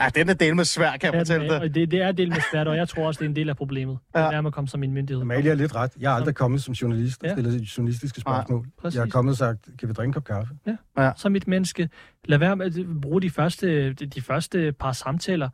Ja, 0.00 0.08
den 0.14 0.28
er 0.28 0.34
del 0.34 0.56
med 0.56 0.64
svær, 0.64 0.90
kan 0.90 1.00
jeg 1.02 1.12
Ja, 1.14 1.18
fortælle 1.20 1.48
dig. 1.48 1.60
og 1.60 1.74
det, 1.74 1.90
det 1.90 2.02
er 2.02 2.12
del 2.12 2.28
med 2.28 2.36
svært, 2.52 2.68
og 2.68 2.76
jeg 2.76 2.88
tror 2.88 3.06
også, 3.06 3.18
det 3.18 3.24
er 3.24 3.28
en 3.30 3.36
del 3.36 3.48
af 3.48 3.56
problemet. 3.56 3.98
Ja. 4.14 4.20
Lad 4.20 4.30
være 4.30 4.42
med 4.42 4.48
at 4.48 4.54
komme 4.54 4.68
som 4.68 4.82
en 4.82 4.92
myndighed. 4.92 5.20
Amalie 5.22 5.50
er 5.50 5.54
lidt 5.54 5.74
ret. 5.74 5.90
Jeg 6.00 6.10
har 6.10 6.16
aldrig 6.16 6.34
kommet 6.34 6.62
som 6.62 6.74
journalist 6.74 7.22
og 7.22 7.28
Ja. 7.28 7.34
stillet 7.34 7.60
journalistiske 7.78 8.20
spørgsmål. 8.20 8.66
præcis. 8.78 8.96
jeg 8.96 9.02
har 9.04 9.08
kommet 9.10 9.32
og 9.32 9.36
sagt, 9.38 9.68
kan 9.78 9.88
vi 9.88 9.92
drikke 9.92 10.08
en 10.08 10.12
kop 10.12 10.24
kaffe? 10.24 10.54
som 11.16 11.36
et 11.36 11.48
menneske. 11.48 11.88
Lad 12.24 12.38
være 12.38 12.56
med 12.56 12.66
at 12.66 13.00
bruge 13.02 13.22
de 13.22 13.30
første, 13.30 13.92
de 13.92 14.20
første 14.22 14.72
par 14.72 14.92
samtaler 14.92 15.48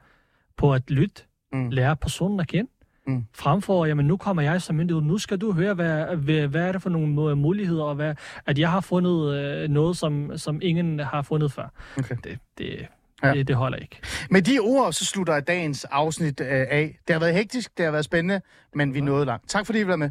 på 0.57 0.75
at 0.75 0.91
lytte, 0.91 1.23
Mm. 1.53 1.71
lære 1.71 1.97
personen 1.97 2.41
at 2.41 2.49
kende. 2.49 2.71
Mm. 3.07 3.25
Fremfor, 3.35 3.87
jamen 3.87 4.07
nu 4.07 4.17
kommer 4.17 4.43
jeg 4.43 4.63
som 4.63 4.77
myndighed, 4.77 5.03
nu 5.03 5.19
skal 5.19 5.39
du 5.39 5.53
høre, 5.53 5.75
hvad, 5.75 6.17
hvad, 6.17 6.47
hvad 6.47 6.63
er 6.63 6.73
det 6.73 6.83
for 6.83 6.91
nogle 6.91 7.37
muligheder, 7.37 7.85
og 7.85 7.95
hvad, 7.95 8.15
at 8.47 8.59
jeg 8.59 8.71
har 8.71 8.81
fundet 8.81 9.35
øh, 9.35 9.69
noget, 9.69 9.97
som, 9.97 10.39
som 10.39 10.59
ingen 10.63 10.99
har 10.99 11.23
fundet 11.23 11.53
før. 11.53 11.69
Okay. 11.99 12.17
Det, 12.25 12.39
det, 12.59 12.87
Ja. 13.25 13.33
Det, 13.33 13.49
det 13.49 13.57
holder 13.57 13.79
ikke. 13.79 14.01
Med 14.31 14.43
de 14.43 14.59
ord, 14.59 14.93
så 14.93 15.05
slutter 15.05 15.41
dagens 15.41 15.85
afsnit 15.85 16.41
øh, 16.41 16.47
af. 16.51 16.99
Det 17.07 17.15
har 17.15 17.21
været 17.21 17.35
hektisk, 17.35 17.79
det 17.79 17.85
har 17.85 17.93
været 17.93 18.05
spændende, 18.05 18.41
men 18.75 18.95
vi 18.95 19.01
nåede 19.01 19.25
langt. 19.25 19.49
Tak 19.49 19.67
fordi 19.67 19.81
I 19.81 19.87
var 19.87 19.97
med. 19.97 20.11